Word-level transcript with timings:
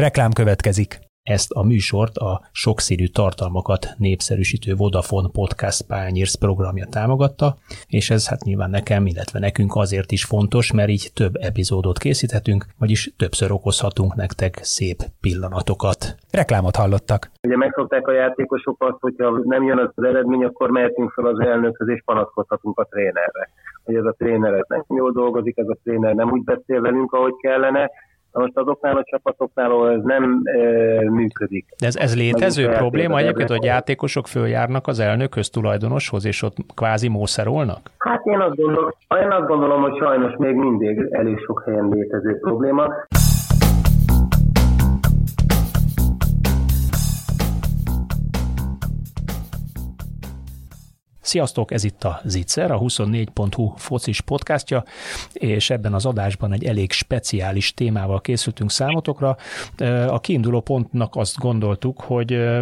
Reklám 0.00 0.30
következik. 0.30 0.98
Ezt 1.22 1.50
a 1.50 1.62
műsort 1.62 2.16
a 2.16 2.40
sokszínű 2.52 3.06
tartalmakat 3.06 3.82
népszerűsítő 3.98 4.74
Vodafone 4.74 5.28
Podcast 5.32 5.86
Pányérsz 5.86 6.34
programja 6.34 6.86
támogatta, 6.90 7.48
és 7.88 8.10
ez 8.10 8.28
hát 8.28 8.42
nyilván 8.42 8.70
nekem, 8.70 9.06
illetve 9.06 9.38
nekünk 9.38 9.72
azért 9.74 10.10
is 10.12 10.24
fontos, 10.24 10.72
mert 10.72 10.88
így 10.88 11.10
több 11.14 11.34
epizódot 11.48 11.98
készíthetünk, 11.98 12.64
vagyis 12.78 13.14
többször 13.16 13.50
okozhatunk 13.52 14.14
nektek 14.14 14.54
szép 14.62 14.98
pillanatokat. 15.20 16.00
Reklámot 16.30 16.76
hallottak. 16.76 17.30
Ugye 17.42 17.56
megszokták 17.56 18.06
a 18.06 18.12
játékosok 18.12 18.76
azt, 18.78 19.00
hogyha 19.00 19.40
nem 19.42 19.62
jön 19.62 19.78
az 19.78 20.04
eredmény, 20.04 20.44
akkor 20.44 20.70
mehetünk 20.70 21.10
fel 21.10 21.26
az 21.26 21.40
elnökhöz 21.40 21.88
és 21.88 22.02
panaszkodhatunk 22.04 22.78
a 22.78 22.84
trénerre. 22.90 23.48
Hogy 23.84 23.94
ez 23.94 24.04
a 24.04 24.14
tréner 24.18 24.64
nem 24.68 24.84
jól 24.88 25.12
dolgozik, 25.12 25.58
ez 25.58 25.68
a 25.68 25.78
tréner 25.82 26.14
nem 26.14 26.30
úgy 26.30 26.44
beszél 26.44 26.80
velünk, 26.80 27.12
ahogy 27.12 27.34
kellene, 27.40 27.90
Na 28.32 28.40
most 28.40 28.56
azoknál 28.56 28.96
a 28.96 29.04
csapatoknál 29.04 29.90
ez 29.90 30.02
nem 30.02 30.40
e, 30.44 31.10
működik. 31.10 31.66
De 31.78 31.86
ez, 31.86 31.96
ez 31.96 32.16
létező 32.16 32.66
Meg 32.66 32.76
probléma 32.76 33.18
egyébként, 33.18 33.48
hogy 33.48 33.64
játékosok 33.64 34.26
följárnak 34.26 34.86
az 34.86 35.00
elnökhöz, 35.00 35.50
tulajdonoshoz, 35.50 36.24
és 36.24 36.42
ott 36.42 36.56
kvázi 36.74 37.08
mószerolnak? 37.08 37.90
Hát 37.98 38.24
én 38.24 38.40
azt 38.40 38.56
gondolom, 38.56 38.90
én 39.22 39.30
azt 39.30 39.46
gondolom 39.46 39.80
hogy 39.80 39.98
sajnos 39.98 40.32
még 40.36 40.54
mindig 40.54 41.08
elég 41.10 41.38
sok 41.38 41.62
helyen 41.66 41.88
létező 41.88 42.38
probléma. 42.40 42.88
Sziasztok, 51.30 51.72
ez 51.72 51.84
itt 51.84 52.04
a 52.04 52.20
Zicser, 52.24 52.70
a 52.70 52.78
24.hu 52.78 53.72
focis 53.76 54.20
podcastja, 54.20 54.84
és 55.32 55.70
ebben 55.70 55.94
az 55.94 56.06
adásban 56.06 56.52
egy 56.52 56.64
elég 56.64 56.92
speciális 56.92 57.74
témával 57.74 58.20
készültünk 58.20 58.70
számotokra. 58.70 59.36
A 60.08 60.20
kiinduló 60.20 60.60
pontnak 60.60 61.16
azt 61.16 61.38
gondoltuk, 61.38 62.00
hogy 62.00 62.58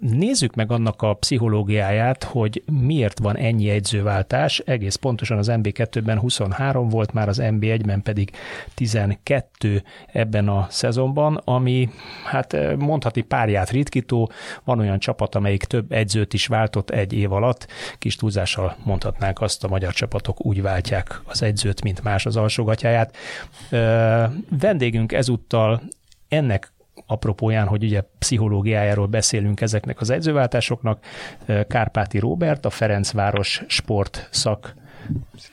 nézzük 0.00 0.54
meg 0.54 0.72
annak 0.72 1.02
a 1.02 1.14
pszichológiáját, 1.14 2.24
hogy 2.24 2.62
miért 2.80 3.18
van 3.18 3.36
ennyi 3.36 3.68
egyzőváltás. 3.68 4.58
Egész 4.58 4.94
pontosan 4.94 5.38
az 5.38 5.48
MB2-ben 5.50 6.18
23 6.18 6.88
volt, 6.88 7.12
már 7.12 7.28
az 7.28 7.40
MB1-ben 7.42 8.02
pedig 8.02 8.30
12 8.74 9.82
ebben 10.12 10.48
a 10.48 10.66
szezonban, 10.70 11.40
ami 11.44 11.88
hát 12.24 12.76
mondhati 12.78 13.22
párját 13.22 13.70
ritkító. 13.70 14.30
Van 14.64 14.78
olyan 14.78 14.98
csapat, 14.98 15.34
amelyik 15.34 15.64
több 15.64 15.92
egyzőt 15.92 16.34
is 16.34 16.46
váltott 16.46 16.90
egy 16.90 17.12
év 17.14 17.32
alatt. 17.32 17.66
Kis 17.98 18.16
túlzással 18.16 18.76
mondhatnánk 18.84 19.40
azt, 19.40 19.64
a 19.64 19.68
magyar 19.68 19.92
csapatok 19.92 20.44
úgy 20.44 20.62
váltják 20.62 21.20
az 21.24 21.42
edzőt, 21.42 21.82
mint 21.82 22.02
más 22.02 22.26
az 22.26 22.36
alsógatyáját. 22.36 23.16
Vendégünk 24.58 25.12
ezúttal 25.12 25.82
ennek 26.28 26.72
apropóján, 27.06 27.66
hogy 27.66 27.84
ugye 27.84 28.02
pszichológiájáról 28.18 29.06
beszélünk 29.06 29.60
ezeknek 29.60 30.00
az 30.00 30.10
edzőváltásoknak, 30.10 31.04
Kárpáti 31.68 32.18
Róbert, 32.18 32.64
a 32.64 32.70
Ferencváros 32.70 33.62
sport 33.66 34.28
szak 34.30 34.74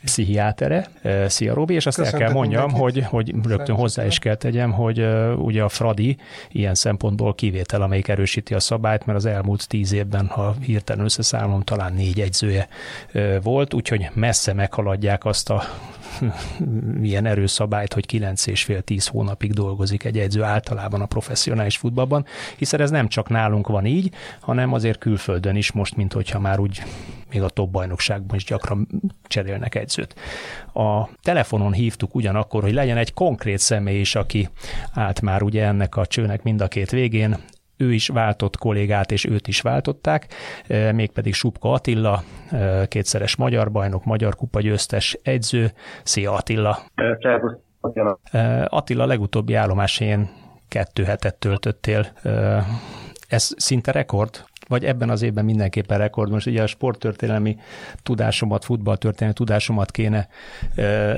pszichiátere. 0.04 0.88
Szia 1.28 1.54
Robi, 1.54 1.74
és 1.74 1.86
azt 1.86 1.98
Köszöntek 1.98 2.22
el 2.22 2.28
kell 2.28 2.36
mondjam, 2.36 2.72
hogy, 2.72 3.04
hogy 3.10 3.34
rögtön 3.44 3.76
hozzá 3.76 4.06
is 4.06 4.20
kell 4.20 4.36
tegyem, 4.36 4.72
hogy 4.72 5.08
ugye 5.36 5.64
a 5.64 5.70
Fradi 5.70 6.18
ilyen 6.52 6.76
szempontból 6.76 7.36
kivétel, 7.36 7.82
amelyik 7.82 8.08
erősíti 8.08 8.54
a 8.54 8.60
szabályt, 8.60 9.06
mert 9.06 9.18
az 9.18 9.26
elmúlt 9.26 9.68
tíz 9.68 9.94
évben, 9.94 10.28
ha 10.28 10.56
hirtelen 10.62 11.06
összeszámolom, 11.06 11.62
talán 11.62 11.94
négy 11.94 12.20
egyzője 12.20 12.68
volt, 13.42 13.74
úgyhogy 13.74 14.10
messze 14.14 14.54
meghaladják 14.54 15.26
azt 15.26 15.50
a 15.50 15.64
ilyen 17.02 17.26
erőszabályt, 17.26 17.94
hogy 17.94 18.06
9 18.06 18.48
és 18.48 18.64
fél 18.64 18.82
10 18.82 19.08
hónapig 19.08 19.54
dolgozik 19.54 20.04
egy 20.04 20.20
edző 20.20 20.44
általában 20.44 21.02
a 21.02 21.06
professzionális 21.06 21.78
futballban, 21.78 22.26
hiszen 22.58 22.82
ez 22.82 22.90
nem 22.90 23.08
csak 23.08 23.30
nálunk 23.30 23.68
van 23.68 23.86
így, 23.86 24.14
hanem 24.40 24.74
azért 24.74 24.98
külföldön 24.98 25.56
is 25.56 25.72
most, 25.72 25.96
mint 25.96 26.14
hogyha 26.14 26.40
már 26.40 26.60
úgy 26.60 26.84
még 27.32 27.42
a 27.42 27.50
top 27.50 27.70
bajnokságban 27.70 28.36
is 28.36 28.44
gyakran 28.44 28.88
cserélnek 29.28 29.76
edzőt. 29.76 30.16
A 30.74 31.10
telefonon 31.22 31.74
hívtuk 31.74 32.16
ugyanakkor, 32.16 32.62
hogy 32.62 32.74
legyen 32.74 32.98
egy 32.98 33.14
konkrét 33.14 33.60
személy 33.60 34.00
is, 34.00 34.16
aki 34.16 34.50
állt 34.94 35.22
már 35.22 35.42
ugye 35.42 35.66
ennek 35.66 35.96
a 35.96 36.06
csőnek 36.06 36.44
mind 36.44 36.62
a 36.62 36.68
két 36.68 36.90
végén, 36.90 37.38
ő 37.82 37.94
is 37.94 38.08
váltott 38.08 38.58
kollégát, 38.58 39.12
és 39.12 39.26
őt 39.26 39.48
is 39.48 39.62
váltották, 39.62 40.28
e, 40.68 40.92
mégpedig 40.92 41.34
Subka 41.34 41.72
Attila, 41.72 42.24
e, 42.52 42.88
kétszeres 42.88 43.36
magyar 43.36 43.72
bajnok, 43.72 44.06
magyar 44.06 44.36
kupa 44.36 44.62
győztes 44.62 45.18
edző. 45.24 45.72
Szia 46.04 46.34
Attila! 46.34 46.80
E, 48.32 48.68
Attila 48.70 49.06
legutóbbi 49.06 49.54
állomásén 49.54 50.30
kettő 50.68 51.04
hetet 51.04 51.36
töltöttél. 51.36 52.08
Ez 53.28 53.52
szinte 53.58 53.92
rekord? 53.92 54.51
Vagy 54.72 54.86
ebben 54.86 55.10
az 55.10 55.22
évben 55.22 55.46
mindenképpen 55.46 55.98
rekord. 55.98 56.32
Most 56.32 56.48
ugye 56.48 56.62
a 56.62 56.68
sporttörténelmi 56.68 57.58
tudásomat, 58.04 58.66
futballtörténelmi 58.66 59.34
tudásomat 59.34 59.92
kéne 59.92 60.28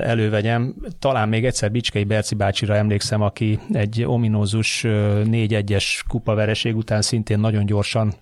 elővegyem. 0.02 0.74
Talán 0.98 1.28
még 1.28 1.44
egyszer 1.44 1.70
Bicskei 1.70 2.04
Berci 2.04 2.34
bácsira 2.34 2.76
emlékszem, 2.76 3.22
aki 3.22 3.58
egy 3.72 4.04
ominózus 4.06 4.84
4-1-es 4.86 6.00
kupavereség 6.08 6.76
után 6.76 7.02
szintén 7.02 7.38
nagyon 7.38 7.66
gyorsan 7.66 8.12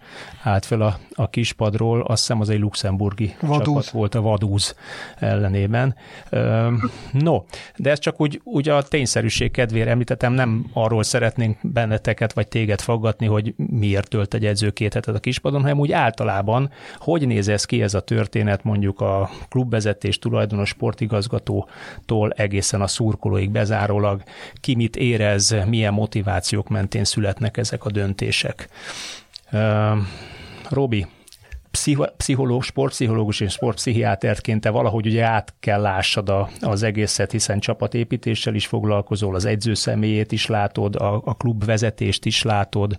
állt 0.43 0.65
fel 0.65 0.81
a, 0.81 0.99
a 1.15 1.31
kispadról. 1.31 2.01
Azt 2.01 2.21
hiszem 2.21 2.41
az 2.41 2.49
egy 2.49 2.61
luxemburgi 2.61 3.35
Vadúz. 3.41 3.67
csapat 3.67 3.91
volt 3.91 4.15
a 4.15 4.21
Vadúz 4.21 4.75
ellenében. 5.19 5.95
No, 7.13 7.43
de 7.77 7.91
ez 7.91 7.99
csak 7.99 8.21
úgy, 8.21 8.41
úgy 8.45 8.69
a 8.69 8.83
tényszerűség 8.83 9.51
kedvére 9.51 9.91
említettem, 9.91 10.33
nem 10.33 10.67
arról 10.73 11.03
szeretnénk 11.03 11.59
benneteket 11.63 12.33
vagy 12.33 12.49
téged 12.49 12.81
faggatni, 12.81 13.27
hogy 13.27 13.55
miért 13.57 14.09
tölt 14.09 14.35
egy 14.35 14.47
edző 14.47 14.71
két 14.71 14.95
hetet 14.95 15.15
a 15.15 15.21
kispadon, 15.23 15.61
hanem 15.61 15.79
úgy 15.79 15.93
általában, 15.93 16.71
hogy 16.97 17.27
néz 17.27 17.49
ez 17.49 17.65
ki 17.65 17.83
ez 17.83 17.95
a 17.95 18.01
történet 18.01 18.65
mondjuk 18.65 19.01
a 19.01 19.31
klubvezetés, 19.49 20.19
tulajdonos 20.19 20.69
sportigazgatótól 20.69 22.31
egészen 22.31 22.81
a 22.81 22.87
szurkolóig 22.87 23.51
bezárólag, 23.51 24.23
ki 24.55 24.75
mit 24.75 24.97
érez, 24.97 25.55
milyen 25.67 25.93
motivációk 25.93 26.69
mentén 26.69 27.05
születnek 27.05 27.57
ezek 27.57 27.85
a 27.85 27.91
döntések. 27.91 28.69
Uh, 29.53 29.99
Robi, 30.69 31.07
pszichológus, 32.17 32.67
sportpszichológus 32.67 33.41
és 33.41 33.53
sportpszichiáterként 33.53 34.61
te 34.61 34.71
valahogy 34.71 35.07
ugye 35.07 35.25
át 35.25 35.55
kell 35.61 35.81
lássad 35.81 36.29
a, 36.29 36.49
az 36.61 36.83
egészet, 36.83 37.31
hiszen 37.31 37.61
csapatépítéssel 37.61 38.55
is 38.55 38.67
foglalkozol, 38.67 39.35
az 39.35 39.45
edző 39.45 39.75
személyét 39.75 40.33
is 40.33 40.47
látod, 40.47 40.97
a, 40.97 41.23
a 41.25 41.35
klub 41.35 41.65
vezetést 41.65 42.25
is 42.25 42.43
látod. 42.43 42.97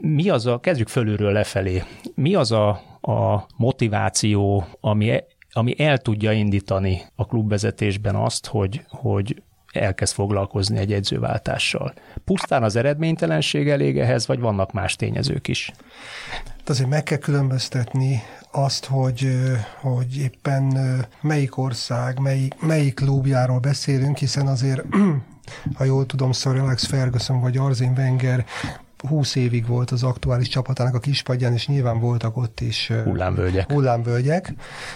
Mi 0.00 0.28
az 0.28 0.46
a, 0.46 0.60
kezdjük 0.60 0.88
fölülről 0.88 1.32
lefelé, 1.32 1.82
mi 2.14 2.34
az 2.34 2.52
a, 2.52 2.68
a 3.00 3.46
motiváció, 3.56 4.66
ami, 4.80 5.20
ami 5.52 5.74
el 5.82 5.98
tudja 5.98 6.32
indítani 6.32 7.02
a 7.14 7.26
klubvezetésben 7.26 8.14
azt, 8.14 8.46
hogy, 8.46 8.84
hogy 8.88 9.42
elkezd 9.72 10.14
foglalkozni 10.14 10.78
egy 10.78 10.92
edzőváltással. 10.92 11.92
Pusztán 12.24 12.62
az 12.62 12.76
eredménytelenség 12.76 13.68
elég 13.68 13.98
ehhez, 13.98 14.26
vagy 14.26 14.40
vannak 14.40 14.72
más 14.72 14.96
tényezők 14.96 15.48
is? 15.48 15.72
Azért 16.66 16.88
meg 16.88 17.02
kell 17.02 17.18
különböztetni 17.18 18.22
azt, 18.50 18.84
hogy, 18.84 19.28
hogy 19.80 20.16
éppen 20.16 20.76
melyik 21.20 21.58
ország, 21.58 22.18
melyik, 22.18 22.54
melyik 22.60 22.94
klubjáról 22.94 23.58
beszélünk, 23.58 24.16
hiszen 24.16 24.46
azért 24.46 24.84
ha 25.76 25.84
jól 25.84 26.06
tudom, 26.06 26.32
Sir 26.32 26.56
Alex 26.56 26.84
Ferguson 26.84 27.40
vagy 27.40 27.56
Arzén 27.56 27.92
Wenger 27.96 28.44
20 29.08 29.34
évig 29.34 29.66
volt 29.66 29.90
az 29.90 30.02
aktuális 30.02 30.48
csapatának 30.48 30.94
a 30.94 30.98
kispadján, 30.98 31.52
és 31.52 31.66
nyilván 31.66 32.00
voltak 32.00 32.36
ott 32.36 32.60
is 32.60 32.92
hullámvölgyek. 33.04 33.72
hullámvölgyek. 33.72 34.52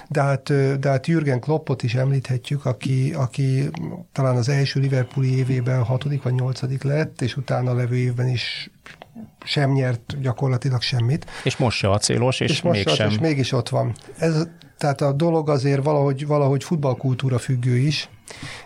De 0.09 0.23
hát, 0.23 0.78
de 0.81 0.89
hát 0.89 1.07
Jürgen 1.07 1.41
Kloppot 1.41 1.83
is 1.83 1.95
említhetjük, 1.95 2.65
aki, 2.65 3.12
aki 3.17 3.69
talán 4.12 4.37
az 4.37 4.49
első 4.49 4.81
Liverpooli 4.81 5.37
évében 5.37 5.83
hatodik 5.83 6.23
vagy 6.23 6.34
nyolcadik 6.34 6.83
lett, 6.83 7.21
és 7.21 7.37
utána 7.37 7.75
levő 7.75 7.97
évben 7.97 8.28
is 8.28 8.71
sem 9.44 9.72
nyert 9.72 10.20
gyakorlatilag 10.20 10.82
semmit. 10.82 11.26
És 11.44 11.56
most 11.56 11.78
se 11.78 11.91
acélos, 11.91 12.41
és, 12.41 12.50
és 12.50 12.62
most 12.62 12.84
mégsem. 12.84 13.09
és 13.10 13.18
mégis 13.18 13.53
ott 13.53 13.68
van. 13.68 13.94
Ez, 14.18 14.47
tehát 14.78 15.00
a 15.00 15.12
dolog 15.12 15.48
azért 15.48 15.84
valahogy, 15.84 16.26
valahogy 16.26 16.65
futballkultúra 16.65 17.38
függő 17.38 17.76
is, 17.76 18.09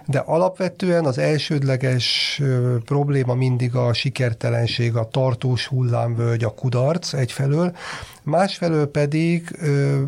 de 0.07 0.19
alapvetően 0.19 1.05
az 1.05 1.19
elsődleges 1.19 2.39
ö, 2.43 2.77
probléma 2.85 3.35
mindig 3.35 3.75
a 3.75 3.93
sikertelenség, 3.93 4.97
a 4.97 5.09
tartós 5.09 5.67
hullámvölgy, 5.67 6.45
a 6.45 6.55
kudarc 6.55 7.13
egyfelől, 7.13 7.77
másfelől 8.23 8.91
pedig 8.91 9.57
ö, 9.61 10.03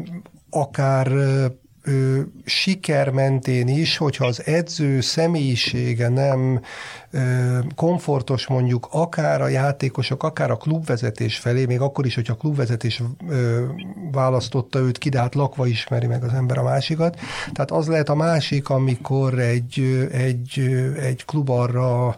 akár 0.50 1.06
ö, 1.12 2.20
siker 2.44 3.10
mentén 3.10 3.68
is, 3.68 3.96
hogyha 3.96 4.26
az 4.26 4.46
edző 4.46 5.00
személyisége 5.00 6.08
nem 6.08 6.60
komfortos 7.74 8.46
mondjuk 8.46 8.88
akár 8.90 9.40
a 9.40 9.48
játékosok, 9.48 10.22
akár 10.22 10.50
a 10.50 10.56
klubvezetés 10.56 11.38
felé, 11.38 11.66
még 11.66 11.80
akkor 11.80 12.06
is, 12.06 12.14
hogyha 12.14 12.32
a 12.32 12.36
klubvezetés 12.36 13.02
választotta 14.12 14.78
őt 14.78 14.98
ki, 14.98 15.08
de 15.08 15.18
hát 15.18 15.34
lakva 15.34 15.66
ismeri 15.66 16.06
meg 16.06 16.24
az 16.24 16.32
ember 16.32 16.58
a 16.58 16.62
másikat. 16.62 17.18
Tehát 17.52 17.70
az 17.70 17.86
lehet 17.86 18.08
a 18.08 18.14
másik, 18.14 18.68
amikor 18.68 19.38
egy, 19.38 20.08
egy, 20.12 20.58
egy 21.00 21.24
klub 21.24 21.50
arra 21.50 22.16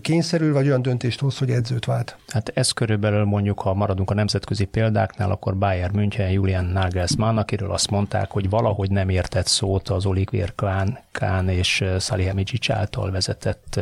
kényszerül, 0.00 0.52
vagy 0.52 0.66
olyan 0.66 0.82
döntést 0.82 1.20
hoz, 1.20 1.38
hogy 1.38 1.50
edzőt 1.50 1.84
vált. 1.84 2.16
Hát 2.28 2.50
ez 2.54 2.70
körülbelül 2.70 3.24
mondjuk, 3.24 3.60
ha 3.60 3.74
maradunk 3.74 4.10
a 4.10 4.14
nemzetközi 4.14 4.64
példáknál, 4.64 5.30
akkor 5.30 5.56
Bayern 5.56 5.94
München, 5.94 6.30
Julian 6.30 6.64
Nagelsmann, 6.64 7.36
akiről 7.36 7.72
azt 7.72 7.90
mondták, 7.90 8.30
hogy 8.30 8.50
valahogy 8.50 8.90
nem 8.90 9.08
értett 9.08 9.46
szót 9.46 9.88
az 9.88 10.08
Kahn, 10.54 10.96
Kahn 11.12 11.48
és 11.48 11.84
Salihamidzic 11.98 12.70
által 12.70 13.10
vezetett 13.10 13.80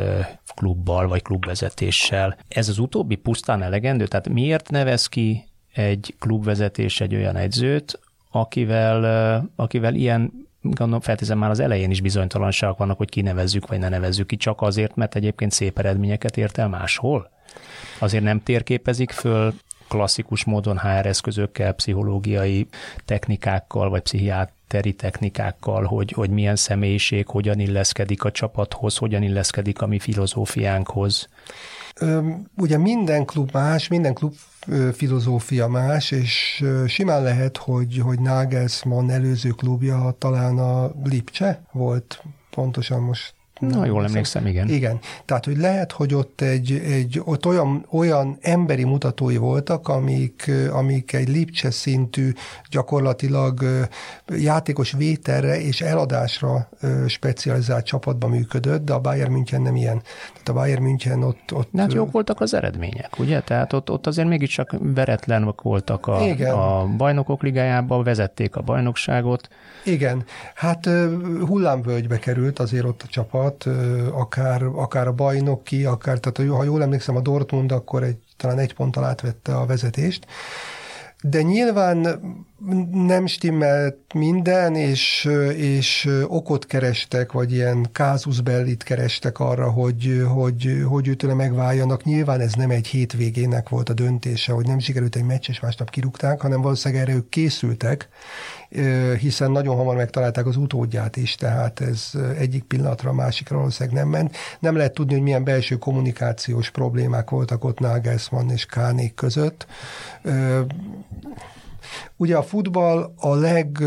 klubbal 0.55 1.09
vagy 1.09 1.23
klubvezetéssel. 1.23 2.37
Ez 2.49 2.69
az 2.69 2.79
utóbbi 2.79 3.15
pusztán 3.15 3.63
elegendő? 3.63 4.07
Tehát 4.07 4.29
miért 4.29 4.71
nevez 4.71 5.07
ki 5.07 5.45
egy 5.73 6.15
klubvezetés 6.19 7.01
egy 7.01 7.15
olyan 7.15 7.37
edzőt, 7.37 8.01
akivel, 8.31 9.51
akivel 9.57 9.95
ilyen 9.95 10.33
gondolom 10.63 11.01
feltézem 11.01 11.39
már 11.39 11.51
az 11.51 11.61
elején 11.61 11.91
is 11.91 12.01
bizonytalanságok 12.01 12.79
vannak, 12.79 12.97
hogy 12.97 13.09
kinevezzük 13.09 13.67
vagy 13.67 13.79
ne 13.79 13.89
nevezzük 13.89 14.27
ki, 14.27 14.37
csak 14.37 14.61
azért, 14.61 14.97
mert 14.97 15.15
egyébként 15.15 15.53
szép 15.53 15.79
eredményeket 15.79 16.37
ért 16.37 16.59
el 16.59 16.69
máshol? 16.69 17.31
Azért 17.99 18.25
nem 18.25 18.43
térképezik 18.43 19.11
föl 19.11 19.55
klasszikus 19.93 20.45
módon 20.45 20.79
HR 20.79 21.07
eszközökkel, 21.07 21.73
pszichológiai 21.73 22.67
technikákkal, 23.05 23.91
vagy 23.91 24.03
pszichiáteri 24.03 24.95
technikákkal, 24.95 25.85
hogy, 25.85 26.13
hogy 26.13 26.31
milyen 26.31 26.57
személyiség, 26.57 27.27
hogyan 27.27 27.59
illeszkedik 27.59 28.25
a 28.25 28.31
csapathoz, 28.31 28.97
hogyan 28.97 29.23
illeszkedik 29.23 29.83
a 29.83 29.87
mi 29.87 29.99
filozófiánkhoz. 29.99 31.29
Ugye 32.57 32.79
minden 32.79 33.25
klub 33.25 33.51
más, 33.53 33.89
minden 33.89 34.15
klub 34.15 34.35
filozófia 34.93 35.69
más, 35.69 36.11
és 36.11 36.65
simán 36.87 37.23
lehet, 37.23 37.57
hogy, 37.57 37.99
hogy 37.99 38.21
Nagelsmann 38.21 39.11
előző 39.11 39.51
klubja 39.51 40.15
talán 40.19 40.59
a 40.59 40.91
Lipcse 41.05 41.63
volt, 41.73 42.23
pontosan 42.51 43.01
most 43.03 43.35
Na, 43.69 43.87
jól 43.87 44.05
emlékszem, 44.05 44.47
igen. 44.47 44.69
Igen. 44.69 44.99
Tehát, 45.25 45.45
hogy 45.45 45.57
lehet, 45.57 45.93
hogy 45.93 46.15
ott, 46.15 46.41
egy, 46.41 46.73
egy, 46.73 47.21
ott 47.25 47.47
olyan, 47.47 47.87
olyan 47.91 48.39
emberi 48.41 48.85
mutatói 48.85 49.37
voltak, 49.37 49.89
amik, 49.89 50.51
amik 50.71 51.13
egy 51.13 51.29
Lipcse 51.29 51.71
szintű 51.71 52.33
gyakorlatilag 52.71 53.65
játékos 54.27 54.93
vételre 54.93 55.61
és 55.61 55.81
eladásra 55.81 56.69
specializált 57.07 57.85
csapatban 57.85 58.31
működött, 58.31 58.85
de 58.85 58.93
a 58.93 59.01
Bayern 59.01 59.33
München 59.33 59.63
nem 59.63 59.77
ilyen. 59.77 60.03
Tehát 60.33 60.49
a 60.49 60.53
Bayern 60.53 60.83
München 60.83 61.23
ott... 61.23 61.53
ott 61.53 61.69
hát 61.77 61.93
jók 61.93 62.11
voltak 62.11 62.41
az 62.41 62.55
eredmények, 62.55 63.19
ugye? 63.19 63.41
Tehát 63.41 63.73
ott, 63.73 63.91
ott 63.91 64.07
azért 64.07 64.29
mégiscsak 64.29 64.75
veretlenek 64.81 65.61
voltak 65.61 66.07
a, 66.07 66.21
igen. 66.27 66.55
a 66.55 66.87
bajnokok 66.97 67.43
ligájában, 67.43 68.03
vezették 68.03 68.57
a 68.57 68.61
bajnokságot. 68.61 69.49
Igen. 69.85 70.25
Hát 70.55 70.89
hullámvölgybe 71.47 72.19
került 72.19 72.59
azért 72.59 72.85
ott 72.85 73.03
a 73.03 73.07
csapat, 73.07 73.52
csapat, 73.59 74.13
akár, 74.13 74.63
akár 74.63 75.07
a 75.07 75.13
bajnoki, 75.13 75.85
akár, 75.85 76.19
tehát 76.19 76.51
ha 76.51 76.65
jól 76.65 76.83
emlékszem, 76.83 77.17
a 77.17 77.21
Dortmund 77.21 77.73
akkor 77.73 78.03
egy, 78.03 78.19
talán 78.37 78.59
egy 78.59 78.75
ponttal 78.75 79.05
átvette 79.05 79.57
a 79.57 79.67
vezetést, 79.67 80.27
de 81.23 81.43
nyilván 81.43 82.21
nem 82.93 83.27
stimmelt 83.27 83.97
minden, 84.15 84.75
és, 84.75 85.29
és 85.57 86.09
okot 86.27 86.67
kerestek, 86.67 87.33
vagy 87.33 87.53
ilyen 87.53 87.89
kázus 87.93 88.41
bellit 88.41 88.83
kerestek 88.83 89.39
arra, 89.39 89.71
hogy, 89.71 90.23
hogy, 90.29 90.83
hogy 90.89 91.09
őtőle 91.09 91.35
megváljanak. 91.35 92.05
Nyilván 92.05 92.41
ez 92.41 92.53
nem 92.53 92.71
egy 92.71 92.87
hétvégének 92.87 93.69
volt 93.69 93.89
a 93.89 93.93
döntése, 93.93 94.53
hogy 94.53 94.67
nem 94.67 94.79
sikerült 94.79 95.17
egy 95.17 95.25
meccs, 95.25 95.49
és 95.49 95.61
másnap 95.61 95.91
kirúgták, 95.91 96.41
hanem 96.41 96.61
valószínűleg 96.61 97.03
erre 97.03 97.15
ők 97.15 97.29
készültek, 97.29 98.09
hiszen 99.19 99.51
nagyon 99.51 99.77
hamar 99.77 99.97
megtalálták 99.97 100.47
az 100.47 100.57
utódját 100.57 101.17
is, 101.17 101.35
tehát 101.35 101.81
ez 101.81 102.11
egyik 102.39 102.65
pillanatra 102.65 103.11
a 103.11 103.15
másikra 103.15 103.57
valószínűleg 103.57 103.99
nem 103.99 104.09
ment. 104.09 104.37
Nem 104.59 104.77
lehet 104.77 104.95
tudni, 104.95 105.13
hogy 105.13 105.23
milyen 105.23 105.45
belső 105.45 105.77
kommunikációs 105.77 106.71
problémák 106.71 107.31
voltak 107.31 107.65
ott 107.65 107.79
Nagelsmann 107.79 108.51
és 108.51 108.67
Kánék 108.67 109.15
között. 109.15 109.67
Ugye 112.17 112.37
a 112.37 112.43
futball 112.43 113.13
a 113.17 113.35
leg, 113.35 113.79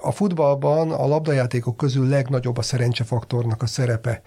a 0.00 0.10
futballban 0.10 0.92
a 0.92 1.06
labdajátékok 1.06 1.76
közül 1.76 2.08
legnagyobb 2.08 2.58
a 2.58 2.62
szerencsefaktornak 2.62 3.62
a 3.62 3.66
szerepe. 3.66 4.22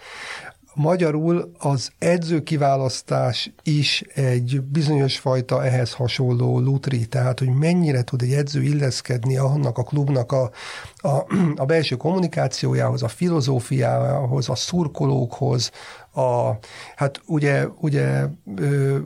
Magyarul 0.73 1.51
az 1.57 1.91
edző 1.97 2.43
kiválasztás 2.43 3.51
is 3.63 4.01
egy 4.13 4.61
bizonyos 4.61 5.19
fajta 5.19 5.65
ehhez 5.65 5.93
hasonló 5.93 6.59
lutri, 6.59 7.07
tehát 7.07 7.39
hogy 7.39 7.49
mennyire 7.49 8.03
tud 8.03 8.21
egy 8.21 8.33
edző 8.33 8.61
illeszkedni 8.61 9.37
annak 9.37 9.77
a 9.77 9.83
klubnak 9.83 10.31
a, 10.31 10.51
a, 10.95 11.25
a 11.55 11.65
belső 11.65 11.95
kommunikációjához, 11.95 13.03
a 13.03 13.07
filozófiához, 13.07 14.49
a 14.49 14.55
szurkolókhoz, 14.55 15.71
a, 16.13 16.51
hát 16.95 17.21
ugye, 17.25 17.67
ugye 17.67 18.25
ö, 18.55 18.97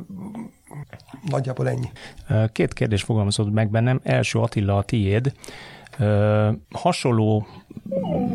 nagyjából 1.29 1.69
ennyi. 1.69 1.91
Két 2.51 2.73
kérdés 2.73 3.03
fogalmazott 3.03 3.53
meg 3.53 3.69
bennem. 3.69 3.99
Első 4.03 4.39
Attila, 4.39 4.77
a 4.77 4.83
tiéd 4.83 5.33
hasonló, 6.71 7.47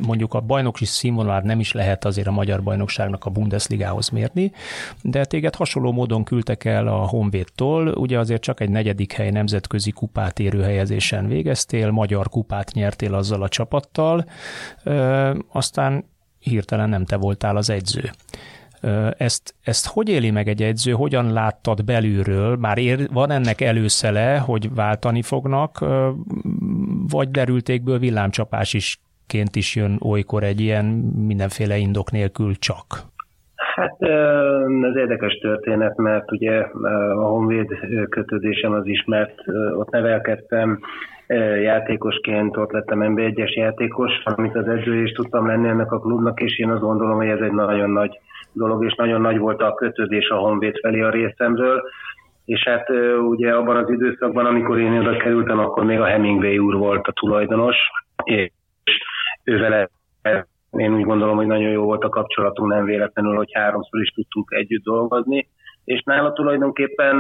mondjuk 0.07 0.35
a 0.35 0.41
bajnoki 0.41 0.85
színvonalát 0.85 1.43
nem 1.43 1.61
is 1.61 1.73
lehet 1.73 2.05
azért 2.05 2.27
a 2.27 2.31
magyar 2.31 2.63
bajnokságnak 2.63 3.25
a 3.25 3.31
Bundesligához 3.31 4.09
mérni, 4.09 4.53
de 5.03 5.25
téged 5.25 5.55
hasonló 5.55 5.93
módon 5.93 6.25
küldtek 6.25 6.65
el 6.65 6.87
a 6.87 7.07
Honvédtól, 7.07 7.89
ugye 7.89 8.19
azért 8.19 8.43
csak 8.43 8.61
egy 8.61 8.71
negyedik 8.71 9.13
hely 9.13 9.31
nemzetközi 9.31 9.91
kupát 9.91 10.39
érő 10.39 10.63
helyezésen 10.63 11.29
végeztél, 11.29 11.91
magyar 11.91 12.29
kupát 12.29 12.73
nyertél 12.73 13.15
azzal 13.15 13.43
a 13.43 13.49
csapattal, 13.49 14.25
aztán 15.53 16.05
hirtelen 16.39 16.89
nem 16.89 17.05
te 17.05 17.17
voltál 17.17 17.57
az 17.57 17.71
edző. 17.71 18.11
Ezt, 19.17 19.55
ezt 19.63 19.87
hogy 19.87 20.09
éli 20.09 20.31
meg 20.31 20.49
egy 20.49 20.63
edző, 20.63 20.93
hogyan 20.93 21.33
láttad 21.33 21.85
belülről? 21.85 22.57
Már 22.57 22.79
ér, 22.79 23.09
van 23.13 23.31
ennek 23.31 23.61
előszele, 23.61 24.39
hogy 24.39 24.75
váltani 24.75 25.23
fognak, 25.23 25.85
vagy 27.11 27.31
derültékből 27.31 27.99
villámcsapás 27.99 28.75
is 28.75 28.99
ként 29.27 29.57
is 29.57 29.77
jön 29.77 29.99
olykor 30.05 30.43
egy 30.43 30.61
ilyen 30.61 30.85
mindenféle 31.27 31.77
indok 31.77 32.11
nélkül 32.11 32.55
csak? 32.55 32.85
Hát 33.75 33.97
ez 34.83 34.97
érdekes 34.97 35.39
történet, 35.39 35.97
mert 35.97 36.33
ugye 36.33 36.61
a 37.17 37.25
Honvéd 37.25 37.69
kötődésem 38.09 38.73
az 38.73 38.87
ismert, 38.87 39.35
ott 39.79 39.91
nevelkedtem, 39.91 40.79
játékosként, 41.63 42.57
ott 42.57 42.73
lettem 42.73 42.99
NB1-es 43.03 43.53
játékos, 43.53 44.13
amit 44.25 44.57
az 44.57 44.69
edző 44.69 45.03
is 45.03 45.13
tudtam 45.13 45.47
lenni 45.47 45.69
ennek 45.69 45.93
a 45.93 46.01
klubnak, 46.01 46.41
és 46.41 46.59
én 46.59 46.71
azt 46.71 46.81
gondolom, 46.81 47.17
hogy 47.17 47.29
ez 47.29 47.41
egy 47.41 47.53
nagyon 47.53 47.91
nagy 47.91 48.21
dolog, 48.53 48.85
és 48.85 48.95
nagyon 48.95 49.21
nagy 49.21 49.39
volt 49.39 49.63
a 49.63 49.75
kötődés 49.75 50.29
a 50.29 50.37
Honvéd 50.37 50.79
felé 50.81 51.01
a 51.01 51.11
részemről. 51.11 51.83
És 52.49 52.63
hát 52.65 52.89
ugye 53.29 53.55
abban 53.55 53.77
az 53.77 53.91
időszakban, 53.91 54.47
amikor 54.47 54.79
én 54.79 54.99
oda 54.99 55.17
kerültem, 55.17 55.59
akkor 55.59 55.85
még 55.85 56.01
a 56.01 56.07
Hemingway 56.07 56.59
úr 56.59 56.75
volt 56.75 57.07
a 57.07 57.13
tulajdonos, 57.13 57.77
és 58.25 58.51
ő 59.45 59.59
vele 59.59 59.89
én 60.71 60.95
úgy 60.95 61.05
gondolom, 61.05 61.37
hogy 61.37 61.47
nagyon 61.47 61.71
jó 61.71 61.85
volt 61.85 62.05
a 62.05 62.09
kapcsolatunk, 62.09 62.73
nem 62.73 62.85
véletlenül, 62.85 63.37
hogy 63.37 63.53
háromszor 63.53 64.01
is 64.01 64.09
tudtunk 64.09 64.51
együtt 64.51 64.83
dolgozni, 64.83 65.49
és 65.85 66.03
nála 66.03 66.33
tulajdonképpen 66.33 67.17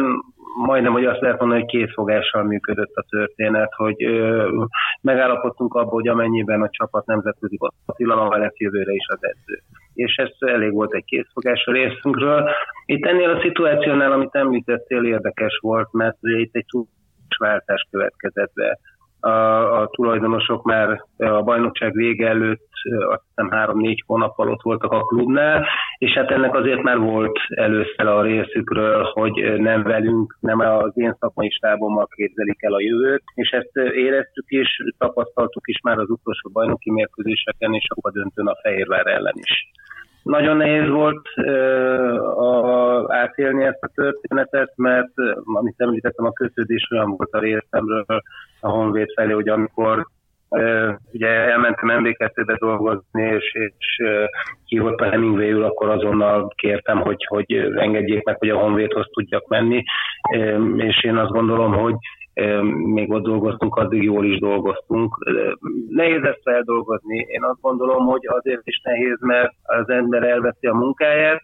majdnem, 0.66 0.92
hogy 0.92 1.04
azt 1.04 1.20
lehet 1.20 1.38
mondani, 1.38 1.60
hogy 1.60 1.70
kétfogással 1.70 2.42
működött 2.42 2.94
a 2.94 3.04
történet, 3.08 3.72
hogy 3.76 4.04
ö, 4.04 4.48
megállapodtunk 5.00 5.74
abban, 5.74 5.92
hogy 5.92 6.08
amennyiben 6.08 6.62
a 6.62 6.70
csapat 6.70 7.06
nemzetközi 7.06 7.58
tilalommal 7.96 8.38
lesz 8.38 8.58
jövőre 8.58 8.92
is 8.92 9.06
az 9.08 9.18
edző. 9.20 9.62
És 9.98 10.14
ez 10.16 10.28
elég 10.38 10.72
volt 10.72 10.94
egy 10.94 11.04
készfogás 11.04 11.64
a 11.64 11.72
részünkről. 11.72 12.50
Itt 12.86 13.06
ennél 13.06 13.30
a 13.30 13.40
szituációnál, 13.40 14.12
amit 14.12 14.34
említettél, 14.34 15.04
érdekes 15.04 15.58
volt, 15.60 15.92
mert 15.92 16.16
ugye 16.20 16.38
itt 16.38 16.54
egy 16.54 16.64
váltás 17.38 17.86
következett 17.90 18.52
be 18.54 18.78
a, 19.20 19.80
a 19.80 19.88
tulajdonosok 19.92 20.64
már 20.64 21.04
a 21.16 21.42
bajnokság 21.42 21.92
vége 21.92 22.28
előtt 22.28 22.66
azt 23.10 23.22
hiszem 23.28 23.50
három-négy 23.50 24.02
hónappal 24.06 24.50
ott 24.50 24.62
voltak 24.62 24.92
a 24.92 25.02
klubnál, 25.02 25.66
és 25.98 26.12
hát 26.12 26.30
ennek 26.30 26.54
azért 26.54 26.82
már 26.82 26.98
volt 26.98 27.38
először 27.48 28.06
a 28.06 28.22
részükről, 28.22 29.02
hogy 29.02 29.60
nem 29.60 29.82
velünk, 29.82 30.36
nem 30.40 30.60
az 30.60 30.92
én 30.94 31.16
szakmai 31.20 31.50
stábommal 31.50 32.06
képzelik 32.06 32.62
el 32.62 32.72
a 32.72 32.80
jövőt, 32.80 33.22
és 33.34 33.50
ezt 33.50 33.76
éreztük 33.94 34.44
is, 34.48 34.68
tapasztaltuk 34.98 35.68
is 35.68 35.80
már 35.82 35.98
az 35.98 36.10
utolsó 36.10 36.50
bajnoki 36.52 36.90
mérkőzéseken, 36.90 37.74
és 37.74 37.86
akkor 37.88 38.12
döntőn 38.12 38.46
a 38.46 38.58
Fehérvár 38.62 39.06
ellen 39.06 39.34
is. 39.36 39.70
Nagyon 40.28 40.56
nehéz 40.56 40.88
volt 40.88 41.26
a, 42.36 43.14
átélni 43.14 43.64
ezt 43.64 43.82
a 43.82 43.90
történetet, 43.94 44.72
mert 44.76 45.12
amit 45.44 45.74
említettem, 45.76 46.24
a 46.24 46.32
kötődés 46.32 46.88
olyan 46.90 47.10
volt 47.16 47.32
a 47.32 47.38
részemről 47.38 48.04
a 48.60 48.68
Honvéd 48.68 49.12
felé, 49.14 49.32
hogy 49.32 49.48
amikor 49.48 50.06
Ugye 51.12 51.28
elmentem 51.28 52.04
MB2-be 52.04 52.56
dolgozni, 52.58 53.22
és, 53.22 53.52
és 53.52 54.08
hívott 54.64 55.00
a 55.00 55.10
hemingway 55.10 55.62
akkor 55.62 55.88
azonnal 55.88 56.52
kértem, 56.56 57.00
hogy, 57.00 57.24
hogy 57.28 57.52
engedjék 57.76 58.24
meg, 58.24 58.38
hogy 58.38 58.48
a 58.48 58.58
Honvédhoz 58.58 59.06
tudjak 59.12 59.48
menni, 59.48 59.82
és 60.76 61.04
én 61.04 61.16
azt 61.16 61.30
gondolom, 61.30 61.72
hogy 61.72 61.94
még 62.62 63.10
ott 63.10 63.22
dolgoztunk, 63.22 63.76
addig 63.76 64.02
jól 64.02 64.24
is 64.24 64.38
dolgoztunk. 64.38 65.16
Nehéz 65.88 66.22
ezt 66.22 66.42
feldolgozni. 66.42 67.16
Én 67.16 67.42
azt 67.42 67.60
gondolom, 67.60 68.06
hogy 68.06 68.26
azért 68.26 68.66
is 68.66 68.80
nehéz, 68.84 69.16
mert 69.20 69.52
az 69.62 69.88
ember 69.88 70.22
elveszi 70.22 70.66
a 70.66 70.74
munkáját, 70.74 71.40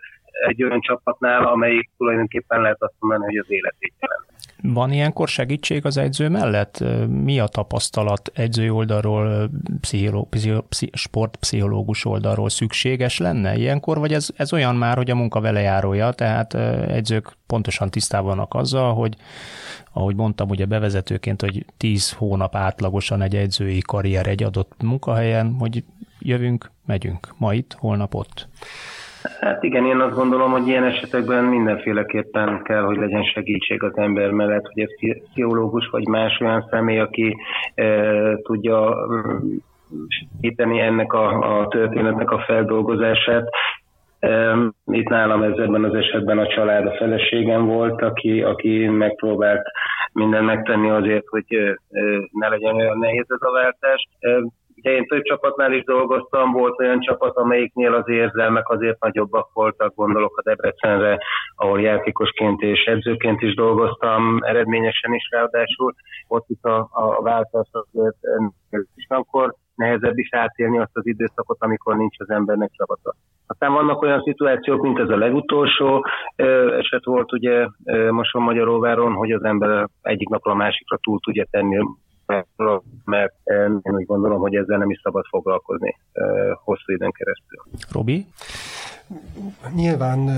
egy 0.49 0.63
olyan 0.63 0.81
csapatnál, 0.81 1.47
amelyik 1.47 1.91
tulajdonképpen 1.97 2.61
lehet 2.61 2.83
azt 2.83 2.95
mondani, 2.99 3.25
hogy 3.25 3.37
az 3.37 3.51
életét 3.51 3.95
jelent. 4.01 4.33
Van 4.75 4.93
ilyenkor 4.93 5.29
segítség 5.29 5.87
az 5.87 5.97
edző 5.97 6.29
mellett? 6.29 6.85
Mi 7.09 7.41
a 7.41 7.47
tapasztalat 7.47 8.31
edzői 8.35 8.71
oldalról, 8.71 9.51
pszicholó, 9.81 10.29
sportpszichológus 10.93 12.05
oldalról 12.05 12.49
szükséges 12.49 13.19
lenne 13.19 13.57
ilyenkor, 13.57 13.99
vagy 13.99 14.13
ez, 14.13 14.29
ez 14.37 14.53
olyan 14.53 14.77
már, 14.77 14.97
hogy 14.97 15.11
a 15.11 15.15
munka 15.15 15.41
vele 15.41 15.61
járója, 15.61 16.13
tehát 16.13 16.55
edzők 16.89 17.37
pontosan 17.47 17.91
tisztában 17.91 18.27
vannak 18.27 18.55
azzal, 18.55 18.95
hogy 18.95 19.17
ahogy 19.93 20.17
mondtam 20.17 20.49
ugye 20.49 20.65
bevezetőként, 20.65 21.41
hogy 21.41 21.65
10 21.77 22.13
hónap 22.13 22.57
átlagosan 22.57 23.23
egy 23.23 23.37
edzői 23.37 23.81
karrier 23.81 24.27
egy 24.27 24.43
adott 24.43 24.83
munkahelyen, 24.83 25.57
hogy 25.59 25.85
jövünk, 26.19 26.71
megyünk, 26.87 27.35
ma 27.37 27.55
itt, 27.55 27.73
holnap 27.79 28.15
ott. 28.15 28.49
Hát 29.45 29.63
igen, 29.63 29.87
én 29.87 30.01
azt 30.01 30.15
gondolom, 30.15 30.51
hogy 30.51 30.67
ilyen 30.67 30.85
esetekben 30.85 31.45
mindenféleképpen 31.45 32.63
kell, 32.63 32.83
hogy 32.83 32.97
legyen 32.97 33.25
segítség 33.25 33.83
az 33.83 33.97
ember 33.97 34.31
mellett, 34.31 34.67
hogy 34.73 34.83
ez 34.83 35.19
pszichológus 35.31 35.89
vagy 35.91 36.07
más 36.07 36.41
olyan 36.41 36.67
személy, 36.71 36.99
aki 36.99 37.37
e, 37.75 37.87
tudja 38.43 38.97
segíteni 40.09 40.81
ennek 40.81 41.13
a, 41.13 41.59
a 41.61 41.69
történetnek 41.69 42.31
a 42.31 42.43
feldolgozását. 42.47 43.49
Itt 44.87 45.09
nálam 45.09 45.43
ezzel 45.43 45.85
az 45.85 45.95
esetben 45.95 46.39
a 46.39 46.47
család, 46.47 46.87
a 46.87 46.97
feleségem 46.99 47.67
volt, 47.67 48.03
aki, 48.03 48.43
aki 48.43 48.89
megpróbált 48.89 49.67
mindent 50.13 50.47
megtenni 50.47 50.91
azért, 50.91 51.27
hogy 51.27 51.45
ne 52.31 52.49
legyen 52.49 52.75
olyan 52.75 52.99
nehéz 52.99 53.27
ez 53.29 53.49
a 53.49 53.53
váltás. 53.53 54.09
Én 54.85 55.07
több 55.07 55.23
csapatnál 55.23 55.73
is 55.73 55.85
dolgoztam, 55.85 56.53
volt 56.53 56.81
olyan 56.81 57.01
csapat, 57.01 57.37
amelyiknél 57.37 57.95
az 57.95 58.09
érzelmek 58.09 58.69
azért 58.69 59.01
nagyobbak 59.01 59.51
voltak, 59.53 59.95
gondolok 59.95 60.37
a 60.37 60.43
Debrecenre, 60.43 61.19
ahol 61.57 61.81
játékosként 61.81 62.61
és 62.61 62.85
edzőként 62.85 63.43
is 63.43 63.55
dolgoztam, 63.55 64.39
eredményesen 64.43 65.15
is 65.15 65.29
ráadásul, 65.31 65.95
ott 66.29 66.45
is 66.49 66.63
a, 66.63 66.89
a 66.91 67.23
váltás 67.23 67.69
azért 67.73 68.17
és 68.95 69.07
akkor 69.09 69.55
nehezebb 69.75 70.19
is 70.19 70.35
átélni 70.35 70.79
azt 70.79 70.97
az 70.97 71.07
időszakot, 71.07 71.57
amikor 71.61 71.97
nincs 71.97 72.21
az 72.21 72.31
embernek 72.31 72.71
csapata. 72.73 73.15
Aztán 73.47 73.73
vannak 73.73 74.03
olyan 74.03 74.23
szituációk, 74.23 74.83
mint 74.83 74.99
ez 74.99 75.09
a 75.09 75.17
legutolsó 75.17 76.05
eset 76.79 77.05
volt 77.05 77.33
ugye 77.33 77.67
Moson 78.11 78.43
Magyaróváron, 78.43 79.13
hogy 79.13 79.31
az 79.31 79.45
ember 79.45 79.89
egyik 80.03 80.29
napra 80.29 80.53
a 80.53 80.55
másikra 80.55 80.99
túl 81.03 81.19
tudja 81.21 81.47
tenni 81.51 81.79
mert 83.05 83.35
én 83.83 83.95
úgy 83.95 84.07
gondolom, 84.07 84.41
hogy 84.41 84.55
ezzel 84.55 84.79
nem 84.79 84.91
is 84.91 85.01
szabad 85.03 85.25
foglalkozni 85.27 85.97
hosszú 86.65 86.93
időn 86.93 87.13
keresztül. 87.13 87.63
Robi? 87.91 88.27
Nyilván 89.75 90.29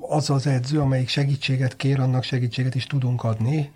az 0.00 0.30
az 0.30 0.46
edző, 0.46 0.80
amelyik 0.80 1.08
segítséget 1.08 1.76
kér, 1.76 2.00
annak 2.00 2.22
segítséget 2.22 2.74
is 2.74 2.86
tudunk 2.86 3.24
adni. 3.24 3.72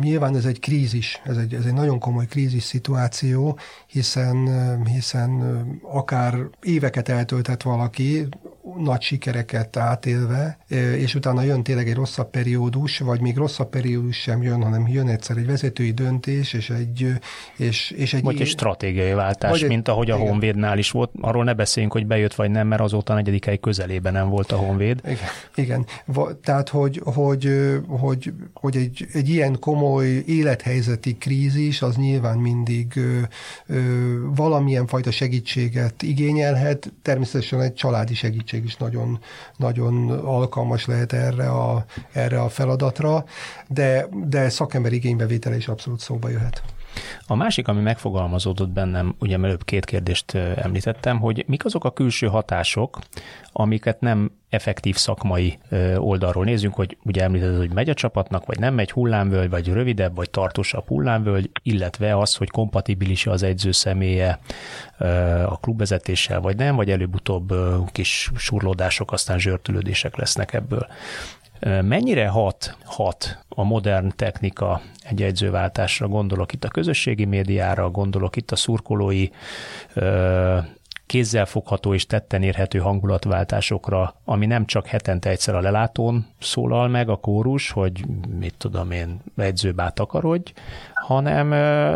Nyilván 0.00 0.36
ez 0.36 0.44
egy 0.44 0.60
krízis, 0.60 1.20
ez 1.24 1.36
egy, 1.36 1.54
ez 1.54 1.64
egy 1.64 1.74
nagyon 1.74 1.98
komoly 1.98 2.26
krízis 2.26 2.62
szituáció, 2.62 3.58
hiszen, 3.86 4.48
hiszen 4.86 5.40
akár 5.82 6.34
éveket 6.62 7.08
eltöltett 7.08 7.62
valaki, 7.62 8.28
nagy 8.78 9.02
sikereket 9.02 9.76
átélve, 9.76 10.58
és 10.96 11.14
utána 11.14 11.42
jön 11.42 11.62
tényleg 11.62 11.88
egy 11.88 11.94
rosszabb 11.94 12.30
periódus, 12.30 12.98
vagy 12.98 13.20
még 13.20 13.36
rosszabb 13.36 13.68
periódus 13.68 14.16
sem 14.16 14.42
jön, 14.42 14.62
hanem 14.62 14.88
jön 14.88 15.08
egyszer 15.08 15.36
egy 15.36 15.46
vezetői 15.46 15.90
döntés, 15.90 16.52
és 16.52 16.70
egy... 16.70 17.12
És, 17.56 17.90
és 17.90 18.14
egy 18.14 18.22
vagy 18.22 18.40
egy 18.40 18.46
stratégiai 18.46 19.12
váltás, 19.12 19.62
egy, 19.62 19.68
mint 19.68 19.88
ahogy 19.88 20.10
a 20.10 20.16
igen. 20.16 20.28
Honvédnál 20.28 20.78
is 20.78 20.90
volt. 20.90 21.10
Arról 21.20 21.44
ne 21.44 21.54
beszéljünk, 21.54 21.94
hogy 21.94 22.06
bejött 22.06 22.34
vagy 22.34 22.50
nem, 22.50 22.66
mert 22.66 22.80
azóta 22.80 23.14
negyedik 23.14 23.44
hely 23.44 23.58
közelében 23.58 24.12
nem 24.12 24.28
volt 24.28 24.52
a 24.52 24.56
Honvéd. 24.56 25.00
Igen, 25.04 25.28
igen. 25.54 25.86
tehát 26.42 26.68
hogy, 26.68 27.00
hogy, 27.04 27.50
hogy, 27.86 28.32
hogy 28.54 28.76
egy, 28.76 29.06
egy 29.12 29.28
ilyen 29.28 29.58
komoly 29.60 30.22
élethelyzeti 30.26 31.16
krízis, 31.16 31.82
az 31.82 31.96
nyilván 31.96 32.38
mindig 32.38 32.96
ö, 32.96 33.20
ö, 33.66 33.80
valamilyen 34.34 34.86
fajta 34.86 35.10
segítséget 35.10 36.02
igényelhet, 36.02 36.92
természetesen 37.02 37.60
egy 37.60 37.74
családi 37.74 38.14
segítség 38.14 38.53
segítség 38.54 38.64
is 38.64 38.76
nagyon, 38.76 39.18
nagyon 39.56 40.10
alkalmas 40.10 40.86
lehet 40.86 41.12
erre 41.12 41.48
a, 41.48 41.84
erre 42.12 42.40
a 42.40 42.48
feladatra, 42.48 43.24
de, 43.68 44.08
de 44.24 44.48
szakember 44.48 44.92
igénybevétele 44.92 45.56
is 45.56 45.68
abszolút 45.68 46.00
szóba 46.00 46.28
jöhet. 46.28 46.62
A 47.26 47.34
másik, 47.34 47.68
ami 47.68 47.80
megfogalmazódott 47.80 48.70
bennem, 48.70 49.14
ugye 49.18 49.38
előbb 49.42 49.64
két 49.64 49.84
kérdést 49.84 50.34
említettem, 50.34 51.18
hogy 51.18 51.44
mik 51.46 51.64
azok 51.64 51.84
a 51.84 51.92
külső 51.92 52.26
hatások, 52.26 52.98
amiket 53.52 54.00
nem 54.00 54.30
effektív 54.48 54.96
szakmai 54.96 55.58
oldalról 55.96 56.44
nézünk, 56.44 56.74
hogy 56.74 56.96
ugye 57.04 57.22
említetted, 57.22 57.56
hogy 57.56 57.72
megy 57.72 57.88
a 57.88 57.94
csapatnak, 57.94 58.46
vagy 58.46 58.58
nem 58.58 58.74
megy 58.74 58.90
hullámvölgy, 58.90 59.50
vagy 59.50 59.68
rövidebb, 59.68 60.16
vagy 60.16 60.30
tartósabb 60.30 60.86
hullámvölgy, 60.86 61.50
illetve 61.62 62.18
az, 62.18 62.34
hogy 62.34 62.50
kompatibilis 62.50 63.26
az 63.26 63.42
edző 63.42 63.72
személye 63.72 64.38
a 65.46 65.58
klubvezetéssel, 65.60 66.40
vagy 66.40 66.56
nem, 66.56 66.76
vagy 66.76 66.90
előbb-utóbb 66.90 67.54
kis 67.92 68.30
surlódások, 68.36 69.12
aztán 69.12 69.38
zsörtülődések 69.38 70.16
lesznek 70.16 70.52
ebből. 70.52 70.86
Mennyire 71.64 72.28
hat, 72.28 72.76
hat 72.84 73.44
a 73.48 73.62
modern 73.62 74.12
technika 74.16 74.80
egy 75.02 75.22
edzőváltásra? 75.22 76.08
Gondolok 76.08 76.52
itt 76.52 76.64
a 76.64 76.68
közösségi 76.68 77.24
médiára, 77.24 77.90
gondolok 77.90 78.36
itt 78.36 78.50
a 78.50 78.56
szurkolói 78.56 79.28
kézzelfogható 81.06 81.94
és 81.94 82.06
tetten 82.06 82.42
érhető 82.42 82.78
hangulatváltásokra, 82.78 84.14
ami 84.24 84.46
nem 84.46 84.66
csak 84.66 84.86
hetente 84.86 85.30
egyszer 85.30 85.54
a 85.54 85.60
lelátón 85.60 86.26
szólal 86.40 86.88
meg 86.88 87.08
a 87.08 87.16
kórus, 87.16 87.70
hogy 87.70 88.04
mit 88.38 88.54
tudom 88.58 88.90
én, 88.90 89.20
edzőbá 89.36 89.88
takarodj, 89.88 90.52
hanem 90.94 91.48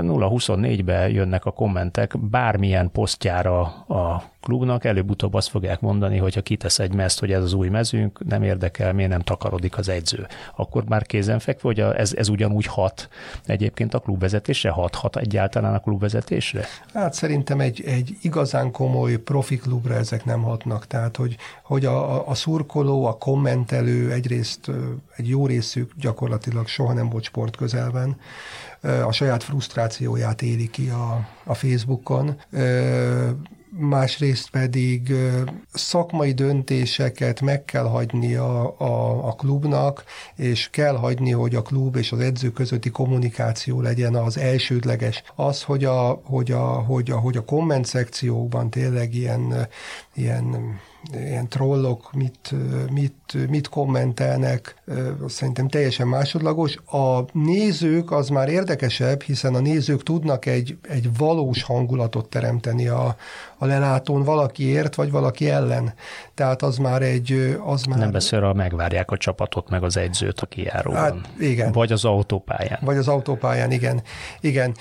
0-24-be 0.07 1.09
jönnek 1.09 1.45
a 1.45 1.51
kommentek 1.51 2.19
bármilyen 2.19 2.91
posztjára 2.91 3.61
a 3.89 4.23
klubnak, 4.41 4.85
előbb-utóbb 4.85 5.35
azt 5.35 5.49
fogják 5.49 5.81
mondani, 5.81 6.17
hogy 6.17 6.35
ha 6.35 6.41
kitesz 6.41 6.79
egy 6.79 6.95
mezt, 6.95 7.21
hogy 7.21 7.33
ez 7.33 7.43
az 7.43 7.53
új 7.53 7.69
mezünk, 7.69 8.25
nem 8.29 8.43
érdekel, 8.43 8.93
miért 8.93 9.11
nem 9.11 9.21
takarodik 9.21 9.79
az 9.79 9.89
edző. 9.89 10.27
Akkor 10.57 10.85
már 10.85 11.07
kézenfekvő, 11.07 11.69
hogy 11.69 11.81
ez, 11.81 12.15
ez 12.15 12.29
ugyanúgy 12.29 12.67
hat 12.67 13.09
egyébként 13.47 13.95
a 13.95 13.99
klubvezetésre, 13.99 14.71
hat, 14.71 14.95
hat 14.95 15.17
egyáltalán 15.17 15.75
a 15.75 15.79
klubvezetésre? 15.79 16.65
Hát 16.95 17.15
szerintem 17.15 17.61
egy, 17.61 17.83
egy 17.87 18.17
igazán 18.23 18.71
komoly 18.71 18.98
profi 19.25 19.57
klubra 19.57 19.95
ezek 19.95 20.25
nem 20.25 20.43
hatnak. 20.43 20.87
Tehát, 20.87 21.17
hogy, 21.17 21.37
hogy 21.63 21.85
a, 21.85 22.29
a 22.29 22.35
szurkoló, 22.35 23.05
a 23.05 23.17
kommentelő 23.17 24.13
egyrészt 24.13 24.71
egy 25.17 25.29
jó 25.29 25.47
részük 25.47 25.93
gyakorlatilag 25.97 26.67
soha 26.67 26.93
nem 26.93 27.09
volt 27.09 27.25
sport 27.25 27.57
közelben, 27.57 28.17
a 28.81 29.13
saját 29.13 29.43
frusztrációját 29.43 30.43
éli 30.43 30.71
ki 30.71 30.89
a, 30.89 31.29
a 31.45 31.55
Facebookon 31.55 32.41
másrészt 33.71 34.51
pedig 34.51 35.13
szakmai 35.73 36.33
döntéseket 36.33 37.41
meg 37.41 37.65
kell 37.65 37.85
hagyni 37.85 38.35
a, 38.35 38.81
a, 38.81 39.27
a 39.29 39.33
klubnak, 39.33 40.05
és 40.37 40.71
kell 40.71 40.97
hagyni, 40.97 41.31
hogy 41.31 41.55
a 41.55 41.63
klub 41.63 41.97
és 41.97 42.13
az 42.13 42.21
edző 42.21 42.51
közötti 42.51 42.91
kommunikáció 42.91 43.81
legyen 43.81 44.15
az 44.15 44.39
elsődleges. 44.39 45.23
Az, 45.35 45.63
hogy 45.63 45.85
a, 45.85 46.21
hogy 46.25 46.53
a, 46.53 46.65
hogy 46.65 47.11
a, 47.11 47.17
hogy 47.19 47.37
a 47.37 47.45
komment 47.45 47.87
szekciókban 47.87 48.71
tényleg 48.71 49.15
ilyen, 49.15 49.69
ilyen 50.15 50.79
ilyen 51.13 51.49
trollok 51.49 52.13
mit, 52.13 52.55
mit, 52.93 53.49
mit 53.49 53.69
kommentelnek, 53.69 54.83
szerintem 55.27 55.69
teljesen 55.69 56.07
másodlagos. 56.07 56.77
A 56.77 57.21
nézők 57.33 58.11
az 58.11 58.29
már 58.29 58.49
érdekesebb, 58.49 59.23
hiszen 59.23 59.55
a 59.55 59.61
nézők 59.61 60.03
tudnak 60.03 60.47
egy, 60.47 60.79
egy 60.89 61.17
valós 61.17 61.63
hangulatot 61.63 62.29
teremteni 62.29 62.89
a, 62.89 63.17
a 63.59 63.67
lelátón 63.67 64.23
valaki 64.23 64.65
ért, 64.65 64.95
vagy 64.95 65.11
valaki 65.11 65.51
ellen. 65.51 65.95
Tehát 66.35 66.63
az 66.63 66.77
már 66.77 67.03
egy... 67.03 67.59
Az 67.65 67.85
már... 67.85 67.99
Nem 67.99 68.11
beszél, 68.11 68.53
megvárják 68.53 69.11
a 69.11 69.17
csapatot, 69.17 69.69
meg 69.69 69.83
az 69.83 69.97
edzőt 69.97 70.41
a 70.41 70.47
kijáróban. 70.47 71.01
Hát, 71.01 71.15
igen. 71.41 71.73
Vagy 71.73 71.93
az 71.93 72.05
autópályán. 72.05 72.79
Vagy 72.83 72.97
az 72.97 73.09
autópályán, 73.09 73.71
igen. 73.71 74.03
Igen. 74.41 74.75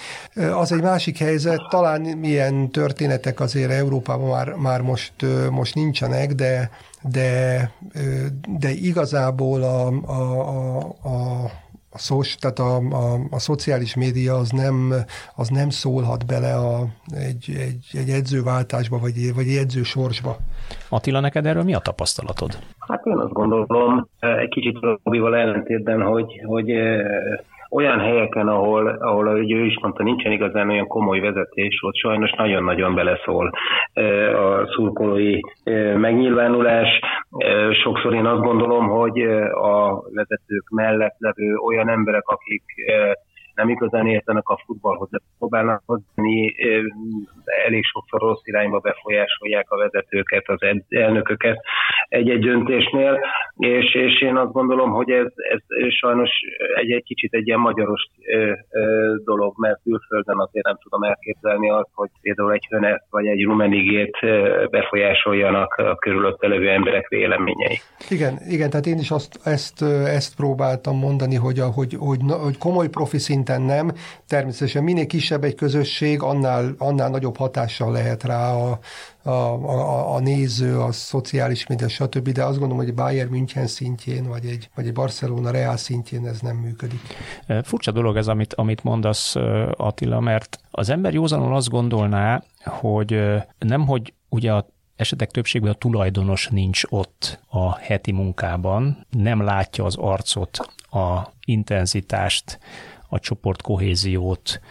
Az 0.53 0.71
egy 0.71 0.81
másik 0.81 1.17
helyzet, 1.17 1.61
talán 1.69 2.01
milyen 2.01 2.69
történetek 2.69 3.39
azért 3.39 3.71
Európában 3.71 4.29
már, 4.29 4.53
már 4.53 4.81
most, 4.81 5.13
most 5.51 5.75
nincsenek, 5.75 6.15
de, 6.25 6.69
de, 7.11 7.71
de 8.59 8.69
igazából 8.69 9.63
a, 9.63 9.87
a, 9.87 10.21
a, 10.49 10.77
a 11.03 11.49
a, 11.97 11.99
szós, 11.99 12.35
tehát 12.35 12.59
a, 12.59 12.75
a, 12.75 13.19
a 13.29 13.39
szociális 13.39 13.95
média 13.95 14.33
az 14.33 14.49
nem, 14.49 14.93
az 15.35 15.49
nem 15.49 15.69
szólhat 15.69 16.25
bele 16.25 16.53
a, 16.55 16.85
egy, 17.29 17.45
egy, 17.49 17.87
egy 17.93 18.09
edzőváltásba, 18.09 18.97
vagy, 18.99 19.33
vagy 19.35 19.47
egy 19.47 19.57
edzősorsba. 19.57 20.35
Attila, 20.89 21.19
neked 21.19 21.45
erről 21.45 21.63
mi 21.63 21.73
a 21.73 21.79
tapasztalatod? 21.79 22.57
Hát 22.79 23.05
én 23.05 23.17
azt 23.17 23.33
gondolom, 23.33 24.07
egy 24.19 24.49
kicsit 24.49 24.77
Robival 24.79 25.35
ellentétben, 25.35 26.01
hogy, 26.01 26.41
hogy 26.45 26.71
olyan 27.71 27.99
helyeken, 27.99 28.47
ahol, 28.47 28.87
ahol 28.87 29.27
ahogy 29.27 29.51
ő 29.51 29.65
is 29.65 29.79
mondta, 29.81 30.03
nincsen 30.03 30.31
igazán 30.31 30.69
olyan 30.69 30.87
komoly 30.87 31.19
vezetés, 31.19 31.79
ott 31.81 31.95
sajnos 31.95 32.31
nagyon-nagyon 32.31 32.95
beleszól 32.95 33.51
a 34.33 34.67
szurkolói 34.67 35.39
megnyilvánulás. 35.95 36.99
Sokszor 37.83 38.13
én 38.13 38.25
azt 38.25 38.41
gondolom, 38.41 38.87
hogy 38.87 39.21
a 39.51 40.01
vezetők 40.13 40.69
mellett 40.69 41.15
levő 41.17 41.55
olyan 41.55 41.89
emberek, 41.89 42.27
akik 42.27 42.63
nem 43.55 43.69
igazán 43.69 44.07
értenek 44.07 44.47
a 44.49 44.61
futballhoz, 44.65 45.09
de 45.09 45.19
próbálnak 45.37 45.81
hozni, 45.85 46.55
elég 47.65 47.83
sokszor 47.83 48.19
rossz 48.19 48.41
irányba 48.43 48.79
befolyásolják 48.79 49.71
a 49.71 49.77
vezetőket, 49.77 50.43
az 50.47 50.59
elnököket 50.89 51.57
egy-egy 52.09 52.39
döntésnél, 52.39 53.19
és, 53.57 53.95
és 53.95 54.21
én 54.21 54.35
azt 54.35 54.51
gondolom, 54.51 54.91
hogy 54.91 55.09
ez, 55.09 55.25
ez 55.47 55.93
sajnos 55.93 56.29
egy, 56.75 56.91
egy 56.91 57.03
kicsit 57.03 57.33
egy 57.33 57.47
ilyen 57.47 57.59
magyaros 57.59 58.01
dolog, 59.23 59.53
mert 59.57 59.79
külföldön 59.83 60.39
azért 60.39 60.65
nem 60.65 60.77
tudom 60.81 61.03
elképzelni 61.03 61.69
azt, 61.69 61.89
hogy 61.93 62.09
például 62.21 62.53
egy 62.53 62.67
Hönet 62.69 63.03
vagy 63.09 63.25
egy 63.25 63.43
Rumenigét 63.43 64.17
befolyásoljanak 64.69 65.73
a 65.73 65.95
körülötte 65.95 66.47
levő 66.47 66.69
emberek 66.69 67.07
véleményei. 67.07 67.79
Igen, 68.09 68.37
igen, 68.49 68.69
tehát 68.69 68.85
én 68.85 68.97
is 68.97 69.11
azt, 69.11 69.39
ezt, 69.43 69.81
ezt 70.05 70.35
próbáltam 70.35 70.97
mondani, 70.97 71.35
hogy, 71.35 71.59
a, 71.59 71.65
hogy, 71.65 71.93
hogy, 71.99 72.19
hogy 72.43 72.57
komoly 72.57 72.89
profi 72.89 73.17
szint 73.17 73.47
szinten 73.47 73.61
nem. 73.61 73.91
Természetesen 74.27 74.83
minél 74.83 75.05
kisebb 75.05 75.43
egy 75.43 75.55
közösség, 75.55 76.21
annál, 76.21 76.75
annál 76.77 77.09
nagyobb 77.09 77.37
hatással 77.37 77.91
lehet 77.91 78.23
rá 78.23 78.51
a, 78.51 78.79
a, 79.27 79.53
a, 79.53 80.15
a 80.15 80.19
néző, 80.19 80.79
a 80.79 80.91
szociális 80.91 81.67
média, 81.67 81.87
stb. 81.87 82.29
De 82.29 82.43
azt 82.43 82.57
gondolom, 82.57 82.77
hogy 82.77 82.87
egy 82.87 82.93
Bayern 82.93 83.29
München 83.29 83.67
szintjén, 83.67 84.27
vagy 84.27 84.45
egy, 84.45 84.69
vagy 84.75 84.87
egy 84.87 84.93
Barcelona 84.93 85.51
Real 85.51 85.77
szintjén 85.77 86.27
ez 86.27 86.39
nem 86.39 86.55
működik. 86.55 86.99
Furcsa 87.63 87.91
dolog 87.91 88.17
ez, 88.17 88.27
amit, 88.27 88.53
amit 88.53 88.83
mondasz, 88.83 89.35
Attila, 89.71 90.19
mert 90.19 90.59
az 90.71 90.89
ember 90.89 91.13
józanon 91.13 91.53
azt 91.53 91.69
gondolná, 91.69 92.43
hogy 92.63 93.19
nem, 93.59 93.85
hogy 93.85 94.13
ugye 94.29 94.53
a 94.53 94.67
esetek 94.95 95.31
többségben 95.31 95.71
a 95.71 95.75
tulajdonos 95.75 96.47
nincs 96.47 96.81
ott 96.89 97.39
a 97.49 97.75
heti 97.75 98.11
munkában, 98.11 99.05
nem 99.09 99.41
látja 99.41 99.83
az 99.83 99.95
arcot, 99.95 100.57
a 100.91 101.33
intenzitást, 101.45 102.59
a 103.07 103.19
csoport 103.19 103.61
kohéziót, 103.61 104.61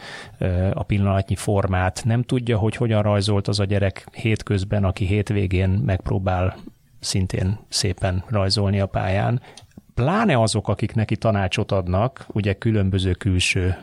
a 0.73 0.83
pillanatnyi 0.83 1.35
formát, 1.35 2.03
nem 2.05 2.23
tudja, 2.23 2.59
hogy 2.59 2.77
hogyan 2.77 3.03
rajzolt 3.03 3.49
az 3.49 3.61
a 3.61 3.65
gyerek 3.65 4.09
hétközben, 4.13 4.85
aki 4.85 5.07
hétvégén 5.07 5.69
megpróbál 5.69 6.57
szintén 7.01 7.59
szépen 7.69 8.25
rajzolni 8.29 8.81
a 8.81 8.87
pályán. 8.87 9.41
Pláne 9.95 10.41
azok, 10.41 10.69
akik 10.69 10.95
neki 10.95 11.17
tanácsot 11.17 11.73
adnak, 11.73 12.27
ugye 12.33 12.53
különböző 12.53 13.13
külső 13.13 13.77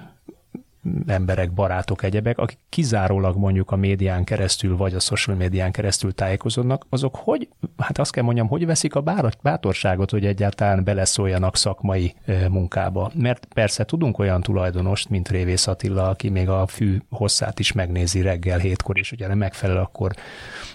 emberek, 1.07 1.53
barátok, 1.53 2.03
egyebek, 2.03 2.37
akik 2.37 2.57
kizárólag 2.69 3.37
mondjuk 3.37 3.71
a 3.71 3.75
médián 3.75 4.23
keresztül, 4.23 4.77
vagy 4.77 4.93
a 4.93 4.99
social 4.99 5.35
médián 5.35 5.71
keresztül 5.71 6.13
tájékozódnak, 6.13 6.85
azok 6.89 7.15
hogy, 7.15 7.47
hát 7.77 7.97
azt 7.97 8.11
kell 8.11 8.23
mondjam, 8.23 8.47
hogy 8.47 8.65
veszik 8.65 8.95
a 8.95 9.03
bátorságot, 9.41 10.11
hogy 10.11 10.25
egyáltalán 10.25 10.83
beleszóljanak 10.83 11.55
szakmai 11.55 12.15
munkába. 12.49 13.11
Mert 13.15 13.45
persze 13.53 13.85
tudunk 13.85 14.19
olyan 14.19 14.41
tulajdonost, 14.41 15.09
mint 15.09 15.29
Révész 15.29 15.67
Attila, 15.67 16.09
aki 16.09 16.29
még 16.29 16.49
a 16.49 16.67
fű 16.67 17.01
hosszát 17.09 17.59
is 17.59 17.71
megnézi 17.71 18.21
reggel 18.21 18.59
hétkor, 18.59 18.97
és 18.97 19.11
ugye 19.11 19.27
nem 19.27 19.37
megfelel, 19.37 19.77
akkor, 19.77 20.11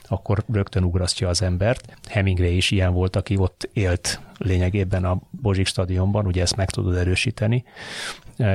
akkor 0.02 0.44
rögtön 0.52 0.84
ugrasztja 0.84 1.28
az 1.28 1.42
embert. 1.42 1.96
Hemingway 2.08 2.56
is 2.56 2.70
ilyen 2.70 2.92
volt, 2.92 3.16
aki 3.16 3.36
ott 3.36 3.68
élt 3.72 4.20
lényegében 4.38 5.04
a 5.04 5.20
Bozsik 5.30 5.66
stadionban, 5.66 6.26
ugye 6.26 6.42
ezt 6.42 6.56
meg 6.56 6.70
tudod 6.70 6.96
erősíteni, 6.96 7.64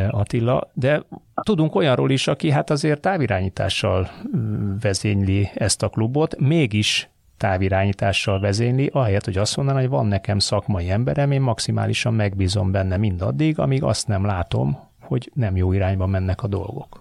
Attila, 0.10 0.72
de 0.74 1.04
tudunk 1.44 1.76
olyanról 1.76 2.12
is, 2.12 2.28
aki 2.28 2.52
hát 2.52 2.70
azért 2.70 3.02
távirányítással 3.02 4.10
mm, 4.38 4.76
vezényli 4.82 5.50
ezt 5.54 5.84
a 5.84 5.90
klubot, 5.90 6.40
mégis 6.40 7.10
távirányítással 7.38 8.40
vezényli, 8.40 8.90
ahelyett, 8.94 9.26
hogy 9.26 9.38
azt 9.38 9.58
mondaná, 9.58 9.80
hogy 9.80 9.90
van 9.90 10.06
nekem 10.06 10.40
szakmai 10.40 10.90
emberem, 10.90 11.32
én 11.32 11.42
maximálisan 11.42 12.14
megbízom 12.14 12.72
benne 12.72 12.98
mindaddig, 12.98 13.60
amíg 13.60 13.84
azt 13.84 14.08
nem 14.08 14.26
látom, 14.26 14.78
hogy 15.02 15.32
nem 15.34 15.56
jó 15.56 15.74
irányba 15.74 16.06
mennek 16.06 16.44
a 16.44 16.48
dolgok. 16.48 17.00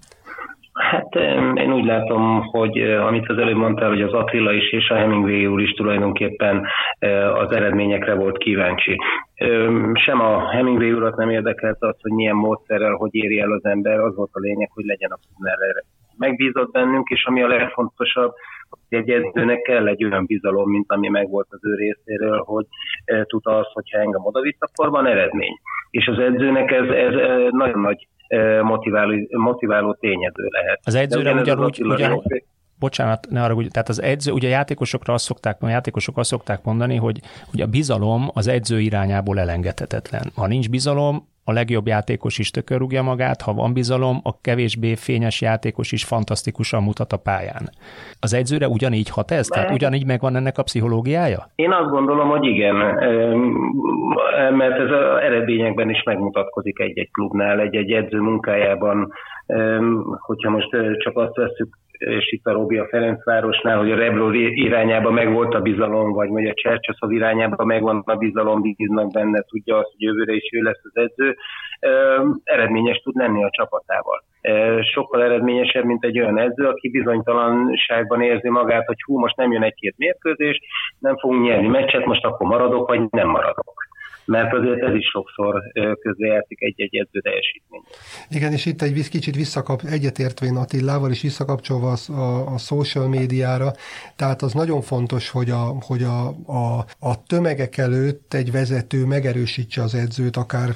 Hát 0.72 1.14
én 1.54 1.72
úgy 1.72 1.84
látom, 1.84 2.40
hogy 2.40 2.78
amit 2.82 3.28
az 3.28 3.38
előbb 3.38 3.56
mondtál, 3.56 3.88
hogy 3.88 4.02
az 4.02 4.12
Attila 4.12 4.52
is 4.52 4.72
és 4.72 4.88
a 4.88 4.94
Hemingway 4.94 5.46
úr 5.46 5.60
is 5.60 5.70
tulajdonképpen 5.70 6.66
az 7.34 7.52
eredményekre 7.52 8.14
volt 8.14 8.38
kíváncsi. 8.38 9.00
Sem 9.94 10.20
a 10.20 10.50
Hemingway 10.50 10.92
urat 10.92 11.16
nem 11.16 11.30
érdekelt 11.30 11.76
az, 11.80 11.96
hogy 12.00 12.12
milyen 12.12 12.36
módszerrel, 12.36 12.94
hogy 12.94 13.14
éri 13.14 13.40
el 13.40 13.52
az 13.52 13.64
ember, 13.64 13.98
az 13.98 14.16
volt 14.16 14.30
a 14.32 14.40
lényeg, 14.40 14.70
hogy 14.74 14.84
legyen 14.84 15.10
a 15.10 15.18
partnerre. 15.26 15.84
Megbízott 16.16 16.72
bennünk, 16.72 17.08
és 17.08 17.24
ami 17.24 17.42
a 17.42 17.46
legfontosabb, 17.46 18.32
hogy 18.70 18.98
egy 18.98 19.10
edzőnek 19.10 19.62
kell 19.62 19.88
egy 19.88 20.04
olyan 20.04 20.24
bizalom, 20.26 20.70
mint 20.70 20.92
ami 20.92 21.08
megvolt 21.08 21.46
az 21.50 21.66
ő 21.66 21.74
részéről, 21.74 22.42
hogy 22.44 22.66
tudta 23.26 23.58
azt, 23.58 23.72
hogyha 23.72 23.98
engem 23.98 24.24
odavitt, 24.24 24.58
akkor 24.60 24.90
van 24.90 25.06
eredmény. 25.06 25.56
És 25.90 26.06
az 26.06 26.18
edzőnek 26.18 26.70
ez, 26.70 26.88
ez 26.88 27.14
nagyon 27.50 27.80
nagy 27.80 28.06
motiváló, 28.62 29.14
motiváló 29.30 29.96
tényező 30.00 30.48
lehet. 30.48 30.80
Az 30.84 30.94
edzőre 30.94 31.32
ugyanúgy, 31.34 31.82
ugyanúgy, 31.84 32.44
bocsánat, 32.78 33.26
ne 33.30 33.42
arra, 33.42 33.56
tehát 33.70 33.88
az 33.88 34.02
edző, 34.02 34.32
ugye 34.32 34.48
a 34.48 34.50
játékosokra 34.50 35.14
azt 35.14 35.24
szokták, 35.24 35.62
a 35.62 35.68
játékosok 35.68 36.16
azt 36.16 36.30
szokták 36.30 36.62
mondani, 36.62 36.96
hogy, 36.96 37.20
hogy 37.50 37.60
a 37.60 37.66
bizalom 37.66 38.30
az 38.34 38.46
edző 38.46 38.80
irányából 38.80 39.38
elengedhetetlen. 39.38 40.30
Ha 40.34 40.46
nincs 40.46 40.70
bizalom, 40.70 41.28
a 41.44 41.52
legjobb 41.52 41.86
játékos 41.86 42.38
is 42.38 42.50
tökörrúgja 42.50 43.02
magát, 43.02 43.40
ha 43.42 43.52
van 43.52 43.72
bizalom, 43.72 44.20
a 44.22 44.40
kevésbé 44.40 44.94
fényes 44.94 45.40
játékos 45.40 45.92
is 45.92 46.04
fantasztikusan 46.04 46.82
mutat 46.82 47.12
a 47.12 47.16
pályán. 47.16 47.70
Az 48.20 48.34
edzőre 48.34 48.68
ugyanígy 48.68 49.10
hat 49.10 49.30
ez? 49.30 49.46
Tehát 49.46 49.70
ugyanígy 49.70 50.06
megvan 50.06 50.36
ennek 50.36 50.58
a 50.58 50.62
pszichológiája? 50.62 51.50
Én 51.54 51.72
azt 51.72 51.90
gondolom, 51.90 52.28
hogy 52.28 52.44
igen, 52.44 52.74
mert 54.56 54.78
ez 54.78 54.90
az 54.90 55.20
eredményekben 55.20 55.90
is 55.90 56.02
megmutatkozik 56.02 56.78
egy-egy 56.80 57.10
klubnál, 57.12 57.60
egy-egy 57.60 57.92
edző 57.92 58.18
munkájában, 58.18 59.12
hogyha 60.18 60.50
most 60.50 60.68
csak 60.98 61.16
azt 61.16 61.36
veszük 61.36 61.78
és 62.06 62.32
itt 62.32 62.46
a 62.46 62.52
Robi 62.52 62.78
a 62.78 62.86
Ferencvárosnál, 62.88 63.78
hogy 63.78 63.90
a 63.90 63.96
Rebro 63.96 64.30
irányába 64.32 65.10
megvolt 65.10 65.54
a 65.54 65.60
bizalom, 65.60 66.12
vagy 66.12 66.28
hogy 66.28 66.46
a 66.46 66.54
Csercsaszov 66.54 67.12
irányába 67.12 67.64
megvan 67.64 68.02
a 68.06 68.16
bizalom, 68.16 68.60
bíznak 68.60 69.12
benne, 69.12 69.40
tudja 69.40 69.76
azt, 69.76 69.90
hogy 69.90 70.02
jövőre 70.02 70.32
is 70.32 70.50
ő 70.52 70.62
lesz 70.62 70.80
az 70.82 71.02
edző, 71.02 71.36
eredményes 72.44 72.98
tud 72.98 73.16
lenni 73.16 73.44
a 73.44 73.50
csapatával. 73.50 74.24
Sokkal 74.94 75.22
eredményesebb, 75.22 75.84
mint 75.84 76.04
egy 76.04 76.20
olyan 76.20 76.38
edző, 76.38 76.66
aki 76.66 76.90
bizonytalanságban 76.90 78.22
érzi 78.22 78.48
magát, 78.48 78.86
hogy 78.86 79.02
hú, 79.06 79.18
most 79.18 79.36
nem 79.36 79.52
jön 79.52 79.62
egy-két 79.62 79.94
mérkőzés, 79.96 80.60
nem 80.98 81.16
fogunk 81.16 81.44
nyerni 81.44 81.68
meccset, 81.68 82.04
most 82.04 82.24
akkor 82.24 82.46
maradok, 82.46 82.88
vagy 82.88 83.00
nem 83.10 83.28
maradok 83.28 83.90
mert 84.24 84.52
azért 84.54 84.82
ez 84.82 84.94
is 84.94 85.06
sokszor 85.06 85.62
közrejátszik 86.00 86.62
egy-egy 86.62 86.96
edző 86.96 87.20
teljesítmény. 87.20 87.82
Igen, 88.30 88.52
és 88.52 88.66
itt 88.66 88.82
egy 88.82 89.08
kicsit 89.08 89.34
visszakap, 89.34 89.80
egyetértvén 89.90 90.56
Attilával, 90.56 91.10
és 91.10 91.22
visszakapcsolva 91.22 91.92
a, 91.92 92.12
a, 92.12 92.54
a 92.54 92.58
social 92.58 93.08
médiára, 93.08 93.70
tehát 94.16 94.42
az 94.42 94.52
nagyon 94.52 94.80
fontos, 94.80 95.30
hogy, 95.30 95.50
a, 95.50 95.76
hogy 95.86 96.02
a, 96.02 96.26
a, 96.46 96.84
a 96.98 97.22
tömegek 97.26 97.76
előtt 97.76 98.34
egy 98.34 98.52
vezető 98.52 99.04
megerősítse 99.04 99.82
az 99.82 99.94
edzőt, 99.94 100.36
akár 100.36 100.68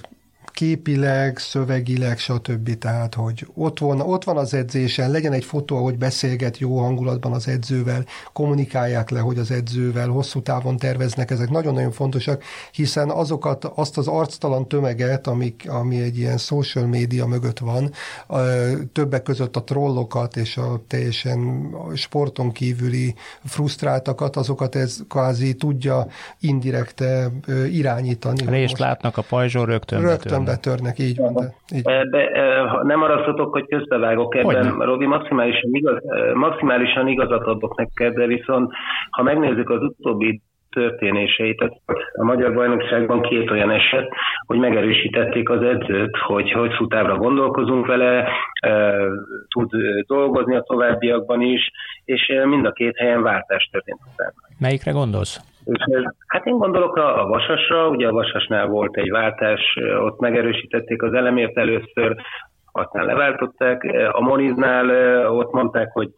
képileg, 0.57 1.38
szövegileg, 1.38 2.19
stb. 2.19 2.79
Tehát, 2.79 3.14
hogy 3.14 3.47
ott 3.55 3.79
van, 3.79 4.01
ott 4.01 4.25
van 4.25 4.37
az 4.37 4.55
edzésen, 4.55 5.11
legyen 5.11 5.33
egy 5.33 5.45
fotó, 5.45 5.77
ahogy 5.77 5.99
beszélget 5.99 6.59
jó 6.59 6.79
hangulatban 6.79 7.33
az 7.33 7.49
edzővel, 7.49 8.05
kommunikálják 8.33 9.11
le, 9.11 9.21
hogy 9.21 9.38
az 9.38 9.51
edzővel 9.51 10.09
hosszú 10.09 10.42
távon 10.42 10.77
terveznek, 10.77 11.31
ezek 11.31 11.51
nagyon-nagyon 11.51 11.90
fontosak, 11.90 12.42
hiszen 12.73 13.11
azokat, 13.11 13.64
azt 13.64 13.99
az 13.99 14.07
arctalan 14.07 14.69
tömeget, 14.69 15.27
amik, 15.27 15.64
ami 15.69 16.01
egy 16.01 16.19
ilyen 16.19 16.38
social 16.38 16.87
média 16.87 17.27
mögött 17.27 17.59
van, 17.59 17.92
többek 18.92 19.23
között 19.23 19.57
a 19.57 19.64
trollokat 19.64 20.37
és 20.37 20.57
a 20.57 20.83
teljesen 20.87 21.71
sporton 21.95 22.53
kívüli 22.53 23.14
frusztráltakat, 23.45 24.37
azokat 24.37 24.75
ez 24.75 24.99
kvázi 25.09 25.55
tudja 25.55 26.07
indirekte 26.40 27.31
irányítani. 27.71 28.45
Részt 28.47 28.79
látnak 28.79 29.16
a 29.16 29.23
pajzson, 29.23 29.64
rögtön, 29.64 30.01
rögtön 30.01 30.46
betörnek, 30.47 30.99
így 30.99 31.19
van. 31.19 31.33
De, 31.35 31.55
így. 31.77 31.83
De, 32.11 32.31
nem 32.83 33.03
arra 33.03 33.35
hogy 33.51 33.67
közbevágok 33.67 34.35
ebben, 34.35 34.67
Hogyne. 34.67 34.85
Robi, 34.85 35.07
maximálisan, 35.07 35.71
igaz, 35.73 35.97
maximálisan 36.35 37.09
igazat 37.09 37.47
adok 37.47 37.77
neked, 37.77 38.15
de 38.15 38.27
viszont 38.27 38.73
ha 39.11 39.23
megnézzük 39.23 39.71
az 39.71 39.83
utóbbi 39.83 40.41
történéseit. 40.71 41.61
A 42.13 42.25
Magyar 42.25 42.55
Bajnokságban 42.55 43.23
két 43.23 43.51
olyan 43.51 43.71
eset, 43.71 44.09
hogy 44.47 44.59
megerősítették 44.59 45.49
az 45.49 45.63
edzőt, 45.63 46.17
hogy 46.17 46.53
hosszú 46.53 46.87
távra 46.87 47.17
gondolkozunk 47.17 47.87
vele, 47.87 48.29
tud 49.49 49.71
dolgozni 50.07 50.57
a 50.57 50.63
továbbiakban 50.63 51.41
is, 51.41 51.71
és 52.05 52.33
mind 52.45 52.67
a 52.67 52.73
két 52.73 52.97
helyen 52.97 53.23
váltás 53.23 53.69
történt 53.73 54.01
utána. 54.13 54.35
Melyikre 54.59 54.91
gondolsz? 54.91 55.56
És 55.67 55.85
ez, 55.85 56.03
hát 56.27 56.47
én 56.47 56.59
gondolok 56.59 56.97
a, 56.97 57.23
a 57.23 57.27
Vasasra, 57.27 57.89
ugye 57.89 58.09
a 58.09 58.13
Vasasnál 58.13 58.67
volt 58.67 58.97
egy 58.97 59.11
váltás, 59.11 59.79
ott 60.05 60.21
megerősítették 60.21 61.03
az 61.03 61.15
elemért 61.15 61.59
először, 61.59 62.17
aztán 62.73 63.05
leváltották. 63.05 63.87
A 64.13 64.21
Moniznál 64.21 64.91
ott 65.31 65.53
mondták, 65.53 65.93
hogy 65.93 66.11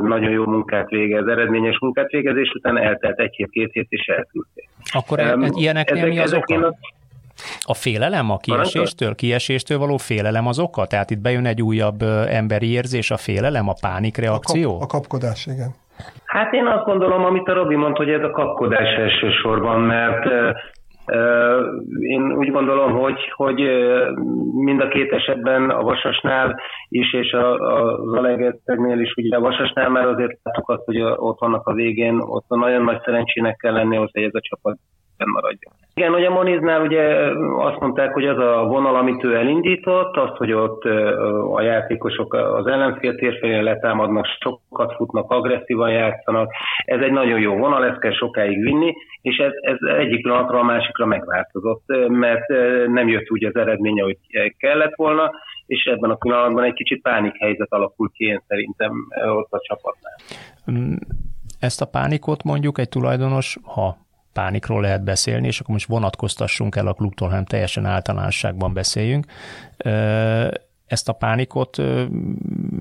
nagyon 0.00 0.30
jó 0.30 0.44
munkát 0.44 0.88
végez, 0.88 1.26
eredményes 1.26 1.78
munkát 1.78 2.10
végez, 2.10 2.36
és 2.36 2.50
utána 2.54 2.80
eltelt 2.80 3.18
egy 3.18 3.34
hét, 3.34 3.50
két 3.50 3.72
hét, 3.72 3.86
és 3.88 4.06
elküldték. 4.06 4.68
Akkor 4.92 5.20
um, 5.20 5.44
ilyeneknél 5.50 6.06
mi 6.06 6.18
az 6.18 6.34
oka? 6.34 6.74
A 7.60 7.74
félelem 7.74 8.30
a 8.30 8.36
kieséstől, 8.36 9.14
kieséstől 9.14 9.78
való 9.78 9.96
félelem 9.96 10.46
az 10.46 10.58
oka? 10.58 10.86
Tehát 10.86 11.10
itt 11.10 11.18
bejön 11.18 11.46
egy 11.46 11.62
újabb 11.62 12.02
emberi 12.28 12.70
érzés, 12.70 13.10
a 13.10 13.16
félelem, 13.16 13.68
a 13.68 13.74
pánikreakció? 13.80 14.74
A, 14.74 14.78
kap, 14.78 14.82
a 14.82 14.86
kapkodás, 14.86 15.46
igen. 15.46 15.74
Hát 16.32 16.52
én 16.52 16.66
azt 16.66 16.84
gondolom, 16.84 17.24
amit 17.24 17.48
a 17.48 17.52
Robi 17.52 17.74
mondta, 17.74 18.02
hogy 18.04 18.12
ez 18.12 18.22
a 18.22 18.30
kapkodás 18.30 18.96
elsősorban, 18.96 19.80
mert 19.80 20.24
én 22.00 22.32
úgy 22.32 22.50
gondolom, 22.50 22.92
hogy, 22.92 23.30
hogy 23.34 23.60
mind 24.54 24.80
a 24.80 24.88
két 24.88 25.12
esetben 25.12 25.70
a 25.70 25.82
Vasasnál 25.82 26.60
is, 26.88 27.12
és 27.12 27.32
a, 27.32 27.52
a 27.54 27.98
Zalegerszegnél 28.04 29.00
is, 29.00 29.14
ugye 29.16 29.36
a 29.36 29.40
Vasasnál 29.40 29.88
már 29.88 30.06
azért 30.06 30.38
láttuk 30.42 30.68
azt, 30.68 30.84
hogy 30.84 31.00
ott 31.00 31.38
vannak 31.40 31.66
a 31.66 31.74
végén, 31.74 32.18
ott 32.18 32.48
nagyon 32.48 32.82
nagy 32.82 33.00
szerencsének 33.04 33.56
kell 33.56 33.72
lenni, 33.72 33.96
hogy 33.96 34.10
ez 34.12 34.34
a 34.34 34.40
csapat 34.40 34.78
maradjon. 35.16 35.72
Igen, 35.94 36.14
ugye 36.14 36.26
a 36.26 36.32
Moniznál 36.32 36.80
ugye 36.82 37.02
azt 37.56 37.80
mondták, 37.80 38.12
hogy 38.12 38.26
az 38.26 38.38
a 38.38 38.64
vonal, 38.66 38.96
amit 38.96 39.24
ő 39.24 39.36
elindított, 39.36 40.16
azt, 40.16 40.36
hogy 40.36 40.52
ott 40.52 40.84
a 41.54 41.62
játékosok 41.62 42.34
az 42.34 42.66
ellenfél 42.66 43.14
térfelén 43.14 43.62
letámadnak, 43.62 44.26
sokat 44.26 44.94
futnak, 44.96 45.30
agresszívan 45.30 45.90
játszanak, 45.90 46.52
ez 46.84 47.00
egy 47.00 47.12
nagyon 47.12 47.40
jó 47.40 47.56
vonal, 47.56 47.84
ezt 47.84 48.00
kell 48.00 48.12
sokáig 48.12 48.62
vinni, 48.62 48.94
és 49.22 49.36
ez, 49.36 49.52
ez 49.60 49.76
egyik 49.98 50.22
pillanatra 50.22 50.58
a 50.58 50.62
másikra 50.62 51.06
megváltozott, 51.06 51.84
mert 52.08 52.48
nem 52.86 53.08
jött 53.08 53.30
úgy 53.30 53.44
az 53.44 53.56
eredménye, 53.56 54.02
hogy 54.02 54.18
kellett 54.58 54.94
volna, 54.94 55.30
és 55.66 55.84
ebben 55.84 56.10
a 56.10 56.14
pillanatban 56.14 56.64
egy 56.64 56.72
kicsit 56.72 57.02
pánikhelyzet 57.02 57.72
alakult 57.72 58.12
ki 58.12 58.24
én 58.24 58.42
szerintem 58.46 58.92
ott 59.36 59.52
a 59.52 59.60
csapatnál. 59.60 60.14
Mm, 60.70 60.94
ezt 61.60 61.80
a 61.80 61.86
pánikot 61.86 62.42
mondjuk 62.42 62.78
egy 62.78 62.88
tulajdonos, 62.88 63.58
ha 63.62 63.96
pánikról 64.32 64.80
lehet 64.80 65.04
beszélni, 65.04 65.46
és 65.46 65.60
akkor 65.60 65.74
most 65.74 65.88
vonatkoztassunk 65.88 66.76
el 66.76 66.86
a 66.86 66.92
klubtól, 66.92 67.28
hanem 67.28 67.44
teljesen 67.44 67.86
általánosságban 67.86 68.72
beszéljünk. 68.72 69.26
Ezt 70.86 71.08
a 71.08 71.12
pánikot 71.12 71.82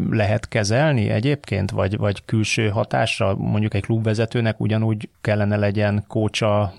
lehet 0.09 0.47
kezelni 0.47 1.09
egyébként, 1.09 1.71
vagy, 1.71 1.97
vagy 1.97 2.25
külső 2.25 2.69
hatásra? 2.69 3.35
Mondjuk 3.35 3.73
egy 3.73 3.83
klubvezetőnek 3.83 4.59
ugyanúgy 4.59 5.09
kellene 5.21 5.55
legyen 5.55 6.03
kócsa, 6.07 6.73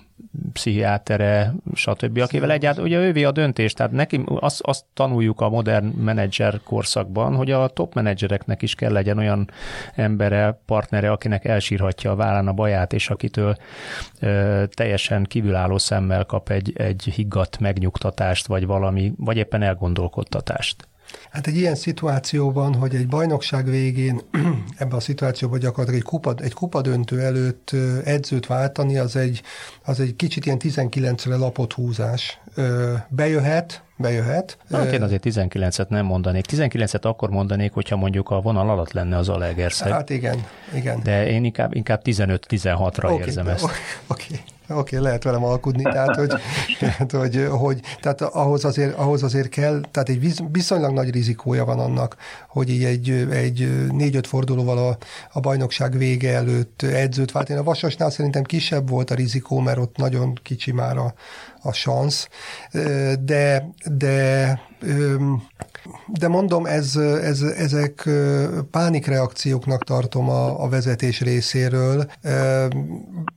pszichiátere, 0.53 1.53
stb., 1.73 2.17
akivel 2.17 2.51
egyáltalán, 2.51 2.87
ugye 2.87 2.99
ővé 2.99 3.23
a 3.23 3.31
döntés, 3.31 3.73
tehát 3.73 3.91
neki 3.91 4.23
azt, 4.25 4.61
azt 4.61 4.85
tanuljuk 4.93 5.41
a 5.41 5.49
modern 5.49 5.85
menedzser 5.85 6.59
korszakban, 6.63 7.35
hogy 7.35 7.51
a 7.51 7.67
top 7.67 7.93
menedzsereknek 7.93 8.61
is 8.61 8.75
kell 8.75 8.91
legyen 8.91 9.17
olyan 9.17 9.49
embere, 9.95 10.61
partnere, 10.65 11.11
akinek 11.11 11.45
elsírhatja 11.45 12.11
a 12.11 12.15
vállán 12.15 12.47
a 12.47 12.53
baját, 12.53 12.93
és 12.93 13.09
akitől 13.09 13.55
ö, 14.19 14.63
teljesen 14.73 15.23
kívülálló 15.23 15.77
szemmel 15.77 16.25
kap 16.25 16.49
egy, 16.49 16.73
egy 16.77 17.03
higgadt 17.15 17.59
megnyugtatást, 17.59 18.47
vagy 18.47 18.65
valami, 18.65 19.13
vagy 19.17 19.37
éppen 19.37 19.61
elgondolkodtatást. 19.61 20.87
Hát 21.29 21.47
egy 21.47 21.57
ilyen 21.57 21.75
szituációban, 21.75 22.73
hogy 22.73 22.95
egy 22.95 23.07
bajnokság 23.07 23.65
végén 23.65 24.21
ebben 24.77 24.97
a 24.97 24.99
szituációban 24.99 25.59
gyakorlatilag 25.59 25.99
egy, 25.99 26.07
kupa, 26.07 26.33
egy 26.37 26.53
kupadöntő 26.53 27.19
előtt 27.21 27.71
edzőt 28.03 28.45
váltani, 28.45 28.97
az 28.97 29.15
egy, 29.15 29.41
az 29.83 29.99
egy 29.99 30.15
kicsit 30.15 30.45
ilyen 30.45 30.59
19-re 30.61 31.35
lapot 31.35 31.73
húzás. 31.73 32.39
Bejöhet, 33.09 33.83
bejöhet. 33.97 34.57
Hát 34.71 34.91
én 34.91 35.01
azért 35.01 35.23
19-et 35.25 35.87
nem 35.87 36.05
mondanék. 36.05 36.45
19-et 36.51 37.01
akkor 37.01 37.29
mondanék, 37.29 37.73
hogyha 37.73 37.95
mondjuk 37.95 38.29
a 38.29 38.41
vonal 38.41 38.69
alatt 38.69 38.91
lenne 38.91 39.17
az 39.17 39.29
Alegerszeg. 39.29 39.91
Hát 39.91 40.09
igen, 40.09 40.45
igen. 40.73 40.99
De 41.03 41.27
én 41.27 41.43
inkább, 41.43 41.75
inkább 41.75 42.01
15-16-ra 42.03 43.03
okay, 43.03 43.17
érzem 43.17 43.47
ezt. 43.47 43.63
Oké, 43.63 43.73
okay. 44.07 44.39
Oké, 44.69 44.79
okay, 44.79 44.99
lehet 44.99 45.23
velem 45.23 45.43
alkudni, 45.43 45.83
tehát 45.83 46.15
hogy, 46.15 46.31
tehát, 46.79 47.11
hogy, 47.11 47.47
hogy 47.49 47.79
tehát 48.01 48.21
ahhoz 48.21 48.65
azért, 48.65 48.97
ahhoz 48.97 49.23
azért 49.23 49.49
kell, 49.49 49.81
tehát 49.91 50.09
egy 50.09 50.51
viszonylag 50.51 50.93
nagy 50.93 51.09
rizikója 51.09 51.65
van 51.65 51.79
annak, 51.79 52.15
hogy 52.47 52.69
így 52.69 52.83
egy, 52.83 53.09
egy 53.31 53.87
négy-öt 53.91 54.27
fordulóval 54.27 54.77
a, 54.77 54.97
a 55.33 55.39
bajnokság 55.39 55.97
vége 55.97 56.33
előtt 56.33 56.81
edzőt 56.81 57.31
vált. 57.31 57.49
Én 57.49 57.57
a 57.57 57.63
Vasasnál 57.63 58.09
szerintem 58.09 58.43
kisebb 58.43 58.89
volt 58.89 59.11
a 59.11 59.15
rizikó, 59.15 59.59
mert 59.59 59.77
ott 59.77 59.97
nagyon 59.97 60.39
kicsi 60.43 60.71
már 60.71 60.97
a, 60.97 61.13
a 61.63 61.73
szansz, 61.73 62.27
de, 63.19 63.69
de 63.91 64.59
de 66.07 66.27
mondom, 66.27 66.65
ez, 66.65 66.95
ez, 67.23 67.41
ezek 67.41 68.09
pánikreakcióknak 68.71 69.83
tartom 69.83 70.29
a, 70.29 70.63
a 70.63 70.69
vezetés 70.69 71.21
részéről. 71.21 72.11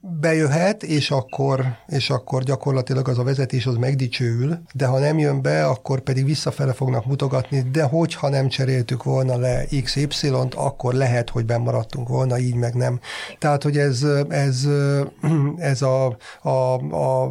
Bejöhet, 0.01 0.83
és 0.83 1.11
akkor, 1.11 1.65
és 1.87 2.11
akkor 2.11 2.43
gyakorlatilag 2.43 3.09
az 3.09 3.19
a 3.19 3.23
vezetés 3.23 3.67
az 3.67 3.77
megdicsőül, 3.77 4.59
de 4.73 4.87
ha 4.87 4.99
nem 4.99 5.19
jön 5.19 5.43
be, 5.43 5.67
akkor 5.67 6.01
pedig 6.01 6.25
visszafele 6.25 6.73
fognak 6.73 7.07
mutogatni, 7.07 7.63
de 7.73 7.83
hogyha 7.83 8.29
nem 8.29 8.49
cseréltük 8.49 9.03
volna 9.03 9.37
le 9.37 9.65
XY-t, 9.83 10.55
akkor 10.55 10.95
lehet, 10.95 11.31
hogy 11.31 11.45
bemaradtunk 11.45 12.09
volna, 12.09 12.39
így 12.39 12.55
meg 12.55 12.75
nem. 12.75 13.01
Tehát, 13.39 13.63
hogy 13.63 13.79
ez, 13.79 14.07
ez, 14.29 14.69
ez 15.73 15.83
a, 15.83 16.17
a, 16.43 16.49
a, 16.51 17.23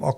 a 0.00 0.17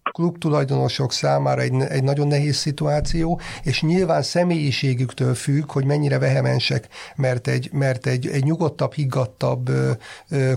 klub 0.11 0.37
tulajdonosok 0.37 1.13
számára 1.13 1.61
egy, 1.61 1.73
egy 1.89 2.03
nagyon 2.03 2.27
nehéz 2.27 2.55
szituáció, 2.55 3.39
és 3.63 3.81
nyilván 3.81 4.21
személyiségüktől 4.21 5.33
függ, 5.33 5.71
hogy 5.71 5.85
mennyire 5.85 6.19
vehemensek, 6.19 6.87
mert 7.15 7.47
egy, 7.47 7.69
mert 7.71 8.05
egy, 8.07 8.27
egy 8.27 8.43
nyugodtabb, 8.43 8.93
higgadtabb 8.93 9.69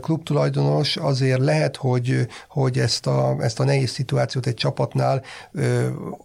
klubtulajdonos 0.01 0.97
azért 0.97 1.41
lehet, 1.41 1.77
hogy, 1.77 2.27
hogy 2.49 2.79
ezt, 2.79 3.07
a, 3.07 3.37
ezt 3.41 3.61
a 3.61 3.65
nehéz 3.65 3.91
szituációt 3.91 4.47
egy 4.47 4.55
csapatnál 4.55 5.23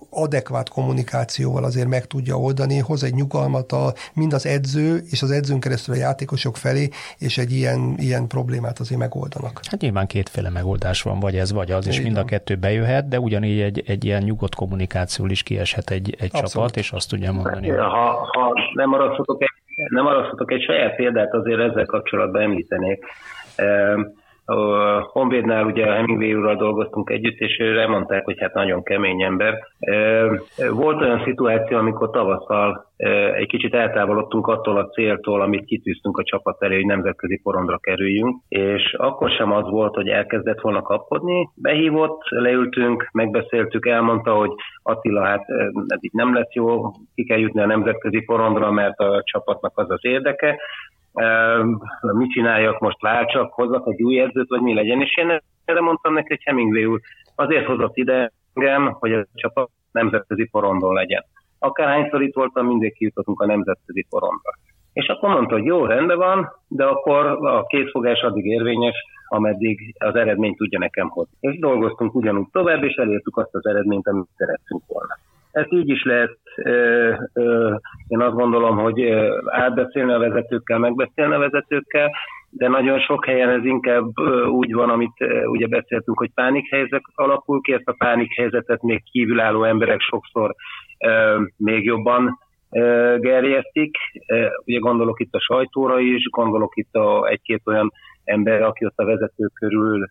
adekvát 0.09 0.69
kommunikációval 0.69 1.63
azért 1.63 1.87
meg 1.87 2.07
tudja 2.07 2.39
oldani, 2.39 2.77
hoz 2.77 3.03
egy 3.03 3.13
nyugalmat 3.13 3.71
a, 3.71 3.93
mind 4.13 4.33
az 4.33 4.45
edző 4.45 5.03
és 5.09 5.21
az 5.21 5.31
edzőn 5.31 5.59
keresztül 5.59 5.93
a 5.95 5.97
játékosok 5.97 6.57
felé, 6.57 6.89
és 7.17 7.37
egy 7.37 7.51
ilyen, 7.51 7.95
ilyen 7.97 8.27
problémát 8.27 8.79
azért 8.79 8.99
megoldanak. 8.99 9.59
Hát 9.69 9.81
nyilván 9.81 10.07
kétféle 10.07 10.49
megoldás 10.49 11.01
van, 11.01 11.19
vagy 11.19 11.35
ez, 11.37 11.51
vagy 11.51 11.71
az, 11.71 11.87
és 11.87 12.01
mind 12.01 12.17
a 12.17 12.25
kettő 12.25 12.55
bejöhet, 12.55 13.07
de 13.07 13.18
ugyanígy 13.19 13.59
egy, 13.59 13.83
egy 13.87 14.05
ilyen 14.05 14.23
nyugodt 14.23 14.55
kommunikáció 14.55 15.25
is 15.25 15.43
kieshet 15.43 15.89
egy, 15.89 16.15
egy 16.19 16.31
csapat, 16.31 16.75
és 16.75 16.91
azt 16.91 17.09
tudja 17.09 17.31
mondani. 17.31 17.69
Ha, 17.69 18.29
ha 18.31 18.53
nem 18.73 18.89
maradhatok 18.89 19.41
egy, 19.41 19.49
nem 19.89 20.03
maradhatok 20.03 20.51
egy 20.51 20.61
saját 20.61 20.95
példát, 20.95 21.33
azért 21.33 21.59
ezzel 21.59 21.85
kapcsolatban 21.85 22.41
említenék. 22.41 23.05
A 24.49 24.99
Honvédnál 25.11 25.65
ugye 25.65 25.85
a 25.85 25.93
Hemingway 25.93 26.33
úrral 26.33 26.55
dolgoztunk 26.55 27.09
együtt, 27.09 27.39
és 27.39 27.59
őre 27.59 27.87
hogy 28.23 28.39
hát 28.39 28.53
nagyon 28.53 28.83
kemény 28.83 29.21
ember. 29.21 29.59
Volt 30.69 31.01
olyan 31.01 31.23
szituáció, 31.23 31.77
amikor 31.77 32.09
tavasszal 32.09 32.87
egy 33.35 33.47
kicsit 33.47 33.73
eltávolodtunk 33.73 34.47
attól 34.47 34.77
a 34.77 34.87
céltól, 34.87 35.41
amit 35.41 35.65
kitűztünk 35.65 36.17
a 36.17 36.23
csapat 36.23 36.63
elé, 36.63 36.75
hogy 36.75 36.85
nemzetközi 36.85 37.39
porondra 37.43 37.77
kerüljünk, 37.77 38.41
és 38.47 38.93
akkor 38.97 39.29
sem 39.29 39.51
az 39.51 39.69
volt, 39.69 39.95
hogy 39.95 40.07
elkezdett 40.07 40.61
volna 40.61 40.81
kapkodni. 40.81 41.49
Behívott, 41.55 42.21
leültünk, 42.29 43.09
megbeszéltük, 43.11 43.87
elmondta, 43.87 44.33
hogy 44.33 44.51
Attila, 44.83 45.23
hát 45.23 45.45
ez 45.87 45.99
így 46.01 46.13
nem 46.13 46.33
lesz 46.33 46.53
jó, 46.53 46.91
ki 47.15 47.23
kell 47.23 47.39
jutni 47.39 47.61
a 47.61 47.65
nemzetközi 47.65 48.23
porondra, 48.25 48.71
mert 48.71 48.99
a 48.99 49.21
csapatnak 49.23 49.77
az 49.77 49.89
az 49.89 49.99
érdeke 50.01 50.59
mit 52.01 52.31
csináljak, 52.31 52.79
most 52.79 53.01
váltsak, 53.01 53.53
hozzak 53.53 53.87
egy 53.87 54.03
új 54.03 54.19
edzőt, 54.19 54.49
vagy 54.49 54.61
mi 54.61 54.73
legyen. 54.73 55.01
És 55.01 55.17
én 55.17 55.39
erre 55.65 55.81
mondtam 55.81 56.13
neki, 56.13 56.27
hogy 56.27 56.43
Hemingway 56.43 56.85
úr 56.85 56.99
azért 57.35 57.65
hozott 57.65 57.97
ide 57.97 58.31
engem, 58.53 58.95
hogy 58.99 59.13
a 59.13 59.25
csapat 59.33 59.69
nemzetközi 59.91 60.47
porondon 60.51 60.93
legyen. 60.93 61.23
Akárhányszor 61.59 62.21
itt 62.21 62.35
voltam, 62.35 62.65
mindig 62.65 62.93
kijutottunk 62.93 63.41
a 63.41 63.45
nemzetközi 63.45 64.05
porondra. 64.09 64.51
És 64.93 65.07
akkor 65.07 65.29
mondta, 65.29 65.53
hogy 65.53 65.65
jó, 65.65 65.85
rendben 65.85 66.17
van, 66.17 66.51
de 66.67 66.85
akkor 66.85 67.25
a 67.25 67.65
készfogás 67.65 68.21
addig 68.21 68.45
érvényes, 68.45 68.95
ameddig 69.27 69.95
az 69.97 70.15
eredményt 70.15 70.57
tudja 70.57 70.79
nekem 70.79 71.07
hozni. 71.07 71.37
És 71.39 71.59
dolgoztunk 71.59 72.15
ugyanúgy 72.15 72.47
tovább, 72.51 72.83
és 72.83 72.95
elértük 72.95 73.37
azt 73.37 73.55
az 73.55 73.65
eredményt, 73.65 74.07
amit 74.07 74.27
szerettünk 74.35 74.81
volna. 74.87 75.17
Ezt 75.51 75.71
így 75.71 75.89
is 75.89 76.03
lehet, 76.03 76.37
én 78.07 78.19
azt 78.19 78.35
gondolom, 78.35 78.77
hogy 78.77 79.09
átbeszélni 79.45 80.13
a 80.13 80.19
vezetőkkel, 80.19 80.77
megbeszélni 80.77 81.33
a 81.33 81.39
vezetőkkel, 81.39 82.09
de 82.49 82.67
nagyon 82.67 82.99
sok 82.99 83.25
helyen 83.25 83.49
ez 83.49 83.65
inkább 83.65 84.17
úgy 84.47 84.73
van, 84.73 84.89
amit 84.89 85.25
ugye 85.45 85.67
beszéltünk, 85.67 86.17
hogy 86.17 86.31
pánikhelyzet 86.33 87.03
alakul 87.15 87.61
ki, 87.61 87.73
ezt 87.73 87.87
a 87.87 87.95
pánikhelyzetet 87.97 88.81
még 88.81 89.03
kívülálló 89.11 89.63
emberek 89.63 89.99
sokszor 89.99 90.55
még 91.57 91.83
jobban 91.83 92.39
gerjesztik. 93.19 93.97
Ugye 94.65 94.79
gondolok 94.79 95.19
itt 95.19 95.33
a 95.33 95.39
sajtóra 95.39 95.99
is, 95.99 96.29
gondolok 96.29 96.75
itt 96.75 96.93
a 96.93 97.27
egy-két 97.27 97.61
olyan 97.65 97.91
ember, 98.23 98.61
aki 98.61 98.85
ott 98.85 98.97
a 98.97 99.05
vezető 99.05 99.49
körül 99.53 100.09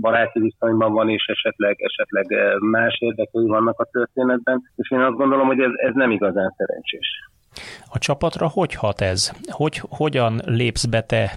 baráti 0.00 0.40
viszonyban 0.40 0.92
van, 0.92 1.08
és 1.08 1.26
esetleg, 1.26 1.76
esetleg 1.78 2.56
más 2.60 2.96
érdekei 2.98 3.46
vannak 3.46 3.80
a 3.80 3.88
történetben, 3.92 4.62
és 4.76 4.90
én 4.90 5.00
azt 5.00 5.16
gondolom, 5.16 5.46
hogy 5.46 5.60
ez, 5.60 5.70
ez 5.74 5.94
nem 5.94 6.10
igazán 6.10 6.54
szerencsés. 6.56 7.06
A 7.92 7.98
csapatra 7.98 8.48
hogy 8.48 8.74
hat 8.74 9.00
ez? 9.00 9.32
Hogy, 9.50 9.80
hogyan 9.88 10.40
lépsz 10.44 10.84
be 10.84 11.00
te 11.00 11.30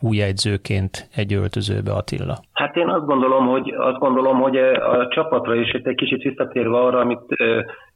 új 0.00 0.22
edzőként 0.22 1.08
egy 1.14 1.32
öltözőbe, 1.32 1.92
Attila? 1.92 2.38
Hát 2.52 2.76
én 2.76 2.88
azt 2.88 3.06
gondolom, 3.06 3.46
hogy, 3.46 3.74
azt 3.76 3.98
gondolom, 3.98 4.40
hogy 4.40 4.56
a 4.56 5.08
csapatra 5.08 5.54
is, 5.54 5.74
itt 5.74 5.86
egy 5.86 5.94
kicsit 5.94 6.22
visszatérve 6.22 6.78
arra, 6.78 6.98
amit 6.98 7.36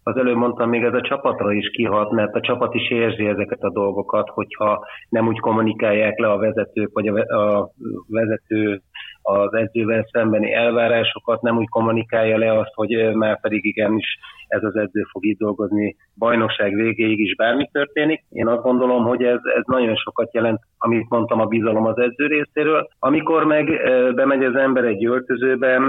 az 0.07 0.17
előbb 0.17 0.37
mondtam, 0.37 0.69
még 0.69 0.83
ez 0.83 0.95
a 0.95 1.01
csapatra 1.01 1.53
is 1.53 1.71
kihat, 1.71 2.11
mert 2.11 2.35
a 2.35 2.41
csapat 2.41 2.75
is 2.75 2.91
érzi 2.91 3.27
ezeket 3.27 3.63
a 3.63 3.71
dolgokat, 3.71 4.29
hogyha 4.29 4.87
nem 5.09 5.27
úgy 5.27 5.41
kommunikálják 5.41 6.19
le 6.19 6.31
a 6.31 6.39
vezetők, 6.39 6.91
vagy 6.93 7.07
a, 7.07 7.71
vezető 8.09 8.81
az 9.23 9.55
edzővel 9.55 10.07
szembeni 10.13 10.53
elvárásokat, 10.53 11.43
nem 11.43 11.57
úgy 11.57 11.69
kommunikálja 11.69 12.39
le 12.39 12.59
azt, 12.59 12.75
hogy 12.75 13.15
már 13.15 13.41
pedig 13.41 13.65
igenis 13.65 14.19
ez 14.49 14.63
az 14.63 14.77
edző 14.77 15.03
fog 15.11 15.27
itt 15.27 15.39
dolgozni 15.39 15.97
bajnokság 16.19 16.75
végéig 16.75 17.19
is 17.19 17.35
bármi 17.35 17.69
történik. 17.73 18.25
Én 18.31 18.47
azt 18.47 18.63
gondolom, 18.63 19.05
hogy 19.05 19.23
ez, 19.23 19.41
ez 19.57 19.63
nagyon 19.65 19.97
sokat 19.97 20.35
jelent, 20.35 20.61
amit 20.79 21.09
mondtam, 21.09 21.41
a 21.41 21.47
bizalom 21.47 21.87
az 21.87 21.99
edző 21.99 22.27
részéről. 22.27 22.89
Amikor 22.99 23.45
meg 23.45 23.81
bemegy 24.15 24.45
az 24.45 24.55
ember 24.55 24.85
egy 24.85 25.07
öltözőbe, 25.07 25.81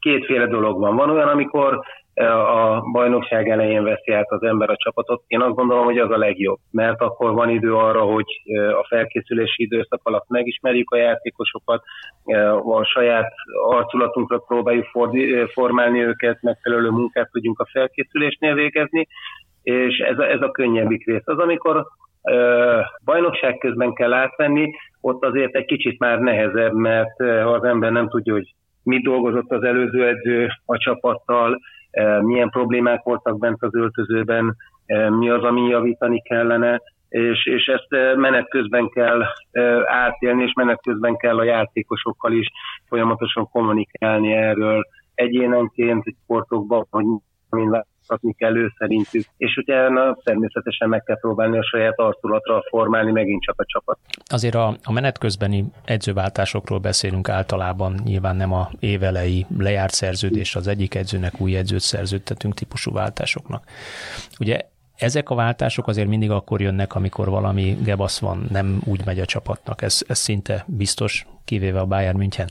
kétféle 0.00 0.46
dolog 0.46 0.78
van. 0.78 0.96
Van 0.96 1.10
olyan, 1.10 1.28
amikor 1.28 1.80
a 2.24 2.80
bajnokság 2.92 3.48
elején 3.48 3.82
veszi 3.82 4.12
át 4.12 4.30
az 4.30 4.42
ember 4.42 4.70
a 4.70 4.76
csapatot. 4.76 5.22
Én 5.26 5.40
azt 5.40 5.54
gondolom, 5.54 5.84
hogy 5.84 5.98
az 5.98 6.10
a 6.10 6.16
legjobb, 6.16 6.58
mert 6.70 7.00
akkor 7.00 7.32
van 7.32 7.50
idő 7.50 7.74
arra, 7.74 8.00
hogy 8.00 8.26
a 8.80 8.86
felkészülési 8.88 9.62
időszak 9.62 10.00
alatt 10.02 10.28
megismerjük 10.28 10.90
a 10.90 10.96
játékosokat, 10.96 11.82
a 12.64 12.84
saját 12.84 13.32
arculatunkra 13.68 14.38
próbáljuk 14.38 14.86
formálni 15.52 16.04
őket, 16.04 16.42
megfelelő 16.42 16.88
munkát 16.88 17.30
tudjunk 17.30 17.60
a 17.60 17.68
felkészülésnél 17.72 18.54
végezni, 18.54 19.06
és 19.62 19.98
ez 19.98 20.18
a, 20.18 20.30
ez 20.30 20.40
a 20.40 20.50
könnyebbik 20.50 21.06
rész. 21.06 21.26
Az, 21.26 21.38
amikor 21.38 21.86
bajnokság 23.04 23.58
közben 23.58 23.92
kell 23.92 24.12
átvenni, 24.12 24.70
ott 25.00 25.24
azért 25.24 25.54
egy 25.54 25.64
kicsit 25.64 25.98
már 25.98 26.18
nehezebb, 26.18 26.72
mert 26.72 27.16
ha 27.18 27.52
az 27.52 27.64
ember 27.64 27.90
nem 27.90 28.08
tudja, 28.08 28.32
hogy 28.32 28.54
mit 28.82 29.02
dolgozott 29.02 29.50
az 29.52 29.62
előző 29.62 30.06
edző 30.06 30.48
a 30.64 30.76
csapattal, 30.76 31.58
milyen 32.20 32.50
problémák 32.50 33.02
voltak 33.02 33.38
bent 33.38 33.62
az 33.62 33.74
öltözőben, 33.74 34.56
mi 35.08 35.30
az, 35.30 35.42
ami 35.42 35.68
javítani 35.68 36.22
kellene, 36.22 36.80
és, 37.08 37.46
és 37.46 37.66
ezt 37.66 38.16
menet 38.16 38.48
közben 38.48 38.88
kell 38.88 39.22
átélni, 39.84 40.42
és 40.42 40.52
menet 40.52 40.82
közben 40.82 41.16
kell 41.16 41.38
a 41.38 41.44
játékosokkal 41.44 42.32
is 42.32 42.46
folyamatosan 42.88 43.48
kommunikálni 43.50 44.32
erről 44.32 44.86
egyénenként, 45.14 46.04
sportokban, 46.22 46.86
hogy 46.90 47.04
változtatni 48.06 48.34
kell 48.34 48.56
ő 48.56 48.72
szerintük, 48.78 49.24
és 49.36 49.56
utána 49.56 50.16
természetesen 50.24 50.88
meg 50.88 51.02
kell 51.02 51.18
próbálni 51.18 51.58
a 51.58 51.64
saját 51.64 51.98
arculatra 51.98 52.62
formálni 52.68 53.12
megint 53.12 53.42
csak 53.42 53.60
a 53.60 53.64
csapat. 53.66 53.98
Azért 54.24 54.54
a, 54.54 54.76
a 54.82 54.92
menet 54.92 55.18
közbeni 55.18 55.64
edzőváltásokról 55.84 56.78
beszélünk 56.78 57.28
általában, 57.28 58.00
nyilván 58.04 58.36
nem 58.36 58.52
a 58.52 58.70
évelei 58.80 59.46
lejárt 59.58 59.92
szerződés 59.92 60.56
az 60.56 60.66
egyik 60.66 60.94
edzőnek 60.94 61.40
új 61.40 61.56
edzőt 61.56 61.80
szerződtetünk 61.80 62.54
típusú 62.54 62.92
váltásoknak. 62.92 63.64
Ugye 64.40 64.60
ezek 64.96 65.30
a 65.30 65.34
váltások 65.34 65.86
azért 65.88 66.08
mindig 66.08 66.30
akkor 66.30 66.60
jönnek, 66.60 66.94
amikor 66.94 67.28
valami 67.28 67.78
gebasz 67.82 68.18
van, 68.18 68.46
nem 68.50 68.80
úgy 68.84 69.04
megy 69.04 69.20
a 69.20 69.24
csapatnak. 69.24 69.82
Ez, 69.82 70.00
ez 70.06 70.18
szinte 70.18 70.64
biztos, 70.66 71.26
kivéve 71.44 71.80
a 71.80 71.86
Bayern 71.86 72.16
München. 72.16 72.48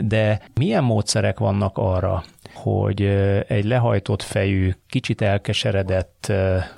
De 0.00 0.40
milyen 0.54 0.84
módszerek 0.84 1.38
vannak 1.38 1.78
arra, 1.78 2.24
hogy 2.54 3.02
egy 3.48 3.64
lehajtott 3.64 4.22
fejű, 4.22 4.74
kicsit 4.88 5.20
elkeseredett 5.20 6.32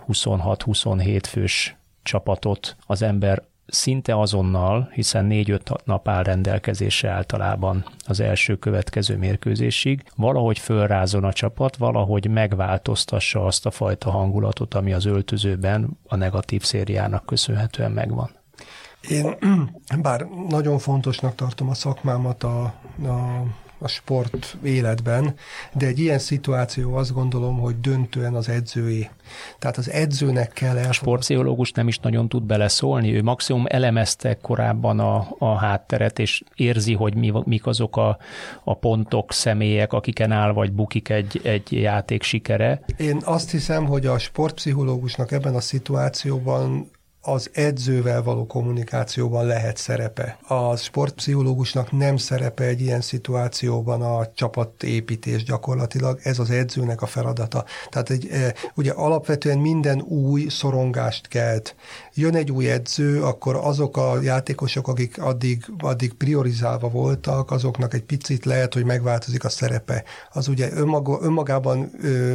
26-27 0.09 1.23
fős 1.29 1.77
csapatot 2.03 2.77
az 2.87 3.03
ember 3.03 3.43
szinte 3.69 4.19
azonnal, 4.19 4.91
hiszen 4.93 5.25
négy-öt 5.25 5.71
nap 5.85 6.09
áll 6.09 6.23
rendelkezésre 6.23 7.11
általában 7.11 7.85
az 8.07 8.21
első 8.21 8.57
következő 8.57 9.17
mérkőzésig, 9.17 10.03
valahogy 10.17 10.59
fölrázon 10.59 11.25
a 11.25 11.33
csapat, 11.33 11.77
valahogy 11.77 12.31
megváltoztassa 12.31 13.45
azt 13.45 13.67
a 13.67 13.71
fajta 13.71 14.11
hangulatot, 14.11 14.75
ami 14.75 14.93
az 14.93 15.05
öltözőben 15.05 15.99
a 16.07 16.17
negatív 16.17 16.63
szériának 16.63 17.27
köszönhetően 17.27 17.93
megvan. 17.93 18.31
Én 19.09 19.37
bár 20.03 20.27
nagyon 20.49 20.79
fontosnak 20.79 21.35
tartom 21.35 21.69
a 21.69 21.75
szakmámat 21.75 22.43
a, 22.43 22.63
a 23.07 23.43
a 23.79 23.89
sport 23.89 24.57
életben, 24.63 25.35
de 25.73 25.87
egy 25.87 25.99
ilyen 25.99 26.19
szituáció 26.19 26.95
azt 26.95 27.13
gondolom, 27.13 27.59
hogy 27.59 27.81
döntően 27.81 28.35
az 28.35 28.49
edzői. 28.49 29.09
Tehát 29.59 29.77
az 29.77 29.91
edzőnek 29.91 30.53
kell 30.53 30.67
elfogadni. 30.67 30.91
A 30.91 30.93
sportpszichológus 30.93 31.73
nem 31.73 31.89
is 31.89 31.99
nagyon 31.99 32.29
tud 32.29 32.43
beleszólni, 32.43 33.15
ő 33.15 33.23
maximum 33.23 33.65
elemezte 33.69 34.39
korábban 34.43 35.01
a, 35.01 35.29
a 35.39 35.59
hátteret, 35.59 36.19
és 36.19 36.43
érzi, 36.55 36.95
hogy 36.95 37.15
mi, 37.15 37.33
mik 37.45 37.67
azok 37.67 37.97
a, 37.97 38.19
a 38.65 38.75
pontok, 38.75 39.33
személyek, 39.33 39.93
akiken 39.93 40.33
áll 40.33 40.53
vagy 40.53 40.73
bukik 40.73 41.09
egy, 41.09 41.41
egy 41.45 41.73
játék 41.73 42.23
sikere. 42.23 42.81
Én 42.97 43.21
azt 43.25 43.51
hiszem, 43.51 43.87
hogy 43.87 44.07
a 44.07 44.19
sportpszichológusnak 44.19 45.33
ebben 45.33 45.55
a 45.55 45.61
szituációban 45.61 46.91
az 47.21 47.51
edzővel 47.53 48.23
való 48.23 48.47
kommunikációban 48.47 49.47
lehet 49.47 49.77
szerepe. 49.77 50.39
A 50.47 50.77
sportpszichológusnak 50.77 51.93
nem 51.93 52.17
szerepe 52.17 52.65
egy 52.65 52.81
ilyen 52.81 53.01
szituációban 53.01 54.03
a 54.03 54.33
csapatépítés 54.35 55.45
gyakorlatilag, 55.45 56.19
ez 56.23 56.39
az 56.39 56.51
edzőnek 56.51 57.03
a 57.03 57.07
feladata. 57.07 57.65
Tehát 57.91 58.11
egy, 58.11 58.29
e, 58.31 58.55
ugye 58.75 58.93
alapvetően 58.93 59.59
minden 59.59 60.01
új 60.01 60.47
szorongást 60.49 61.29
kelt. 61.29 61.75
Jön 62.15 62.35
egy 62.35 62.51
új 62.51 62.71
edző, 62.71 63.23
akkor 63.23 63.57
azok 63.57 63.97
a 63.97 64.21
játékosok, 64.23 64.89
akik 64.89 65.23
addig, 65.23 65.65
addig 65.79 66.13
priorizálva 66.13 66.89
voltak, 66.89 67.51
azoknak 67.51 67.95
egy 67.95 68.05
picit 68.05 68.45
lehet, 68.45 68.75
hogy 68.75 68.85
megváltozik 68.85 69.45
a 69.45 69.49
szerepe. 69.49 70.05
Az 70.33 70.49
ugye 70.49 70.73
önmaga, 70.73 71.19
önmagában 71.23 71.91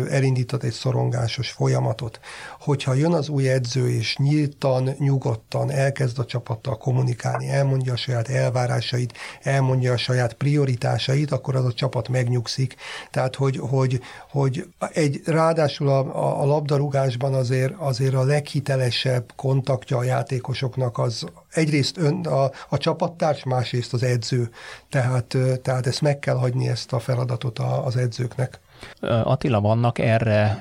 elindított 0.09 0.63
egy 0.63 0.71
szorongásos 0.71 1.51
folyamatot. 1.51 2.19
Hogyha 2.59 2.93
jön 2.93 3.13
az 3.13 3.29
új 3.29 3.49
edző, 3.49 3.89
és 3.89 4.17
nyíltan 4.17 4.82
nyugodtan, 4.83 5.43
nyugodtan 5.53 5.71
elkezd 5.71 6.19
a 6.19 6.25
csapattal 6.25 6.77
kommunikálni, 6.77 7.49
elmondja 7.49 7.93
a 7.93 7.95
saját 7.95 8.27
elvárásait, 8.27 9.13
elmondja 9.41 9.93
a 9.93 9.97
saját 9.97 10.33
prioritásait, 10.33 11.31
akkor 11.31 11.55
az 11.55 11.65
a 11.65 11.73
csapat 11.73 12.09
megnyugszik. 12.09 12.75
Tehát, 13.11 13.35
hogy, 13.35 13.57
hogy, 13.57 14.01
hogy 14.29 14.67
egy, 14.93 15.21
ráadásul 15.25 15.89
a, 15.89 16.41
a 16.41 16.45
labdarúgásban 16.45 17.33
azért, 17.33 17.73
azért 17.77 18.13
a 18.13 18.23
leghitelesebb 18.23 19.33
kontaktja 19.35 19.97
a 19.97 20.03
játékosoknak 20.03 20.97
az 20.97 21.25
egyrészt 21.49 21.97
ön, 21.97 22.25
a, 22.25 22.51
a 22.69 22.77
csapattárs, 22.77 23.43
másrészt 23.43 23.93
az 23.93 24.03
edző. 24.03 24.49
Tehát, 24.89 25.37
tehát 25.61 25.87
ezt 25.87 26.01
meg 26.01 26.19
kell 26.19 26.35
hagyni 26.35 26.67
ezt 26.67 26.93
a 26.93 26.99
feladatot 26.99 27.59
az 27.59 27.97
edzőknek. 27.97 28.59
Attila, 29.01 29.61
vannak 29.61 29.99
erre 29.99 30.59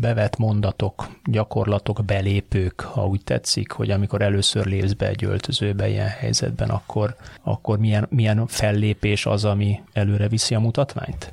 bevett 0.00 0.36
mondatok, 0.36 1.08
gyakorlatok, 1.24 2.04
belépők, 2.04 2.80
ha 2.80 3.06
úgy 3.06 3.24
tetszik, 3.24 3.70
hogy 3.72 3.90
amikor 3.90 4.22
először 4.22 4.66
lépsz 4.66 4.92
be 4.92 5.06
egy 5.06 5.24
öltözőbe 5.24 5.88
ilyen 5.88 6.08
helyzetben, 6.08 6.68
akkor, 6.68 7.16
akkor 7.42 7.78
milyen, 7.78 8.06
milyen 8.10 8.46
fellépés 8.46 9.26
az, 9.26 9.44
ami 9.44 9.80
előre 9.92 10.28
viszi 10.28 10.54
a 10.54 10.60
mutatványt? 10.60 11.32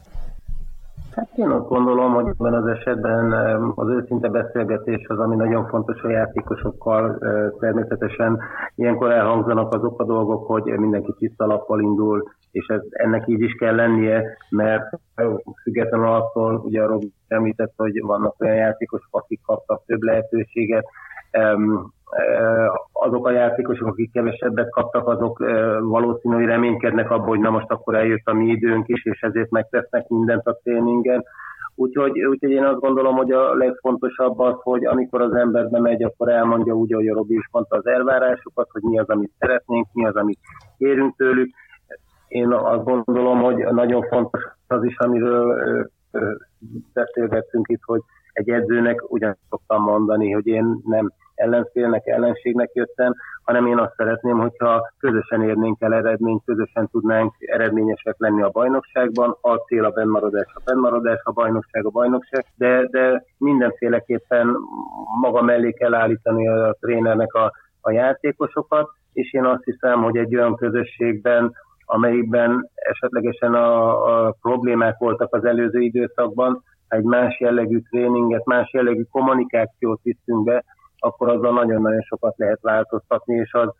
Hát 1.16 1.30
én 1.36 1.50
azt 1.50 1.68
gondolom, 1.68 2.14
hogy 2.14 2.28
ebben 2.28 2.54
az 2.54 2.68
esetben 2.68 3.32
az 3.76 3.90
őszinte 3.90 4.30
beszélgetés 4.30 5.06
az, 5.08 5.20
ami 5.20 5.36
nagyon 5.36 5.68
fontos 5.68 6.02
a 6.02 6.10
játékosokkal. 6.10 7.18
Természetesen 7.60 8.40
ilyenkor 8.76 9.12
elhangzanak 9.12 9.74
azok 9.74 10.02
a 10.02 10.06
dolgok, 10.06 10.46
hogy 10.48 10.64
mindenki 10.64 11.14
tiszta 11.18 11.46
lappal 11.46 11.82
indul, 11.82 12.24
és 12.52 12.66
ez, 12.68 12.82
ennek 12.90 13.28
így 13.28 13.42
is 13.42 13.54
kell 13.54 13.76
lennie, 13.76 14.38
mert 14.50 15.00
függetlenül 15.64 16.08
attól, 16.08 16.62
ugye 16.66 16.82
a 16.82 16.88
Robi 16.88 17.14
említett, 17.28 17.74
hogy 17.76 18.02
vannak 18.02 18.36
olyan 18.40 18.56
játékosok, 18.56 19.10
akik 19.12 19.40
kaptak 19.46 19.84
több 19.86 20.02
lehetőséget, 20.02 20.86
azok 22.92 23.28
a 23.28 23.32
játékosok, 23.32 23.88
akik 23.88 24.12
kevesebbet 24.12 24.70
kaptak, 24.70 25.08
azok 25.08 25.40
valószínű, 25.80 26.36
hogy 26.36 26.46
reménykednek 26.46 27.12
abban, 27.12 27.28
hogy 27.28 27.40
na 27.40 27.50
most 27.50 27.72
akkor 27.72 27.96
eljött 27.96 28.26
a 28.26 28.34
mi 28.34 28.48
időnk 28.48 28.88
is, 28.88 29.06
és 29.06 29.22
ezért 29.22 29.50
megtesznek 29.50 30.08
mindent 30.08 30.48
a 30.48 30.60
tréningen. 30.64 31.24
Úgyhogy, 31.76 32.24
úgyhogy 32.24 32.52
én 32.52 32.64
azt 32.64 32.80
gondolom, 32.80 33.16
hogy 33.16 33.32
a 33.32 33.54
legfontosabb 33.54 34.40
az, 34.40 34.56
hogy 34.64 34.86
amikor 34.86 35.22
az 35.22 35.34
ember 35.34 35.70
bemegy, 35.70 36.04
akkor 36.04 36.30
elmondja 36.30 36.74
úgy, 36.74 36.94
ahogy 36.94 37.08
a 37.08 37.14
Robi 37.14 37.36
is 37.36 37.50
mondta, 37.52 37.78
az 37.78 37.86
elvárásokat, 37.88 38.68
hogy 38.72 38.82
mi 38.82 39.00
az, 39.00 39.10
amit 39.10 39.32
szeretnénk, 39.40 39.88
mi 39.94 40.06
az, 40.06 40.16
amit 40.16 40.40
kérünk 40.78 41.16
tőlük. 41.16 41.50
Én 42.28 42.52
azt 42.52 42.84
gondolom, 42.84 43.42
hogy 43.42 43.56
nagyon 43.58 44.02
fontos 44.02 44.42
az 44.68 44.84
is, 44.84 44.98
amiről 44.98 45.58
beszélgettünk 46.94 47.68
itt, 47.70 47.82
hogy 47.86 48.02
egy 48.34 48.50
edzőnek 48.50 49.12
ugyanazt 49.12 49.40
szoktam 49.50 49.84
mondani, 49.84 50.32
hogy 50.32 50.48
én 50.48 50.82
nem 50.86 51.12
ellenfélnek, 51.36 52.08
ellenségnek 52.08 52.70
jöttem, 52.74 53.14
hanem 53.44 53.66
én 53.66 53.78
azt 53.78 53.94
szeretném, 53.96 54.40
hogyha 54.40 54.92
közösen 55.00 55.44
érnénk 55.44 55.82
el 55.82 55.94
eredményt, 55.94 56.44
közösen 56.46 56.88
tudnánk 56.92 57.34
eredményesek 57.40 58.16
lenni 58.18 58.42
a 58.42 58.50
bajnokságban, 58.50 59.38
a 59.42 59.56
cél 59.56 59.86
a 59.86 59.90
bennmaradás, 59.90 60.54
a 60.54 60.62
bennmaradás, 60.66 61.20
a 61.24 61.32
bajnokság, 61.32 61.86
a 61.86 61.90
bajnokság, 61.90 62.46
de, 62.56 62.88
de 62.92 63.24
mindenféleképpen 63.38 64.56
maga 65.22 65.42
mellé 65.42 65.72
kell 65.72 65.94
állítani 65.94 66.48
a 66.48 66.76
trénernek 66.80 67.34
a, 67.34 67.52
a 67.82 67.92
játékosokat, 67.92 68.90
és 69.14 69.34
én 69.34 69.46
azt 69.46 69.64
hiszem, 69.64 70.04
hogy 70.04 70.18
egy 70.18 70.36
olyan 70.36 70.56
közösségben, 70.56 71.54
amelyikben 71.86 72.70
esetlegesen 72.76 73.54
a, 73.54 74.28
a 74.28 74.36
problémák 74.42 74.98
voltak 74.98 75.36
az 75.36 75.46
előző 75.46 75.80
időszakban, 75.80 76.64
egy 76.92 77.04
más 77.04 77.40
jellegű 77.40 77.80
tréninget, 77.90 78.46
más 78.46 78.74
jellegű 78.74 79.04
kommunikációt 79.12 80.00
viszünk 80.04 80.44
be, 80.44 80.64
akkor 80.98 81.30
azzal 81.30 81.54
nagyon-nagyon 81.54 82.02
sokat 82.02 82.38
lehet 82.38 82.60
változtatni, 82.62 83.36
és 83.36 83.52
az 83.52 83.74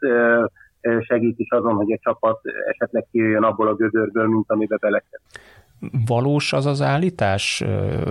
segít 1.00 1.40
is 1.40 1.50
azon, 1.50 1.76
hogy 1.76 1.92
a 1.92 2.00
csapat 2.02 2.40
esetleg 2.70 3.08
kijöjjön 3.12 3.44
abból 3.44 3.68
a 3.68 3.76
gödörből, 3.76 4.28
mint 4.28 4.52
amibe 4.52 4.78
beleket. 4.78 5.22
Valós 6.06 6.54
az 6.54 6.66
az 6.66 6.82
állítás, 6.82 7.64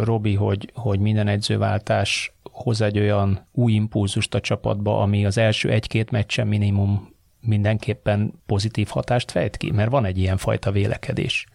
Robi, 0.04 0.34
hogy, 0.34 0.70
hogy 0.74 1.00
minden 1.00 1.26
edzőváltás 1.28 2.34
hoz 2.52 2.80
egy 2.80 2.98
olyan 2.98 3.38
új 3.52 3.72
impulzust 3.72 4.34
a 4.34 4.40
csapatba, 4.40 5.00
ami 5.02 5.26
az 5.26 5.38
első 5.38 5.70
egy-két 5.70 6.10
meccsen 6.10 6.46
minimum 6.46 7.08
mindenképpen 7.40 8.32
pozitív 8.46 8.88
hatást 8.90 9.30
fejt 9.30 9.56
ki? 9.56 9.72
Mert 9.72 9.90
van 9.90 10.04
egy 10.04 10.18
ilyen 10.18 10.36
fajta 10.36 10.70
vélekedés. 10.70 11.46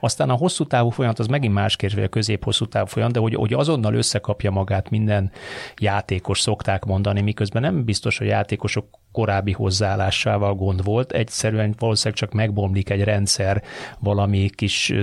Aztán 0.00 0.30
a 0.30 0.34
hosszú 0.34 0.64
távú 0.64 0.88
folyamat 0.88 1.18
az 1.18 1.26
megint 1.26 1.54
más 1.54 1.76
kérdés, 1.76 1.98
vagy 1.98 2.06
a 2.06 2.10
közép-hosszú 2.10 2.66
távú 2.66 2.86
folyamat, 2.86 3.14
de 3.14 3.20
hogy, 3.20 3.34
hogy 3.34 3.52
azonnal 3.52 3.94
összekapja 3.94 4.50
magát 4.50 4.90
minden 4.90 5.30
játékos, 5.76 6.40
szokták 6.40 6.84
mondani, 6.84 7.20
miközben 7.20 7.62
nem 7.62 7.84
biztos, 7.84 8.18
hogy 8.18 8.26
játékosok 8.26 8.86
korábbi 9.12 9.52
hozzáállásával 9.52 10.54
gond 10.54 10.84
volt, 10.84 11.12
egyszerűen 11.12 11.74
valószínűleg 11.78 12.18
csak 12.18 12.32
megbomlik 12.32 12.90
egy 12.90 13.04
rendszer, 13.04 13.62
valami 13.98 14.50
kis 14.54 14.94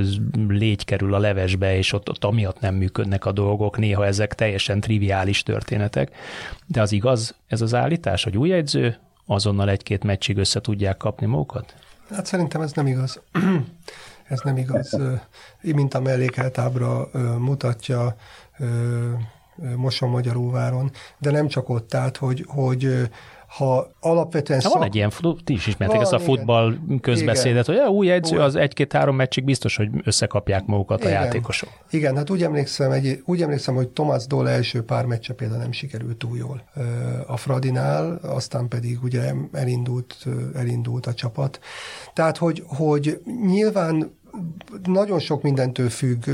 légy 0.48 0.86
kerül 0.86 1.14
a 1.14 1.20
levesbe, 1.20 1.78
és 1.78 1.94
ott, 1.94 2.10
ott 2.10 2.24
amiatt 2.24 2.60
nem 2.60 2.76
működnek 2.76 3.26
a 3.26 3.32
dolgok, 3.32 3.78
néha 3.78 4.06
ezek 4.06 4.34
teljesen 4.34 4.80
triviális 4.80 5.44
történetek, 5.44 6.16
de 6.66 6.82
az 6.82 6.92
igaz 6.92 7.36
ez 7.48 7.62
az 7.62 7.74
állítás, 7.74 8.24
hogy 8.24 8.38
új 8.38 8.54
edző 8.54 8.98
azonnal 9.26 9.70
egy-két 9.70 10.04
meccsig 10.04 10.38
össze 10.38 10.62
tudják 10.62 10.98
kapni 10.98 11.26
magukat? 11.26 11.76
Hát 12.10 12.26
szerintem 12.26 12.62
ez 12.62 12.72
nem 12.72 12.88
igaz 12.88 13.22
ez 14.28 14.40
nem 14.44 14.58
igaz. 14.58 14.98
Mint 15.62 15.94
a 15.94 16.00
mellékeltábra 16.00 17.10
mutatja, 17.38 18.16
Moson 19.76 20.10
Magyaróváron, 20.10 20.92
de 21.18 21.32
nem 21.32 21.48
csak 21.48 21.70
ott, 21.70 21.88
tehát, 21.88 22.18
hogy, 22.18 22.46
hogy 22.48 23.10
ha 23.58 23.88
alapvetően... 24.00 24.62
Ha 24.62 24.70
szak... 24.70 24.78
Van 24.78 24.88
egy 24.88 24.96
ilyen, 24.96 25.12
ti 25.44 25.54
is 25.54 25.68
ismertek 25.68 26.02
ezt 26.02 26.14
a 26.14 26.20
futball 26.20 26.76
közbeszédet, 27.02 27.68
igen. 27.68 27.80
hogy 27.80 27.88
a 27.88 27.98
új 27.98 28.12
edző 28.12 28.40
az 28.40 28.56
egy-két-három 28.56 29.16
meccsig 29.16 29.44
biztos, 29.44 29.76
hogy 29.76 29.90
összekapják 30.04 30.66
magukat 30.66 31.00
igen. 31.00 31.12
a 31.12 31.24
játékosok. 31.24 31.70
Igen, 31.90 32.16
hát 32.16 32.30
úgy 32.30 32.44
emlékszem, 32.44 32.92
egy, 32.92 33.22
úgy 33.26 33.42
emlékszem, 33.42 33.76
hogy 33.76 33.90
Thomas 33.90 34.28
Dole 34.28 34.52
első 34.52 34.84
pár 34.84 35.06
meccse 35.06 35.34
például 35.34 35.60
nem 35.60 35.72
sikerült 35.72 36.18
túl 36.18 36.38
jól 36.38 36.64
a 37.28 37.38
Fradinál, 37.38 38.20
aztán 38.22 38.68
pedig 38.68 39.04
ugye 39.04 39.34
elindult, 39.52 40.16
elindult 40.56 41.06
a 41.06 41.14
csapat. 41.14 41.60
Tehát, 42.14 42.38
hogy, 42.38 42.64
hogy 42.68 43.22
nyilván 43.46 44.22
nagyon 44.86 45.20
sok 45.20 45.42
mindentől 45.42 45.90
függ, 45.90 46.26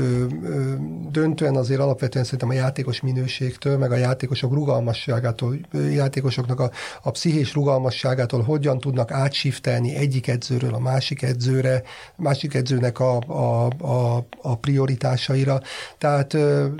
döntően 1.10 1.56
azért 1.56 1.80
alapvetően 1.80 2.24
szerintem 2.24 2.48
a 2.48 2.52
játékos 2.52 3.00
minőségtől, 3.00 3.78
meg 3.78 3.92
a 3.92 3.96
játékosok 3.96 4.52
rugalmasságától, 4.52 5.56
játékosoknak 5.92 6.60
a, 6.60 6.70
a 7.02 7.10
pszichés 7.10 7.54
rugalmasságától, 7.54 8.42
hogyan 8.42 8.78
tudnak 8.78 9.10
átsiftelni 9.10 9.94
egyik 9.94 10.28
edzőről 10.28 10.74
a 10.74 10.78
másik 10.78 11.22
edzőre, 11.22 11.82
másik 12.16 12.54
edzőnek 12.54 13.00
a, 13.00 13.18
a, 13.18 13.66
a, 13.66 14.26
a 14.42 14.56
prioritásaira. 14.56 15.60
Tehát, 15.98 16.36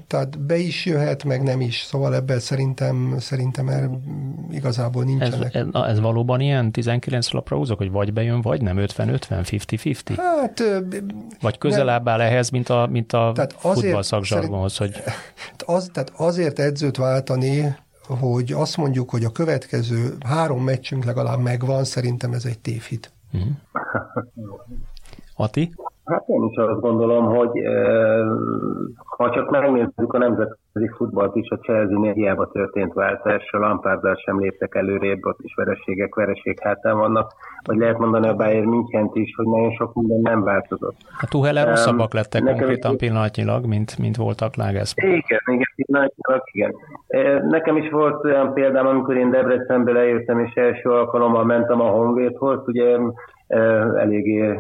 tehát 0.07 0.39
be 0.39 0.57
is 0.57 0.87
jöhet, 0.87 1.25
meg 1.25 1.43
nem 1.43 1.61
is. 1.61 1.81
Szóval 1.81 2.15
ebben 2.15 2.41
szerintem, 2.41 3.17
szerintem 3.19 3.69
el 3.69 4.01
igazából 4.51 5.05
nincsenek. 5.05 5.55
Ez, 5.55 5.67
ez, 5.73 5.83
ez 5.89 6.01
valóban 6.01 6.41
ilyen 6.41 6.73
19 6.73 7.31
lapra 7.31 7.57
húzok, 7.57 7.79
hogy 7.79 7.91
vagy 7.91 8.13
bejön, 8.13 8.41
vagy 8.41 8.63
nem 8.63 8.77
50-50, 8.79 9.19
50-50? 9.29 10.15
Hát 10.17 10.63
vagy 11.41 11.59
közelebb 11.59 12.09
áll 12.09 12.21
ehhez, 12.21 12.51
mint 12.51 12.69
a, 12.69 12.87
mint 12.91 13.13
a 13.13 13.33
tehát 13.35 13.53
futball 13.53 14.03
szakzsargonhoz, 14.03 14.77
hogy... 14.77 14.95
Az, 15.67 15.91
tehát 15.93 16.13
azért 16.17 16.59
edzőt 16.59 16.97
váltani, 16.97 17.77
hogy 18.07 18.53
azt 18.53 18.77
mondjuk, 18.77 19.11
hogy 19.11 19.25
a 19.25 19.33
következő 19.33 20.17
három 20.27 20.65
meccsünk 20.65 21.05
legalább 21.05 21.41
megvan, 21.41 21.85
szerintem 21.85 22.33
ez 22.33 22.45
egy 22.45 22.59
tévhit. 22.59 23.13
Mm. 23.37 23.51
Ati? 25.41 25.71
Hát 26.05 26.29
én 26.29 26.43
is 26.51 26.57
azt 26.57 26.81
gondolom, 26.81 27.25
hogy 27.25 27.57
e, 27.57 27.81
ha 29.05 29.31
csak 29.31 29.51
megnézzük 29.51 30.13
a 30.13 30.19
nemzetközi 30.19 30.91
futballt 30.97 31.37
is, 31.37 31.49
a 31.49 31.57
Chelsea 31.57 32.13
hiába 32.13 32.51
történt 32.53 32.93
váltás, 32.93 33.49
a 33.51 33.59
Lamparddal 33.59 34.15
sem 34.15 34.41
léptek 34.41 34.75
előrébb, 34.75 35.27
ott 35.27 35.39
is 35.43 35.55
vereségek, 35.55 36.15
vereség 36.15 36.59
hátán 36.61 36.99
vannak, 36.99 37.33
vagy 37.65 37.77
lehet 37.77 37.99
mondani 37.99 38.29
a 38.29 38.35
Bayern 38.35 38.69
münchen 38.69 39.11
is, 39.13 39.35
hogy 39.37 39.47
nagyon 39.47 39.73
sok 39.73 39.95
minden 39.95 40.21
nem 40.21 40.43
változott. 40.43 40.97
A 41.21 41.27
Tuhele 41.31 41.65
rosszabbak 41.65 42.13
lettek 42.13 42.43
um, 42.43 42.47
konkrétan 42.47 42.97
pillanatnyilag, 42.97 43.67
mint, 43.67 43.99
mint 43.99 44.17
voltak 44.17 44.57
Lágász. 44.57 44.95
Igen, 44.97 45.41
igen, 45.47 45.69
pillanatnyilag, 45.77 46.43
igen. 46.53 46.75
Nekem 47.49 47.77
is 47.77 47.91
volt 47.91 48.25
olyan 48.25 48.53
példám, 48.53 48.87
amikor 48.87 49.17
én 49.17 49.31
Debrecenből 49.31 49.99
eljöttem, 49.99 50.39
és 50.39 50.55
első 50.55 50.91
alkalommal 50.91 51.45
mentem 51.45 51.81
a 51.81 51.89
Honvédhoz, 51.89 52.63
ugye 52.67 52.99
eléggé 53.97 54.51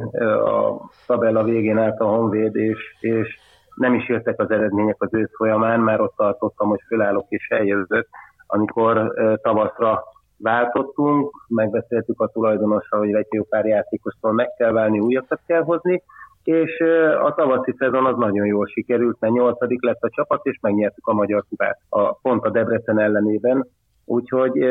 a 0.44 0.90
tabella 1.06 1.44
végén 1.44 1.78
állt 1.78 2.00
a 2.00 2.04
Honvéd, 2.04 2.56
és, 2.56 2.96
és 3.00 3.38
nem 3.74 3.94
is 3.94 4.08
jöttek 4.08 4.40
az 4.40 4.50
eredmények 4.50 4.96
az 4.98 5.14
ősz 5.14 5.36
folyamán, 5.36 5.80
már 5.80 6.00
ott 6.00 6.16
tartottam, 6.16 6.68
hogy 6.68 6.80
fölállok 6.86 7.26
és 7.28 7.48
eljövök, 7.48 8.08
amikor 8.46 9.12
tavaszra 9.42 10.02
váltottunk, 10.38 11.44
megbeszéltük 11.48 12.20
a 12.20 12.28
tulajdonossal, 12.28 12.98
hogy 12.98 13.14
egy 13.14 13.26
jó 13.30 13.44
pár 13.44 13.66
játékostól 13.66 14.32
meg 14.32 14.54
kell 14.56 14.72
válni, 14.72 14.98
újakat 14.98 15.40
kell 15.46 15.62
hozni, 15.62 16.02
és 16.44 16.80
a 17.22 17.34
tavaszi 17.34 17.74
szezon 17.78 18.06
az 18.06 18.16
nagyon 18.16 18.46
jól 18.46 18.66
sikerült, 18.66 19.16
mert 19.20 19.32
nyolcadik 19.32 19.82
lett 19.82 20.02
a 20.02 20.10
csapat, 20.10 20.46
és 20.46 20.58
megnyertük 20.60 21.06
a 21.06 21.12
magyar 21.12 21.44
kubát 21.48 21.78
a, 21.88 22.14
pont 22.14 22.44
a 22.44 22.50
Debrecen 22.50 22.98
ellenében, 22.98 23.66
Úgyhogy 24.10 24.62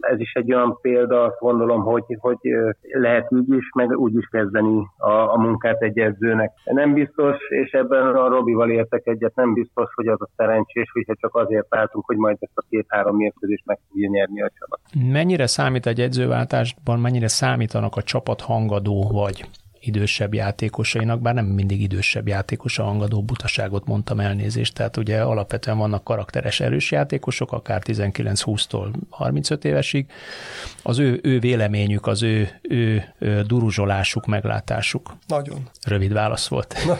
ez 0.00 0.20
is 0.20 0.32
egy 0.32 0.54
olyan 0.54 0.78
példa, 0.80 1.22
azt 1.22 1.38
gondolom, 1.38 1.82
hogy, 1.82 2.04
hogy 2.18 2.38
lehet 2.92 3.32
így 3.32 3.54
is, 3.54 3.70
meg 3.74 3.98
úgy 3.98 4.14
is 4.14 4.26
kezdeni 4.30 4.86
a, 4.96 5.10
a 5.10 5.36
munkát 5.38 5.82
egy 5.82 5.98
edzőnek. 5.98 6.52
Nem 6.64 6.94
biztos, 6.94 7.36
és 7.48 7.70
ebben 7.70 8.06
a 8.06 8.28
Robival 8.28 8.70
értek 8.70 9.06
egyet, 9.06 9.34
nem 9.34 9.52
biztos, 9.52 9.88
hogy 9.94 10.06
az 10.06 10.22
a 10.22 10.28
szerencsés, 10.36 10.90
hogyha 10.92 11.14
csak 11.14 11.34
azért 11.34 11.74
álltunk, 11.74 12.06
hogy 12.06 12.16
majd 12.16 12.36
ezt 12.40 12.52
a 12.58 12.64
két-három 12.70 13.16
mérkőzést 13.16 13.66
meg 13.66 13.78
tudja 13.88 14.08
nyerni 14.08 14.42
a 14.42 14.50
csapat. 14.58 14.80
Mennyire 15.12 15.46
számít 15.46 15.86
egy 15.86 16.00
edzőváltásban, 16.00 17.00
mennyire 17.00 17.28
számítanak 17.28 17.96
a 17.96 18.02
csapat 18.02 18.40
hangadó 18.40 19.10
vagy 19.12 19.44
idősebb 19.80 20.34
játékosainak, 20.34 21.20
bár 21.20 21.34
nem 21.34 21.44
mindig 21.44 21.80
idősebb 21.80 22.28
játékos 22.28 22.78
a 22.78 22.84
hangadó 22.84 23.22
butaságot 23.22 23.86
mondtam 23.86 24.20
elnézést, 24.20 24.74
tehát 24.74 24.96
ugye 24.96 25.22
alapvetően 25.22 25.78
vannak 25.78 26.04
karakteres 26.04 26.60
erős 26.60 26.90
játékosok, 26.90 27.52
akár 27.52 27.82
19-20-tól 27.86 28.92
35 29.10 29.64
évesig, 29.64 30.06
az 30.82 30.98
ő, 30.98 31.20
ő 31.22 31.38
véleményük, 31.38 32.06
az 32.06 32.22
ő, 32.22 32.48
ő, 32.62 33.14
ő 33.18 33.42
duruzsolásuk, 33.42 34.26
meglátásuk. 34.26 35.16
Nagyon. 35.26 35.68
Rövid 35.86 36.12
válasz 36.12 36.48
volt. 36.48 36.76
Na, 36.86 36.96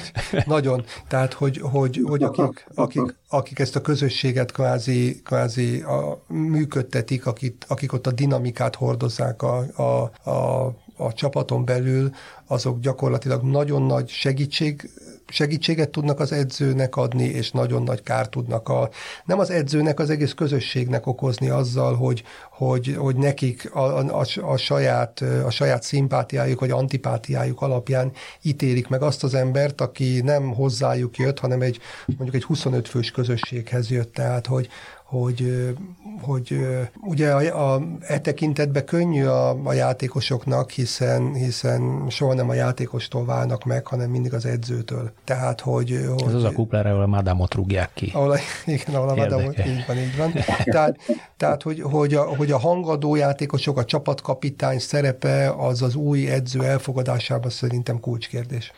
nagyon. 0.46 0.84
Tehát, 1.08 1.32
hogy, 1.32 1.58
hogy, 1.62 2.00
hogy 2.02 2.22
akik, 2.22 2.66
akik, 2.74 3.16
akik 3.28 3.58
ezt 3.58 3.76
a 3.76 3.80
közösséget 3.80 4.52
kvázi, 4.52 5.20
kvázi 5.24 5.80
a, 5.80 6.24
működtetik, 6.28 7.26
akik, 7.26 7.64
akik 7.68 7.92
ott 7.92 8.06
a 8.06 8.12
dinamikát 8.12 8.74
hordozzák 8.74 9.42
a, 9.42 9.82
a, 9.82 10.30
a 10.30 10.74
a 11.00 11.12
csapaton 11.12 11.64
belül, 11.64 12.10
azok 12.46 12.80
gyakorlatilag 12.80 13.42
nagyon 13.42 13.82
nagy 13.82 14.08
segítség 14.08 14.90
segítséget 15.30 15.90
tudnak 15.90 16.20
az 16.20 16.32
edzőnek 16.32 16.96
adni, 16.96 17.24
és 17.24 17.50
nagyon 17.50 17.82
nagy 17.82 18.02
kárt 18.02 18.30
tudnak 18.30 18.68
a, 18.68 18.90
nem 19.24 19.38
az 19.38 19.50
edzőnek, 19.50 20.00
az 20.00 20.10
egész 20.10 20.32
közösségnek 20.32 21.06
okozni 21.06 21.48
azzal, 21.48 21.94
hogy, 21.96 22.22
hogy, 22.50 22.94
hogy 22.98 23.16
nekik 23.16 23.74
a, 23.74 23.98
a, 23.98 24.24
a, 24.42 24.56
saját, 24.56 25.20
a 25.44 25.50
saját 25.50 25.82
szimpátiájuk 25.82 26.60
vagy 26.60 26.70
antipátiájuk 26.70 27.60
alapján 27.60 28.12
ítélik 28.42 28.88
meg 28.88 29.02
azt 29.02 29.24
az 29.24 29.34
embert, 29.34 29.80
aki 29.80 30.20
nem 30.20 30.54
hozzájuk 30.54 31.16
jött, 31.16 31.38
hanem 31.38 31.60
egy 31.60 31.78
mondjuk 32.06 32.34
egy 32.34 32.44
25 32.44 32.88
fős 32.88 33.10
közösséghez 33.10 33.90
jött, 33.90 34.12
tehát 34.12 34.46
hogy, 34.46 34.68
hogy, 35.10 35.74
hogy 36.20 36.66
ugye 37.00 37.30
a, 37.30 37.72
a, 37.74 37.82
e 38.00 38.20
tekintetben 38.20 38.84
könnyű 38.84 39.24
a, 39.24 39.64
a 39.64 39.72
játékosoknak, 39.72 40.70
hiszen, 40.70 41.34
hiszen 41.34 42.06
soha 42.08 42.34
nem 42.34 42.48
a 42.48 42.54
játékostól 42.54 43.24
válnak 43.24 43.64
meg, 43.64 43.86
hanem 43.86 44.10
mindig 44.10 44.34
az 44.34 44.44
edzőtől. 44.44 45.12
Tehát, 45.24 45.60
hogy... 45.60 45.92
Ez 45.92 46.22
hogy, 46.22 46.34
az 46.34 46.44
a 46.44 46.52
kuplára, 46.52 46.90
ahol 46.90 47.02
a 47.02 47.06
Madamot 47.06 47.54
rúgják 47.54 47.90
ki. 47.94 48.10
Ahol, 48.14 48.36
igen, 48.66 48.94
ahol 48.94 49.08
a 49.08 49.14
Madamot, 49.14 49.58
így 49.58 49.84
van, 49.86 49.96
így 49.96 50.16
van. 50.16 50.32
Tehát, 50.64 50.96
tehát 51.36 51.62
hogy, 51.62 51.80
hogy, 51.80 52.14
a, 52.14 52.22
hogy 52.36 52.50
a 52.50 52.58
hangadó 52.58 53.14
játékosok, 53.14 53.78
a 53.78 53.84
csapatkapitány 53.84 54.78
szerepe 54.78 55.54
az 55.56 55.82
az 55.82 55.94
új 55.94 56.28
edző 56.28 56.62
elfogadásában 56.64 57.50
szerintem 57.50 58.00
kulcskérdés. 58.00 58.72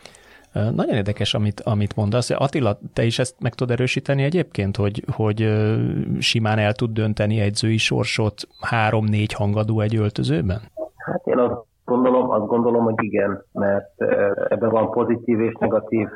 Nagyon 0.53 0.95
érdekes, 0.95 1.35
amit, 1.35 1.61
amit 1.61 1.97
mondasz. 1.97 2.31
Attila, 2.31 2.79
te 2.93 3.03
is 3.05 3.19
ezt 3.19 3.37
meg 3.41 3.55
tudod 3.55 3.73
erősíteni 3.73 4.23
egyébként, 4.23 4.77
hogy, 4.77 5.05
hogy 5.13 5.53
simán 6.19 6.59
el 6.59 6.73
tud 6.73 6.91
dönteni 6.91 7.41
egyzői 7.41 7.77
sorsot 7.77 8.35
három-négy 8.61 9.33
hangadó 9.33 9.81
egy 9.81 9.97
öltözőben? 9.97 10.61
Hát 10.97 11.27
én 11.27 11.39
azt 11.39 11.65
gondolom, 11.85 12.31
azt 12.31 12.47
gondolom, 12.47 12.85
hogy 12.85 12.95
igen, 12.97 13.45
mert 13.53 14.01
ebben 14.49 14.71
van 14.71 14.91
pozitív 14.91 15.41
és 15.41 15.55
negatív 15.59 16.09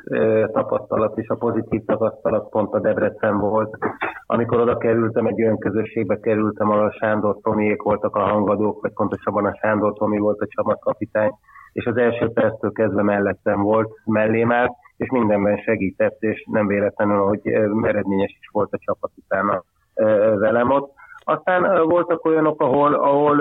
tapasztalat, 0.53 1.19
és 1.19 1.29
a 1.29 1.35
pozitív 1.35 1.85
tapasztalat 1.85 2.49
pont 2.49 2.75
a 2.75 2.81
Debrecen 2.81 3.39
volt. 3.39 3.79
Amikor 4.27 4.61
oda 4.61 4.77
kerültem, 4.77 5.27
egy 5.27 5.43
olyan 5.43 5.59
közösségbe 5.59 6.21
kerültem, 6.21 6.71
ahol 6.71 6.85
a 6.85 6.93
Sándor 6.93 7.39
Tomiék 7.43 7.83
voltak 7.83 8.17
a 8.17 8.29
hangadók, 8.29 8.83
vagy 8.83 8.93
pontosabban 8.93 9.45
a 9.45 9.59
Sándor 9.61 9.93
Tomi 9.93 10.19
volt 10.19 10.41
a 10.41 10.47
csapatkapitány, 10.49 11.31
és 11.77 11.85
az 11.85 11.97
első 11.97 12.31
perctől 12.31 12.73
kezdve 12.73 13.03
mellettem 13.03 13.63
volt, 13.63 13.91
mellém 14.05 14.53
állt, 14.53 14.73
és 14.97 15.11
mindenben 15.11 15.57
segített, 15.57 16.17
és 16.21 16.47
nem 16.51 16.67
véletlenül, 16.67 17.25
hogy 17.25 17.41
eredményes 17.83 18.37
is 18.41 18.49
volt 18.53 18.73
a 18.73 18.79
csapat 18.81 19.11
utána 19.15 19.63
velem 20.39 20.71
ott. 20.71 20.93
Aztán 21.25 21.89
voltak 21.89 22.25
olyanok, 22.25 22.61
ahol, 22.61 22.95
ahol 22.95 23.37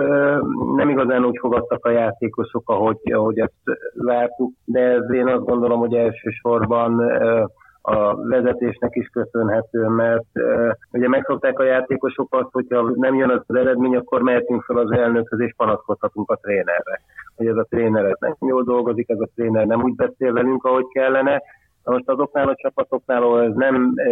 nem 0.75 0.89
igazán 0.89 1.25
úgy 1.25 1.38
fogadtak 1.39 1.86
a 1.86 1.91
játékosok, 1.91 2.69
ahogy, 2.69 2.97
ahogy 3.11 3.39
ezt 3.39 3.79
vártuk, 3.93 4.51
de 4.65 4.95
én 5.11 5.27
azt 5.27 5.45
gondolom, 5.45 5.79
hogy 5.79 5.93
elsősorban 5.93 7.01
a 7.86 8.15
vezetésnek 8.15 8.95
is 8.95 9.07
köszönhető, 9.07 9.88
mert 9.88 10.25
ugye 10.91 11.07
megszokták 11.07 11.59
a 11.59 11.63
játékosok 11.63 12.33
azt, 12.33 12.51
hogyha 12.51 12.91
nem 12.95 13.15
jön 13.15 13.29
az 13.29 13.55
eredmény, 13.55 13.95
akkor 13.95 14.21
mehetünk 14.21 14.63
fel 14.63 14.77
az 14.77 14.91
elnökhöz 14.91 15.39
és 15.39 15.53
panaszkodhatunk 15.57 16.31
a 16.31 16.36
trénerre. 16.36 17.01
Hogy 17.36 17.47
ez 17.47 17.55
a 17.55 17.67
tréner 17.69 18.17
nem 18.19 18.36
jól 18.39 18.63
dolgozik, 18.63 19.09
ez 19.09 19.19
a 19.19 19.29
tréner 19.36 19.65
nem 19.65 19.83
úgy 19.83 19.95
beszél 19.95 20.33
velünk, 20.33 20.63
ahogy 20.63 20.86
kellene, 20.93 21.41
Na 21.86 21.91
most 21.91 22.09
azoknál 22.09 22.47
a 22.47 22.55
csapatoknál, 22.55 23.23
ahol 23.23 23.43
ez 23.43 23.53
nem 23.55 23.93
e, 23.95 24.09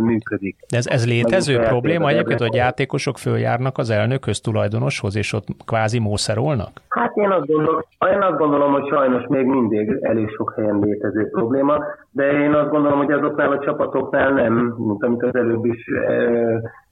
működik. 0.00 0.56
De 0.70 0.76
ez, 0.76 0.86
ez 0.86 1.06
létező 1.06 1.58
probléma 1.58 2.08
egyébként, 2.08 2.40
hogy 2.40 2.54
játékosok 2.54 3.18
följárnak 3.18 3.78
az 3.78 3.90
elnökhöz, 3.90 4.40
tulajdonoshoz, 4.40 5.16
és 5.16 5.32
ott 5.32 5.46
kvázi 5.66 5.98
mószerolnak? 5.98 6.70
Hát 6.88 7.16
én 7.16 7.30
azt, 7.30 7.46
gondolom, 7.46 7.80
én 8.12 8.22
azt 8.22 8.38
gondolom, 8.38 8.72
hogy 8.72 8.88
sajnos 8.88 9.26
még 9.28 9.44
mindig 9.46 9.98
elég 10.00 10.28
sok 10.30 10.52
helyen 10.56 10.78
létező 10.78 11.28
probléma, 11.30 11.84
de 12.10 12.32
én 12.32 12.52
azt 12.52 12.70
gondolom, 12.70 12.98
hogy 12.98 13.12
azoknál 13.12 13.52
a 13.52 13.64
csapatoknál 13.64 14.30
nem, 14.30 14.74
mint 14.78 15.02
amit 15.02 15.22
az 15.22 15.34
előbb 15.34 15.64
is 15.64 15.86
e, 15.86 16.12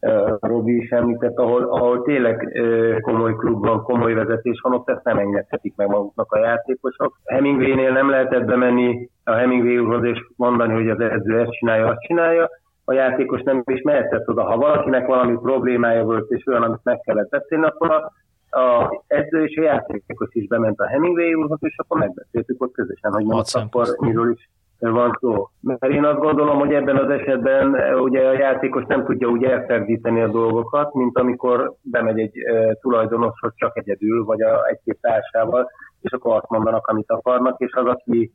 e, 0.01 0.37
Robi 0.41 0.77
is 0.77 0.91
említett, 0.91 1.37
ahol, 1.37 1.63
ahol 1.63 2.03
tényleg 2.03 2.53
e, 2.55 3.01
komoly 3.01 3.35
klub 3.35 3.67
van, 3.67 3.83
komoly 3.83 4.15
vezetés 4.15 4.61
van, 4.63 4.73
ott 4.73 4.89
ezt 4.89 5.05
nem 5.05 5.19
engedhetik 5.19 5.77
meg 5.77 5.89
maguknak 5.89 6.33
a 6.33 6.39
játékosok. 6.39 7.19
Hemingway-nél 7.25 7.93
nem 7.93 8.11
lehetett 8.11 8.45
bemenni 8.45 9.11
a 9.25 9.33
Hemingway 9.33 9.79
úrhoz 9.79 10.05
és 10.05 10.27
mondani, 10.37 10.73
hogy 10.73 10.89
az 10.89 11.01
edző 11.01 11.41
ezt 11.41 11.51
csinálja, 11.51 11.87
azt 11.87 12.01
csinálja, 12.01 12.51
a 12.85 12.93
játékos 12.93 13.43
nem 13.43 13.63
is 13.65 13.83
mehetett 13.83 14.29
oda. 14.29 14.43
Ha 14.43 14.57
valakinek 14.57 15.07
valami 15.07 15.37
problémája 15.37 16.05
volt, 16.05 16.31
és 16.31 16.47
olyan, 16.47 16.63
amit 16.63 16.81
meg 16.83 17.01
kellett 17.01 17.29
beszélni, 17.29 17.65
akkor 17.65 17.91
a, 17.91 18.13
a 18.61 18.91
edző 19.07 19.45
és 19.45 19.57
a 19.57 19.63
játékos 19.63 20.29
is 20.33 20.47
bement 20.47 20.79
a 20.79 20.87
Hemingway 20.87 21.35
úrhoz, 21.35 21.59
és 21.61 21.77
akkor 21.77 21.99
megbeszéltük 21.99 22.63
ott 22.63 22.73
közösen, 22.73 23.13
hogy 23.13 23.25
most 23.25 23.57
akkor 23.57 23.87
miről 23.99 24.33
is 24.33 24.49
van 24.91 25.19
szó. 25.21 25.49
Mert 25.61 25.85
én 25.85 26.05
azt 26.05 26.19
gondolom, 26.19 26.59
hogy 26.59 26.73
ebben 26.73 26.97
az 26.97 27.11
esetben 27.11 27.75
ugye 27.99 28.29
a 28.29 28.33
játékos 28.33 28.85
nem 28.87 29.05
tudja 29.05 29.29
úgy 29.29 29.45
elferdíteni 29.45 30.21
a 30.21 30.29
dolgokat, 30.29 30.95
mint 30.95 31.19
amikor 31.19 31.75
bemegy 31.83 32.19
egy 32.19 32.39
e, 32.39 32.75
tulajdonoshoz 32.81 33.53
csak 33.57 33.77
egyedül, 33.77 34.25
vagy 34.25 34.43
a 34.43 34.67
egy-két 34.67 34.99
társával, 35.01 35.71
és 36.01 36.13
akkor 36.13 36.37
azt 36.37 36.49
mondanak, 36.49 36.87
amit 36.87 37.11
akarnak, 37.11 37.61
és 37.61 37.73
az, 37.73 37.87
aki 37.87 38.33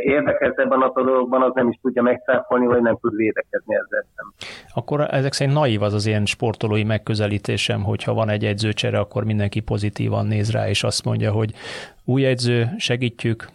érdekelt 0.00 0.58
ebben 0.58 0.80
a 0.80 0.92
dologban, 0.94 1.42
az 1.42 1.50
nem 1.54 1.68
is 1.68 1.78
tudja 1.82 2.02
megszáfolni, 2.02 2.66
vagy 2.66 2.82
nem 2.82 2.98
tud 3.00 3.16
védekezni 3.16 3.74
ezzel. 3.74 4.06
Akkor 4.74 5.00
ezek 5.10 5.32
szerint 5.32 5.56
naív 5.56 5.82
az 5.82 5.94
az 5.94 6.06
ilyen 6.06 6.26
sportolói 6.26 6.84
megközelítésem, 6.84 7.82
hogyha 7.82 8.14
van 8.14 8.28
egy 8.28 8.44
edzőcsere, 8.44 8.98
akkor 8.98 9.24
mindenki 9.24 9.60
pozitívan 9.60 10.26
néz 10.26 10.52
rá, 10.52 10.68
és 10.68 10.84
azt 10.84 11.04
mondja, 11.04 11.32
hogy 11.32 11.52
új 12.04 12.26
edző, 12.26 12.66
segítjük, 12.78 13.48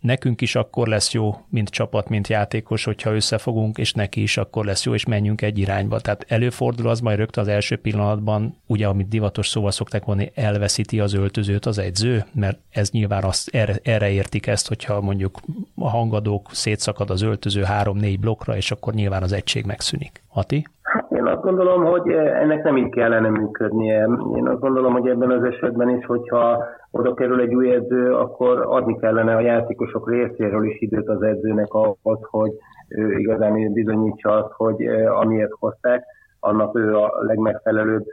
nekünk 0.00 0.40
is 0.40 0.54
akkor 0.54 0.88
lesz 0.88 1.12
jó, 1.12 1.44
mint 1.48 1.68
csapat, 1.68 2.08
mint 2.08 2.28
játékos, 2.28 2.84
hogyha 2.84 3.14
összefogunk, 3.14 3.78
és 3.78 3.92
neki 3.92 4.22
is 4.22 4.36
akkor 4.36 4.64
lesz 4.64 4.84
jó, 4.84 4.94
és 4.94 5.04
menjünk 5.04 5.42
egy 5.42 5.58
irányba. 5.58 6.00
Tehát 6.00 6.24
előfordul 6.28 6.88
az 6.88 7.00
majd 7.00 7.18
rögtön 7.18 7.44
az 7.44 7.50
első 7.50 7.76
pillanatban, 7.76 8.56
ugye, 8.66 8.86
amit 8.86 9.08
divatos 9.08 9.48
szóval 9.48 9.70
szokták 9.70 10.04
mondani, 10.04 10.32
elveszíti 10.34 11.00
az 11.00 11.12
öltözőt 11.12 11.66
az 11.66 11.78
edző, 11.78 12.24
mert 12.32 12.58
ez 12.70 12.90
nyilván 12.90 13.24
azt, 13.24 13.48
erre, 13.48 13.78
erre 13.82 14.10
értik 14.10 14.46
ezt, 14.46 14.68
hogyha 14.68 15.00
mondjuk 15.00 15.40
a 15.74 15.88
hangadók 15.88 16.48
szétszakad 16.52 17.10
az 17.10 17.22
öltöző 17.22 17.62
három-négy 17.62 18.20
blokkra, 18.20 18.56
és 18.56 18.70
akkor 18.70 18.94
nyilván 18.94 19.22
az 19.22 19.32
egység 19.32 19.64
megszűnik. 19.64 20.24
Ati? 20.36 20.64
Hát 20.82 21.10
én 21.10 21.26
azt 21.26 21.42
gondolom, 21.42 21.84
hogy 21.84 22.08
ennek 22.12 22.62
nem 22.62 22.76
így 22.76 22.90
kellene 22.90 23.28
működnie. 23.28 24.08
Én 24.36 24.48
azt 24.48 24.60
gondolom, 24.60 24.92
hogy 24.92 25.08
ebben 25.08 25.30
az 25.30 25.42
esetben 25.44 25.88
is, 25.88 26.06
hogyha 26.06 26.64
oda 26.90 27.14
kerül 27.14 27.40
egy 27.40 27.54
új 27.54 27.70
edző, 27.70 28.14
akkor 28.14 28.64
adni 28.68 28.98
kellene 28.98 29.34
a 29.34 29.40
játékosok 29.40 30.10
részéről 30.10 30.64
is 30.64 30.80
időt 30.80 31.08
az 31.08 31.22
edzőnek 31.22 31.72
ahhoz, 31.72 32.18
hogy 32.30 32.50
ő 32.88 33.18
igazán 33.18 33.72
bizonyítsa 33.72 34.30
azt, 34.30 34.52
hogy 34.52 34.86
amiért 35.20 35.52
hozták, 35.58 36.04
annak 36.40 36.78
ő 36.78 36.96
a 36.96 37.14
legmegfelelőbb 37.20 38.04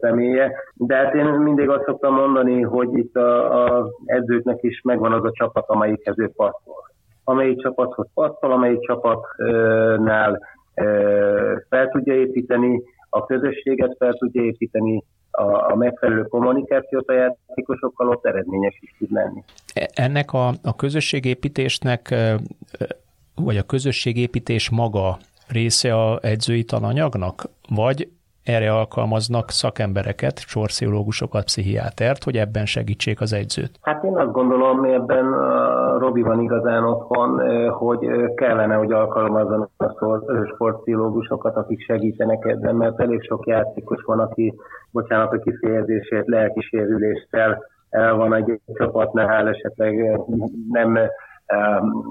személye. 0.00 0.52
De 0.74 0.96
hát 0.96 1.14
én 1.14 1.26
mindig 1.26 1.68
azt 1.68 1.84
szoktam 1.84 2.14
mondani, 2.14 2.62
hogy 2.62 2.98
itt 2.98 3.16
az 3.50 3.86
edzőknek 4.04 4.62
is 4.62 4.80
megvan 4.84 5.12
az 5.12 5.24
a 5.24 5.32
csapat, 5.32 5.64
amelyikhez 5.66 6.18
ő 6.18 6.30
passzol. 6.36 6.90
Amelyik 7.24 7.60
csapathoz 7.60 8.06
passzol, 8.14 8.52
amelyik 8.52 8.80
csapatnál 8.80 10.40
fel 11.68 11.88
tudja 11.92 12.14
építeni, 12.14 12.82
a 13.08 13.26
közösséget 13.26 13.96
fel 13.98 14.12
tudja 14.12 14.42
építeni, 14.42 15.04
a, 15.30 15.72
a 15.72 15.74
megfelelő 15.74 16.22
kommunikációt 16.22 17.08
a 17.08 17.12
játékosokkal, 17.12 18.08
ott 18.08 18.26
eredményes 18.26 18.78
is 18.80 18.94
tud 18.98 19.12
lenni. 19.12 19.42
E, 19.74 19.90
ennek 19.94 20.32
a, 20.32 20.48
a 20.62 20.76
közösségépítésnek, 20.76 22.14
vagy 23.34 23.56
a 23.56 23.62
közösségépítés 23.62 24.70
maga 24.70 25.18
része 25.48 25.94
a 25.94 26.18
edzői 26.22 26.64
tananyagnak, 26.64 27.44
vagy 27.68 28.08
erre 28.44 28.72
alkalmaznak 28.72 29.50
szakembereket, 29.50 30.38
sorpszichológusokat, 30.38 31.44
pszichiátert, 31.44 32.24
hogy 32.24 32.36
ebben 32.36 32.66
segítsék 32.66 33.20
az 33.20 33.32
egyzőt? 33.32 33.78
Hát 33.80 34.04
én 34.04 34.16
azt 34.16 34.32
gondolom, 34.32 34.84
ebben 34.84 35.32
a 35.32 35.98
Robi 35.98 36.22
van 36.22 36.40
igazán 36.40 36.84
otthon, 36.84 37.40
hogy 37.70 38.08
kellene, 38.34 38.74
hogy 38.74 38.92
alkalmazzanak 38.92 39.70
a 39.76 39.88
sportpszichológusokat, 40.54 41.56
akik 41.56 41.84
segítenek 41.84 42.44
ebben, 42.44 42.74
mert 42.74 43.00
elég 43.00 43.22
sok 43.22 43.46
játékos 43.46 44.02
van, 44.02 44.18
aki, 44.18 44.54
bocsánat 44.90 45.32
a 45.32 45.38
kifejezését, 45.38 46.26
lelkisérüléssel 46.26 47.70
el 47.90 48.14
van 48.14 48.34
egy 48.34 48.60
csapatnál, 48.74 49.48
esetleg 49.48 50.20
nem 50.70 50.98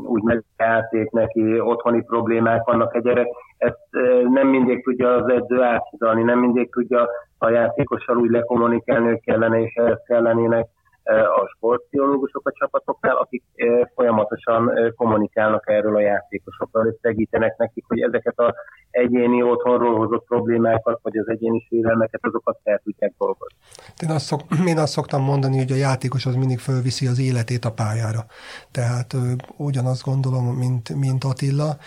úgy 0.05 0.23
megy 0.23 0.43
játék 0.57 1.11
neki, 1.11 1.59
otthoni 1.59 2.03
problémák 2.03 2.63
vannak 2.63 2.95
egy 2.95 3.01
gyerek, 3.01 3.27
ezt 3.62 3.88
nem 4.30 4.47
mindig 4.47 4.84
tudja 4.84 5.16
az 5.16 5.30
edző 5.30 5.62
áthidalni, 5.62 6.24
nem 6.24 6.39
mindig 6.39 6.72
tudja 6.72 7.09
a 7.38 7.49
játékossal 7.49 8.18
úgy 8.18 8.30
lekommunikálni, 8.30 9.07
hogy 9.07 9.22
kellene 9.24 9.62
és 9.62 9.74
ehhez 9.74 10.01
kellenének 10.07 10.68
a 11.10 11.52
sportpszichológusok 11.56 12.47
a 12.47 12.52
csapatoknál, 12.52 13.16
akik 13.16 13.43
folyamatosan 13.95 14.93
kommunikálnak 14.95 15.70
erről 15.70 15.95
a 15.95 15.99
játékosokkal, 15.99 16.88
és 16.88 16.95
segítenek 17.02 17.58
nekik, 17.58 17.86
hogy 17.88 18.02
ezeket 18.02 18.38
a 18.39 18.56
egyéni 18.91 19.43
otthonról 19.43 19.97
hozott 19.97 20.26
problémákat, 20.26 20.99
vagy 21.04 21.18
az 21.18 21.30
egyéni 21.30 21.66
sérelmeket, 21.70 22.20
azokat 22.24 22.60
fel 22.64 22.82
tudják 22.84 23.14
dolgozni. 23.18 23.56
Én 24.04 24.10
azt, 24.10 24.26
szok, 24.26 24.41
én 24.66 24.78
azt 24.78 24.91
szoktam 24.91 25.24
mondani, 25.24 25.58
hogy 25.58 25.72
a 25.72 25.76
játékos 25.76 26.26
az 26.26 26.36
mindig 26.36 26.60
fölviszi 26.60 27.08
az 27.08 27.20
életét 27.20 27.66
a 27.66 27.72
pályára. 27.72 28.20
Tehát 28.72 29.14
ö, 29.14 29.18
ugyanazt 29.58 30.04
gondolom, 30.04 30.45
mint, 30.45 30.95
mint 30.95 31.24
Attila, 31.24 31.78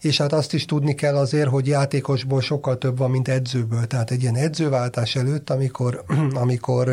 és 0.00 0.18
hát 0.18 0.32
azt 0.32 0.52
is 0.52 0.64
tudni 0.64 0.94
kell 0.94 1.16
azért, 1.16 1.48
hogy 1.48 1.66
játékosból 1.66 2.40
sokkal 2.40 2.78
több 2.78 2.98
van, 2.98 3.10
mint 3.10 3.28
edzőből. 3.28 3.86
Tehát 3.86 4.10
egy 4.10 4.22
ilyen 4.22 4.36
edzőváltás 4.36 5.16
előtt, 5.16 5.50
amikor, 5.50 6.02
amikor 6.42 6.88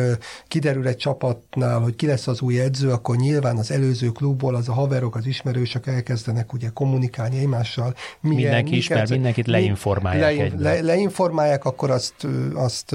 kiderül 0.48 0.86
egy 0.86 0.96
csapatnál, 0.96 1.69
hogy 1.78 1.96
ki 1.96 2.06
lesz 2.06 2.26
az 2.26 2.40
új 2.40 2.60
edző, 2.60 2.90
akkor 2.90 3.16
nyilván 3.16 3.56
az 3.56 3.70
előző 3.70 4.08
klubból 4.08 4.54
az 4.54 4.68
a 4.68 4.72
haverok, 4.72 5.16
az 5.16 5.26
ismerősök 5.26 5.86
elkezdenek 5.86 6.52
ugye 6.52 6.68
kommunikálni 6.74 7.38
egymással. 7.38 7.94
Milyen, 8.20 8.36
Mindenki 8.36 8.76
ismer, 8.76 9.08
mindenkit 9.10 9.46
leinformálják. 9.46 10.52
Le, 10.56 10.72
le, 10.72 10.80
leinformálják, 10.80 11.64
akkor 11.64 11.90
azt, 11.90 12.26
azt 12.54 12.92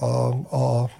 a, 0.00 0.28
a 0.50 0.90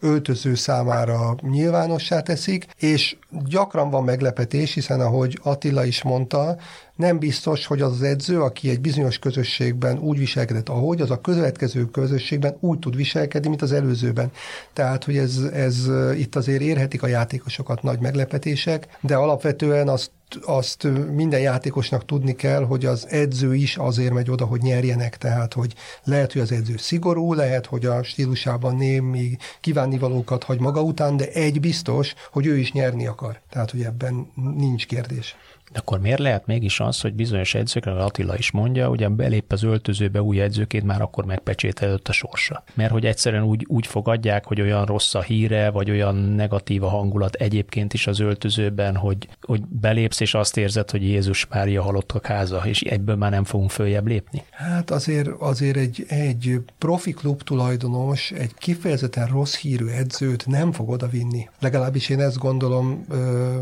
öltöző 0.00 0.54
számára 0.54 1.36
nyilvánossá 1.40 2.20
teszik, 2.20 2.66
és 2.78 3.16
gyakran 3.44 3.90
van 3.90 4.04
meglepetés, 4.04 4.74
hiszen 4.74 5.00
ahogy 5.00 5.38
Attila 5.42 5.84
is 5.84 6.02
mondta, 6.02 6.56
nem 7.00 7.18
biztos, 7.18 7.66
hogy 7.66 7.80
az 7.80 7.92
az 7.92 8.02
edző, 8.02 8.42
aki 8.42 8.70
egy 8.70 8.80
bizonyos 8.80 9.18
közösségben 9.18 9.98
úgy 9.98 10.18
viselkedett, 10.18 10.68
ahogy, 10.68 11.00
az 11.00 11.10
a 11.10 11.20
következő 11.20 11.84
közösségben 11.84 12.56
úgy 12.60 12.78
tud 12.78 12.96
viselkedni, 12.96 13.48
mint 13.48 13.62
az 13.62 13.72
előzőben. 13.72 14.30
Tehát, 14.72 15.04
hogy 15.04 15.16
ez, 15.16 15.38
ez 15.52 15.88
itt 16.16 16.36
azért 16.36 16.60
érhetik 16.60 17.02
a 17.02 17.06
játékosokat 17.06 17.82
nagy 17.82 18.00
meglepetések, 18.00 18.98
de 19.00 19.16
alapvetően 19.16 19.88
azt 19.88 20.10
azt 20.42 20.88
minden 21.12 21.40
játékosnak 21.40 22.04
tudni 22.04 22.34
kell, 22.34 22.64
hogy 22.64 22.84
az 22.86 23.06
edző 23.08 23.54
is 23.54 23.76
azért 23.76 24.12
megy 24.12 24.30
oda, 24.30 24.44
hogy 24.44 24.60
nyerjenek, 24.60 25.16
tehát 25.18 25.52
hogy 25.52 25.74
lehet, 26.04 26.32
hogy 26.32 26.42
az 26.42 26.52
edző 26.52 26.76
szigorú, 26.76 27.32
lehet, 27.32 27.66
hogy 27.66 27.86
a 27.86 28.02
stílusában 28.02 28.76
némi 28.76 29.36
kívánnivalókat 29.60 30.44
hagy 30.44 30.60
maga 30.60 30.82
után, 30.82 31.16
de 31.16 31.28
egy 31.32 31.60
biztos, 31.60 32.14
hogy 32.32 32.46
ő 32.46 32.56
is 32.56 32.72
nyerni 32.72 33.06
akar. 33.06 33.40
Tehát, 33.50 33.70
hogy 33.70 33.82
ebben 33.82 34.30
nincs 34.56 34.86
kérdés. 34.86 35.36
De 35.72 35.78
akkor 35.78 36.00
miért 36.00 36.18
lehet 36.18 36.46
mégis 36.46 36.80
az, 36.80 37.00
hogy 37.00 37.14
bizonyos 37.14 37.54
edzőkre, 37.54 37.92
Attila 37.92 38.36
is 38.36 38.50
mondja, 38.50 38.88
hogy 38.88 39.08
belép 39.08 39.52
az 39.52 39.62
öltözőbe 39.62 40.22
új 40.22 40.40
edzőként, 40.40 40.84
már 40.84 41.02
akkor 41.02 41.24
megpecsételődött 41.24 42.08
a 42.08 42.12
sorsa. 42.12 42.62
Mert 42.74 42.90
hogy 42.90 43.06
egyszerűen 43.06 43.42
úgy, 43.42 43.64
úgy 43.68 43.86
fogadják, 43.86 44.44
hogy 44.44 44.60
olyan 44.60 44.84
rossz 44.84 45.14
a 45.14 45.20
híre, 45.20 45.70
vagy 45.70 45.90
olyan 45.90 46.14
negatív 46.14 46.82
a 46.82 46.88
hangulat 46.88 47.34
egyébként 47.34 47.94
is 47.94 48.06
az 48.06 48.18
öltözőben, 48.18 48.96
hogy, 48.96 49.28
hogy 49.40 49.62
belépsz, 49.66 50.20
és 50.20 50.34
azt 50.34 50.56
érzed, 50.56 50.90
hogy 50.90 51.02
Jézus 51.02 51.46
Mária 51.46 51.82
halottak 51.82 52.26
háza, 52.26 52.62
és 52.64 52.80
egyből 52.80 53.16
már 53.16 53.30
nem 53.30 53.44
fogunk 53.44 53.70
följebb 53.70 54.06
lépni. 54.06 54.42
Hát 54.50 54.90
azért, 54.90 55.28
azért 55.28 55.76
egy, 55.76 56.04
egy 56.08 56.60
profi 56.78 57.12
klub 57.12 57.42
tulajdonos 57.42 58.30
egy 58.30 58.54
kifejezetten 58.54 59.26
rossz 59.26 59.56
hírű 59.56 59.86
edzőt 59.86 60.46
nem 60.46 60.72
fog 60.72 60.88
odavinni. 60.88 61.48
Legalábbis 61.60 62.08
én 62.08 62.20
ezt 62.20 62.38
gondolom, 62.38 63.04
ö, 63.08 63.58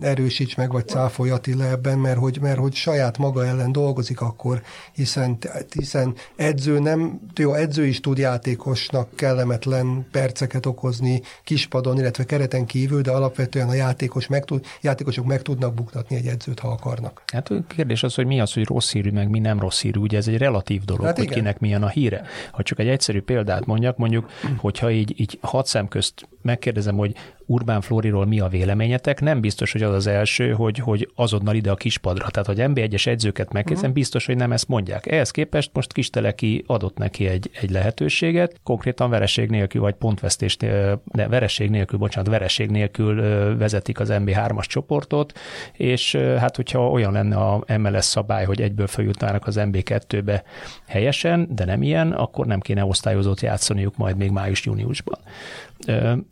erősíts 0.00 0.56
meg, 0.56 0.72
vagy 0.72 0.88
cáfolj 0.88 1.30
Attila 1.30 1.64
ebben, 1.64 1.98
mert 1.98 2.18
hogy, 2.18 2.38
mert 2.40 2.58
hogy 2.58 2.74
saját 2.74 3.18
maga 3.18 3.46
ellen 3.46 3.72
dolgozik 3.72 4.20
akkor, 4.20 4.62
hiszen, 4.92 5.38
hiszen 5.74 6.14
edző 6.36 6.78
nem, 6.78 7.20
jó, 7.36 7.54
edző 7.54 7.86
is 7.86 8.00
tud 8.00 8.18
játékosnak 8.18 9.08
kellemetlen 9.14 10.06
perceket 10.10 10.66
okozni 10.66 11.22
kispadon, 11.44 11.98
illetve 11.98 12.24
kereten 12.24 12.66
kívül, 12.66 13.00
de 13.00 13.10
alapvetően 13.10 13.68
a 13.68 13.74
játékos 13.74 14.26
meg 14.26 14.44
tud, 14.44 14.64
játékosok 14.80 15.26
meg 15.26 15.42
tudnak 15.42 15.74
buktatni 15.74 16.16
egy 16.16 16.26
edzőt, 16.26 16.58
ha 16.58 16.68
akarnak. 16.68 17.22
Hát 17.32 17.50
a 17.50 17.64
kérdés 17.68 18.02
az, 18.02 18.14
hogy 18.14 18.26
mi 18.26 18.40
az, 18.40 18.52
hogy 18.52 18.64
rossz 18.66 18.92
hírű, 18.92 19.10
meg 19.10 19.28
mi 19.28 19.38
nem 19.38 19.60
rossz 19.60 19.80
hírű, 19.80 20.00
ugye 20.00 20.16
ez 20.16 20.28
egy 20.28 20.38
relatív 20.38 20.84
dolog, 20.84 21.04
hát 21.04 21.16
hogy 21.16 21.24
igen. 21.24 21.36
kinek 21.36 21.58
milyen 21.58 21.82
a 21.82 21.88
híre. 21.88 22.26
Ha 22.50 22.62
csak 22.62 22.78
egy 22.78 22.88
egyszerű 22.88 23.20
példát 23.20 23.66
mondjak, 23.66 23.96
mondjuk, 23.96 24.30
hogyha 24.56 24.90
így, 24.90 25.20
így 25.20 25.38
hat 25.40 25.66
szem 25.66 25.88
közt 25.88 26.28
megkérdezem, 26.42 26.96
hogy 26.96 27.14
Urbán 27.46 27.80
Floriról 27.80 28.26
mi 28.26 28.40
a 28.40 28.48
véleményetek, 28.48 29.20
nem 29.20 29.40
biztos, 29.40 29.72
hogy 29.72 29.82
az 29.82 29.94
az 29.94 30.06
első, 30.06 30.52
hogy, 30.52 30.78
hogy 30.78 31.10
azonnal 31.14 31.54
ide 31.54 31.70
a 31.70 31.74
kispadra. 31.74 32.28
Tehát, 32.28 32.46
hogy 32.46 32.58
NB1-es 32.58 33.06
edzőket 33.06 33.52
megkérdezem, 33.52 33.90
uh-huh. 33.90 33.94
biztos, 33.94 34.26
hogy 34.26 34.36
nem 34.36 34.52
ezt 34.52 34.68
mondják. 34.68 35.06
Ehhez 35.06 35.30
képest 35.30 35.70
most 35.72 35.92
Kisteleki 35.92 36.64
adott 36.66 36.96
neki 36.96 37.26
egy, 37.26 37.50
egy 37.60 37.70
lehetőséget, 37.70 38.60
konkrétan 38.62 39.10
vereség 39.10 39.50
nélkül, 39.50 39.80
vagy 39.80 39.94
pontvesztés, 39.94 40.56
de 40.56 40.98
vereség 41.28 41.70
nélkül, 41.70 41.98
bocsánat, 41.98 42.30
vereség 42.30 42.70
nélkül 42.70 43.14
vezetik 43.56 44.00
az 44.00 44.08
MB3-as 44.12 44.64
csoportot, 44.64 45.38
és 45.72 46.14
hát 46.14 46.56
hogyha 46.56 46.90
olyan 46.90 47.12
lenne 47.12 47.36
a 47.36 47.64
MLS 47.78 48.04
szabály, 48.04 48.44
hogy 48.44 48.60
egyből 48.60 48.86
feljutnának 48.86 49.46
az 49.46 49.56
MB2-be 49.58 50.42
helyesen, 50.86 51.48
de 51.50 51.64
nem 51.64 51.82
ilyen, 51.82 52.12
akkor 52.12 52.46
nem 52.46 52.60
kéne 52.60 52.84
osztályozót 52.84 53.40
játszaniuk 53.40 53.96
majd 53.96 54.16
még 54.16 54.30
május-júniusban. 54.30 55.18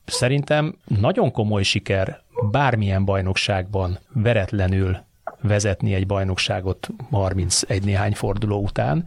Szerintem 0.05 0.77
nagyon 0.87 1.31
komoly 1.31 1.63
siker 1.63 2.23
bármilyen 2.51 3.05
bajnokságban 3.05 3.99
veretlenül 4.13 4.97
vezetni 5.41 5.95
egy 5.95 6.07
bajnokságot 6.07 6.89
31 7.11 7.85
néhány 7.85 8.13
forduló 8.13 8.63
után. 8.63 9.07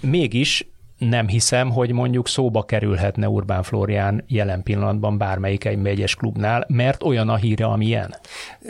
Mégis 0.00 0.66
nem 0.98 1.28
hiszem, 1.28 1.70
hogy 1.70 1.92
mondjuk 1.92 2.28
szóba 2.28 2.62
kerülhetne 2.62 3.28
Urbán 3.28 3.62
Florián 3.62 4.24
jelen 4.26 4.62
pillanatban 4.62 5.18
bármelyik 5.18 5.64
egy 5.64 5.86
egyes 5.86 6.14
klubnál, 6.14 6.64
mert 6.68 7.02
olyan 7.02 7.28
a 7.28 7.36
híre, 7.36 7.64
amilyen. 7.64 8.14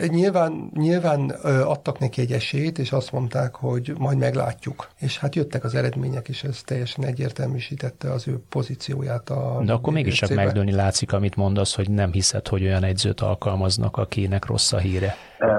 Nyilván, 0.07 0.71
nyilván 0.73 1.29
adtak 1.63 1.99
neki 1.99 2.21
egy 2.21 2.31
esélyt, 2.31 2.79
és 2.79 2.91
azt 2.91 3.11
mondták, 3.11 3.55
hogy 3.55 3.93
majd 3.97 4.17
meglátjuk. 4.17 4.89
És 4.99 5.17
hát 5.17 5.35
jöttek 5.35 5.63
az 5.63 5.75
eredmények, 5.75 6.27
és 6.27 6.43
ez 6.43 6.61
teljesen 6.65 7.05
egyértelműsítette 7.05 8.11
az 8.11 8.27
ő 8.27 8.43
pozícióját. 8.49 9.29
A 9.29 9.61
De 9.65 9.73
akkor 9.73 9.93
mégis 9.93 10.15
csak 10.15 10.33
megdőlni 10.33 10.71
látszik, 10.71 11.13
amit 11.13 11.35
mondasz, 11.35 11.75
hogy 11.75 11.89
nem 11.89 12.11
hiszed, 12.11 12.47
hogy 12.47 12.63
olyan 12.63 12.83
egyzőt 12.83 13.21
alkalmaznak, 13.21 13.97
akinek 13.97 14.45
rossz 14.45 14.71
a 14.71 14.77
híre. 14.77 15.15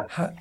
Hát, 0.08 0.34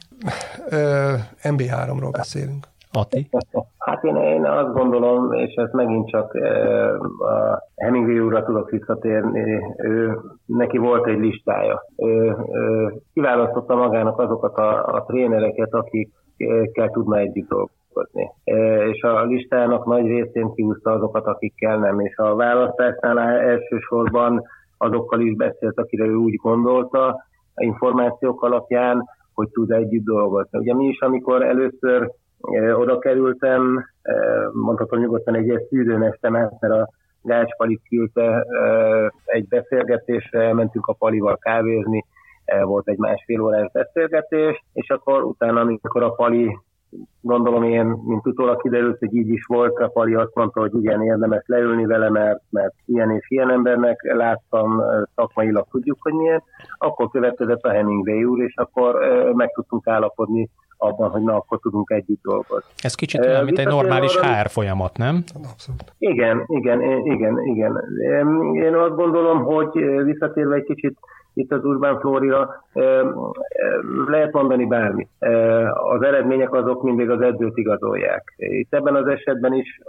MB3-ról 1.43 2.09
beszélünk. 2.11 2.67
Ati? 2.95 3.29
Hát 3.77 4.03
én, 4.03 4.15
én 4.15 4.45
azt 4.45 4.73
gondolom, 4.73 5.33
és 5.33 5.53
ez 5.53 5.71
megint 5.71 6.09
csak 6.09 6.35
e, 6.35 6.89
a 7.19 7.63
Hemingway 7.75 8.19
úrra 8.19 8.43
tudok 8.43 8.69
visszatérni, 8.69 9.61
ő, 9.77 10.19
neki 10.45 10.77
volt 10.77 11.07
egy 11.07 11.19
listája. 11.19 11.81
Ő, 11.97 12.35
ő 12.51 12.93
kiválasztotta 13.13 13.75
magának 13.75 14.19
azokat 14.19 14.57
a, 14.57 14.85
a 14.85 15.03
trénereket, 15.07 15.73
akikkel 15.73 16.89
tudna 16.89 17.17
együtt 17.17 17.49
dolgozni. 17.49 18.31
E, 18.43 18.87
és 18.87 19.01
a 19.01 19.23
listának 19.23 19.85
nagy 19.85 20.07
részén 20.07 20.53
kiúzta 20.53 20.91
azokat, 20.91 21.25
akikkel 21.25 21.77
nem. 21.77 21.99
És 21.99 22.17
a 22.17 22.35
választásnál 22.35 23.19
elsősorban 23.19 24.43
azokkal 24.77 25.19
is 25.19 25.35
beszélt, 25.35 25.79
akire 25.79 26.05
ő 26.05 26.15
úgy 26.15 26.35
gondolta, 26.35 27.23
információk 27.55 28.43
alapján, 28.43 29.03
hogy 29.33 29.49
tud 29.49 29.71
együtt 29.71 30.05
dolgozni. 30.05 30.59
Ugye 30.59 30.73
mi 30.73 30.85
is, 30.85 30.99
amikor 30.99 31.43
először 31.43 32.11
oda 32.75 32.99
kerültem, 32.99 33.85
mondhatom 34.51 34.99
nyugodtan 34.99 35.35
egy 35.35 35.65
szűrőn 35.69 36.03
estem 36.03 36.35
át, 36.35 36.59
mert 36.59 36.73
a 36.73 36.89
Gács 37.21 37.55
Pali 37.55 37.79
küldte 37.89 38.45
egy 39.25 39.47
beszélgetésre, 39.47 40.41
elmentünk 40.41 40.87
a 40.87 40.93
Palival 40.93 41.37
kávézni, 41.37 42.05
volt 42.63 42.87
egy 42.87 42.97
másfél 42.97 43.41
órás 43.41 43.71
beszélgetés, 43.71 44.63
és 44.73 44.89
akkor 44.89 45.23
utána, 45.23 45.59
amikor 45.59 46.03
a 46.03 46.11
Pali 46.11 46.57
gondolom 47.21 47.63
én, 47.63 47.85
mint 47.85 48.27
utólag 48.27 48.61
kiderült, 48.61 48.99
hogy 48.99 49.15
így 49.15 49.29
is 49.29 49.45
volt, 49.45 49.77
a 49.79 49.87
Pali 49.87 50.13
azt 50.13 50.35
mondta, 50.35 50.59
hogy 50.59 50.75
igen, 50.75 51.01
érdemes 51.01 51.43
leülni 51.45 51.85
vele, 51.85 52.09
mert, 52.09 52.41
mert 52.49 52.73
ilyen 52.85 53.11
és 53.11 53.29
ilyen 53.29 53.51
embernek 53.51 54.13
láttam, 54.13 54.81
szakmailag 55.15 55.67
tudjuk, 55.71 55.97
hogy 56.01 56.13
milyen, 56.13 56.43
akkor 56.77 57.09
következett 57.09 57.61
a 57.61 57.71
Hemingway 57.71 58.23
úr, 58.23 58.41
és 58.41 58.53
akkor 58.55 58.95
meg 59.33 59.51
tudtunk 59.51 59.87
állapodni 59.87 60.49
abban, 60.85 61.09
hogy 61.09 61.21
na, 61.21 61.35
akkor 61.35 61.59
tudunk 61.59 61.89
együtt 61.89 62.21
dolgozni. 62.21 62.69
Ez 62.83 62.95
kicsit 62.95 63.25
olyan, 63.25 63.43
mint 63.43 63.59
egy 63.59 63.67
normális 63.67 64.15
arra, 64.15 64.27
HR 64.27 64.49
folyamat, 64.49 64.97
nem? 64.97 65.23
Abszolút. 65.51 65.83
Igen, 65.97 66.43
igen, 66.47 66.81
igen, 67.05 67.41
igen. 67.41 67.81
Én 68.53 68.75
azt 68.75 68.95
gondolom, 68.95 69.43
hogy 69.43 69.69
visszatérve 70.03 70.55
egy 70.55 70.63
kicsit 70.63 70.97
itt 71.33 71.51
az 71.51 71.65
Urbán 71.65 71.99
Flórira, 71.99 72.65
lehet 74.07 74.31
mondani 74.31 74.65
bármit. 74.65 75.09
Az 75.73 76.01
eredmények 76.01 76.53
azok 76.53 76.83
mindig 76.83 77.09
az 77.09 77.21
edzőt 77.21 77.57
igazolják. 77.57 78.33
Itt 78.37 78.73
ebben 78.73 78.95
az 78.95 79.07
esetben 79.07 79.53
is 79.53 79.79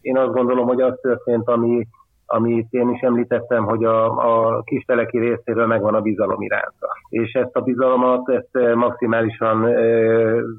én 0.00 0.16
azt 0.18 0.32
gondolom, 0.32 0.66
hogy 0.66 0.80
az 0.80 0.98
történt, 1.02 1.48
ami 1.48 1.86
amit 2.26 2.66
én 2.70 2.90
is 2.90 3.00
említettem, 3.00 3.64
hogy 3.64 3.84
a, 3.84 4.04
a 4.04 4.62
kisteleki 4.62 5.18
részéről 5.18 5.66
megvan 5.66 5.94
a 5.94 6.00
bizalom 6.00 6.42
iránta. 6.42 6.88
És 7.08 7.32
ezt 7.32 7.56
a 7.56 7.60
bizalomat 7.60 8.28
ezt 8.28 8.48
eh, 8.52 8.74
maximálisan 8.74 9.66
e, 9.66 9.74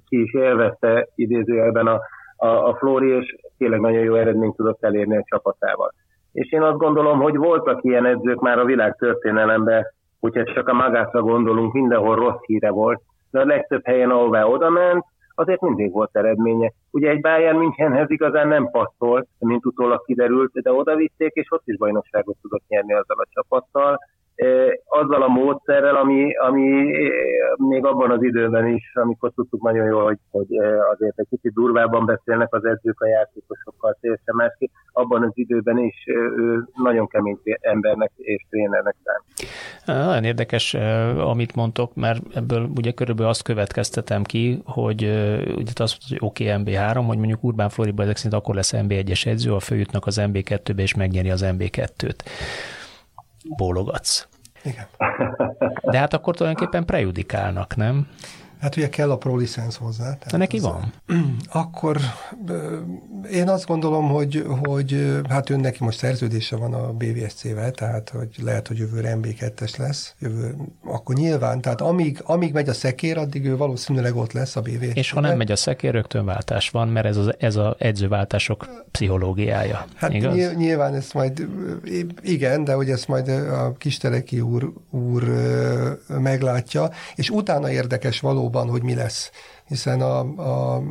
ki 0.07 0.21
is 0.21 0.33
élvezte 0.33 1.07
idézőjelben 1.15 1.87
a, 1.87 1.99
a, 2.35 2.47
a 2.47 2.75
Flóri, 2.75 3.09
és 3.09 3.35
tényleg 3.57 3.79
nagyon 3.79 4.03
jó 4.03 4.15
eredményt 4.15 4.55
tudott 4.55 4.83
elérni 4.83 5.17
a 5.17 5.25
csapatával. 5.25 5.93
És 6.31 6.51
én 6.51 6.61
azt 6.61 6.77
gondolom, 6.77 7.19
hogy 7.19 7.37
voltak 7.37 7.83
ilyen 7.83 8.05
edzők 8.05 8.39
már 8.39 8.59
a 8.59 8.65
világ 8.65 8.95
történelemben, 8.95 9.85
hogyha 10.19 10.43
csak 10.43 10.67
a 10.67 10.73
magátra 10.73 11.21
gondolunk, 11.21 11.73
mindenhol 11.73 12.15
rossz 12.15 12.41
híre 12.45 12.69
volt, 12.69 13.01
de 13.31 13.39
a 13.39 13.45
legtöbb 13.45 13.81
helyen, 13.83 14.09
ahová 14.09 14.43
oda 14.43 14.69
ment, 14.69 15.05
azért 15.35 15.61
mindig 15.61 15.91
volt 15.91 16.09
eredménye. 16.11 16.71
Ugye 16.97 17.09
egy 17.09 17.21
Bayern 17.21 17.57
Münchenhez 17.57 18.09
igazán 18.09 18.47
nem 18.47 18.69
passzolt, 18.71 19.27
mint 19.39 19.65
utólag 19.65 20.05
kiderült, 20.05 20.51
de 20.51 20.71
oda 20.71 20.95
vitték, 20.95 21.33
és 21.33 21.51
ott 21.51 21.67
is 21.67 21.77
bajnokságot 21.77 22.37
tudott 22.41 22.67
nyerni 22.67 22.93
azzal 22.93 23.17
a 23.19 23.27
csapattal 23.29 23.99
azzal 24.85 25.21
a 25.21 25.27
módszerrel, 25.27 25.95
ami, 25.95 26.35
ami 26.35 26.91
még 27.57 27.85
abban 27.85 28.11
az 28.11 28.23
időben 28.23 28.67
is, 28.67 28.91
amikor 28.93 29.31
tudtuk 29.35 29.61
nagyon 29.61 29.85
jól, 29.85 30.03
hogy, 30.03 30.17
hogy 30.31 30.47
azért 30.93 31.19
egy 31.19 31.27
kicsit 31.29 31.53
durvábban 31.53 32.05
beszélnek 32.05 32.53
az 32.53 32.65
edzők 32.65 33.01
a 33.01 33.07
játékosokkal, 33.07 33.97
teljesen 34.01 34.35
másképp, 34.35 34.69
abban 34.91 35.23
az 35.23 35.31
időben 35.33 35.77
is 35.77 35.95
ő 36.35 36.63
nagyon 36.83 37.07
kemény 37.07 37.39
embernek 37.61 38.11
és 38.15 38.45
trénernek 38.49 38.95
számít. 39.03 39.51
Nagyon 39.85 40.23
érdekes, 40.23 40.73
amit 41.17 41.55
mondtok, 41.55 41.95
mert 41.95 42.21
ebből 42.35 42.69
ugye 42.75 42.91
körülbelül 42.91 43.29
azt 43.29 43.43
következtetem 43.43 44.23
ki, 44.23 44.61
hogy 44.65 45.01
ugye 45.55 45.71
azt 45.75 45.97
mondta, 45.99 46.07
hogy 46.07 46.19
oké, 46.19 46.51
okay, 46.51 46.63
MB3, 46.63 47.03
hogy 47.07 47.17
mondjuk 47.17 47.43
Urbán 47.43 47.69
Floriba 47.69 48.03
ezek 48.03 48.15
szerint 48.15 48.41
akkor 48.41 48.55
lesz 48.55 48.73
MB1-es 48.75 49.25
edző, 49.25 49.49
ha 49.49 49.59
följutnak 49.59 50.05
az 50.05 50.21
MB2-be 50.21 50.81
és 50.81 50.95
megnyeri 50.95 51.29
az 51.29 51.45
MB2-t 51.47 52.19
bólogatsz. 53.55 54.27
Igen. 54.63 54.87
De 55.81 55.97
hát 55.97 56.13
akkor 56.13 56.35
tulajdonképpen 56.35 56.85
prejudikálnak, 56.85 57.75
nem? 57.75 58.07
Hát 58.59 58.75
ugye 58.75 58.89
kell 58.89 59.11
a 59.11 59.17
pro 59.17 59.35
licensz 59.35 59.75
hozzá. 59.75 60.03
Tehát 60.03 60.31
De 60.31 60.37
neki 60.37 60.59
van? 60.59 60.93
Akkor 61.51 61.97
én 63.31 63.49
azt 63.49 63.65
gondolom, 63.65 64.09
hogy, 64.09 64.45
hogy 64.65 65.19
hát 65.29 65.49
ő 65.49 65.55
neki 65.55 65.83
most 65.83 65.97
szerződése 65.97 66.55
van 66.55 66.73
a 66.73 66.91
BVSC-vel, 66.91 67.71
tehát 67.71 68.09
hogy 68.09 68.29
lehet, 68.41 68.67
hogy 68.67 68.77
jövőre 68.77 69.17
MB2-es 69.21 69.77
lesz, 69.77 70.15
jövő, 70.19 70.55
akkor 70.85 71.15
nyilván, 71.15 71.61
tehát 71.61 71.81
amíg, 71.81 72.19
amíg 72.23 72.53
megy 72.53 72.69
a 72.69 72.73
szekér, 72.73 73.17
addig 73.17 73.45
ő 73.45 73.57
valószínűleg 73.57 74.15
ott 74.15 74.31
lesz 74.31 74.55
a 74.55 74.61
BVSC. 74.61 74.95
És 74.95 75.11
ha 75.11 75.19
nem 75.19 75.37
megy 75.37 75.51
a 75.51 75.55
szekér, 75.55 75.93
rögtön 75.93 76.25
váltás 76.25 76.69
van, 76.69 76.87
mert 76.87 77.05
ez 77.05 77.17
az 77.17 77.35
ez 77.39 77.55
a 77.55 77.75
edzőváltások 77.79 78.85
pszichológiája. 78.91 79.85
Hát 79.95 80.13
igaz? 80.13 80.55
nyilván 80.55 80.95
ezt 80.95 81.13
majd, 81.13 81.47
igen, 82.21 82.63
de 82.63 82.73
hogy 82.73 82.89
ezt 82.89 83.07
majd 83.07 83.27
a 83.29 83.73
Kisteleki 83.77 84.41
úr, 84.41 84.73
úr 84.89 85.23
meglátja, 86.07 86.89
és 87.15 87.29
utána 87.29 87.71
érdekes 87.71 88.19
való 88.19 88.49
valóban, 88.57 88.79
hogy 88.79 88.83
mi 88.83 88.95
lesz 88.95 89.31
hiszen 89.67 90.01
a, 90.01 90.19
a, 90.19 90.83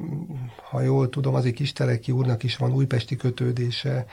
ha 0.71 0.81
jól 0.81 1.09
tudom, 1.09 1.35
az 1.35 1.45
egy 1.45 1.53
Kisteleki 1.53 2.13
úrnak 2.13 2.43
is 2.43 2.57
van 2.57 2.73
újpesti 2.73 3.17
kötődése, 3.17 4.07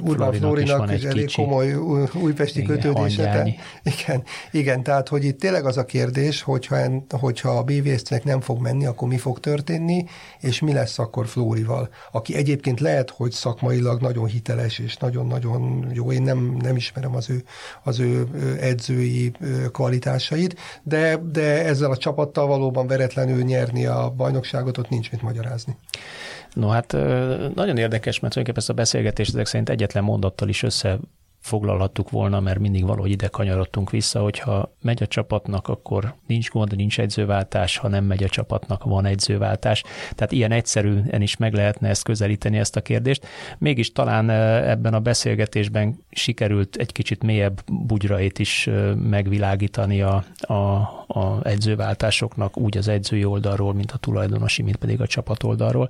Urbán 0.00 0.32
Flórinak 0.32 0.92
is, 0.92 0.98
is 0.98 1.04
elég 1.04 1.32
komoly 1.34 1.74
újpesti 2.14 2.60
igen, 2.60 2.74
kötődése. 2.74 3.22
Te, 3.22 3.54
igen, 3.82 4.22
igen, 4.50 4.82
tehát 4.82 5.08
hogy 5.08 5.24
itt 5.24 5.40
tényleg 5.40 5.64
az 5.64 5.76
a 5.76 5.84
kérdés, 5.84 6.42
hogyha, 6.42 6.76
hogyha 7.10 7.50
a 7.50 7.62
BVSZ-nek 7.62 8.24
nem 8.24 8.40
fog 8.40 8.60
menni, 8.60 8.86
akkor 8.86 9.08
mi 9.08 9.18
fog 9.18 9.40
történni, 9.40 10.04
és 10.40 10.60
mi 10.60 10.72
lesz 10.72 10.98
akkor 10.98 11.26
Flórival, 11.26 11.88
aki 12.12 12.34
egyébként 12.34 12.80
lehet, 12.80 13.10
hogy 13.10 13.30
szakmailag 13.30 14.00
nagyon 14.00 14.26
hiteles, 14.26 14.78
és 14.78 14.96
nagyon-nagyon 14.96 15.90
jó, 15.92 16.12
én 16.12 16.22
nem, 16.22 16.56
nem 16.60 16.76
ismerem 16.76 17.14
az 17.14 17.30
ő, 17.30 17.44
az 17.82 18.00
ő 18.00 18.28
edzői 18.60 19.32
kvalitásait, 19.72 20.56
de, 20.82 21.16
de 21.32 21.64
ezzel 21.64 21.90
a 21.90 21.96
csapattal 21.96 22.46
valóban 22.46 22.86
veretlenül 22.86 23.37
nyerni 23.44 23.86
a 23.86 24.10
bajnokságot, 24.16 24.78
ott 24.78 24.88
nincs 24.88 25.10
mit 25.10 25.22
magyarázni. 25.22 25.76
No 26.52 26.68
hát 26.68 26.92
nagyon 27.54 27.76
érdekes, 27.76 28.20
mert 28.20 28.32
tulajdonképpen 28.32 28.56
ezt 28.56 28.70
a 28.70 28.72
beszélgetést 28.72 29.34
ezek 29.34 29.46
szerint 29.46 29.68
egyetlen 29.68 30.04
mondattal 30.04 30.48
is 30.48 30.62
össze 30.62 30.98
foglalhattuk 31.40 32.10
volna, 32.10 32.40
mert 32.40 32.58
mindig 32.58 32.86
valahogy 32.86 33.10
ide 33.10 33.28
kanyarodtunk 33.28 33.90
vissza, 33.90 34.20
hogyha 34.20 34.74
megy 34.82 35.02
a 35.02 35.06
csapatnak, 35.06 35.68
akkor 35.68 36.14
nincs 36.26 36.50
gond, 36.50 36.76
nincs 36.76 37.00
egyzőváltás, 37.00 37.76
ha 37.76 37.88
nem 37.88 38.04
megy 38.04 38.22
a 38.22 38.28
csapatnak, 38.28 38.84
van 38.84 39.04
egyzőváltás. 39.04 39.82
Tehát 40.14 40.32
ilyen 40.32 40.52
egyszerűen 40.52 41.22
is 41.22 41.36
meg 41.36 41.54
lehetne 41.54 41.88
ezt 41.88 42.04
közelíteni, 42.04 42.58
ezt 42.58 42.76
a 42.76 42.80
kérdést. 42.80 43.26
Mégis 43.58 43.92
talán 43.92 44.30
ebben 44.30 44.94
a 44.94 45.00
beszélgetésben 45.00 45.98
sikerült 46.10 46.76
egy 46.76 46.92
kicsit 46.92 47.22
mélyebb 47.22 47.60
bugyrait 47.86 48.38
is 48.38 48.68
megvilágítani 48.94 50.02
a, 50.02 50.24
a, 50.38 50.54
a 51.06 51.40
egyzőváltásoknak, 51.42 52.56
úgy 52.56 52.76
az 52.76 52.88
edzői 52.88 53.24
oldalról, 53.24 53.74
mint 53.74 53.90
a 53.90 53.96
tulajdonosi, 53.96 54.62
mint 54.62 54.76
pedig 54.76 55.00
a 55.00 55.06
csapat 55.06 55.42
oldalról. 55.42 55.88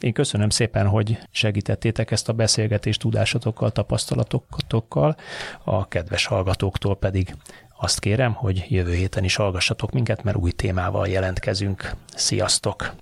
Én 0.00 0.12
köszönöm 0.12 0.48
szépen, 0.48 0.86
hogy 0.86 1.18
segítettétek 1.30 2.10
ezt 2.10 2.28
a 2.28 2.32
beszélgetést 2.32 3.00
tudásotokkal, 3.00 3.70
tapasztalatokkal, 3.70 4.58
hallgatókkal, 4.74 5.16
a 5.64 5.88
kedves 5.88 6.26
hallgatóktól 6.26 6.96
pedig 6.96 7.36
azt 7.78 8.00
kérem, 8.00 8.32
hogy 8.32 8.66
jövő 8.68 8.94
héten 8.94 9.24
is 9.24 9.36
hallgassatok 9.36 9.92
minket, 9.92 10.22
mert 10.22 10.36
új 10.36 10.50
témával 10.50 11.08
jelentkezünk. 11.08 11.90
Sziasztok! 12.14 12.94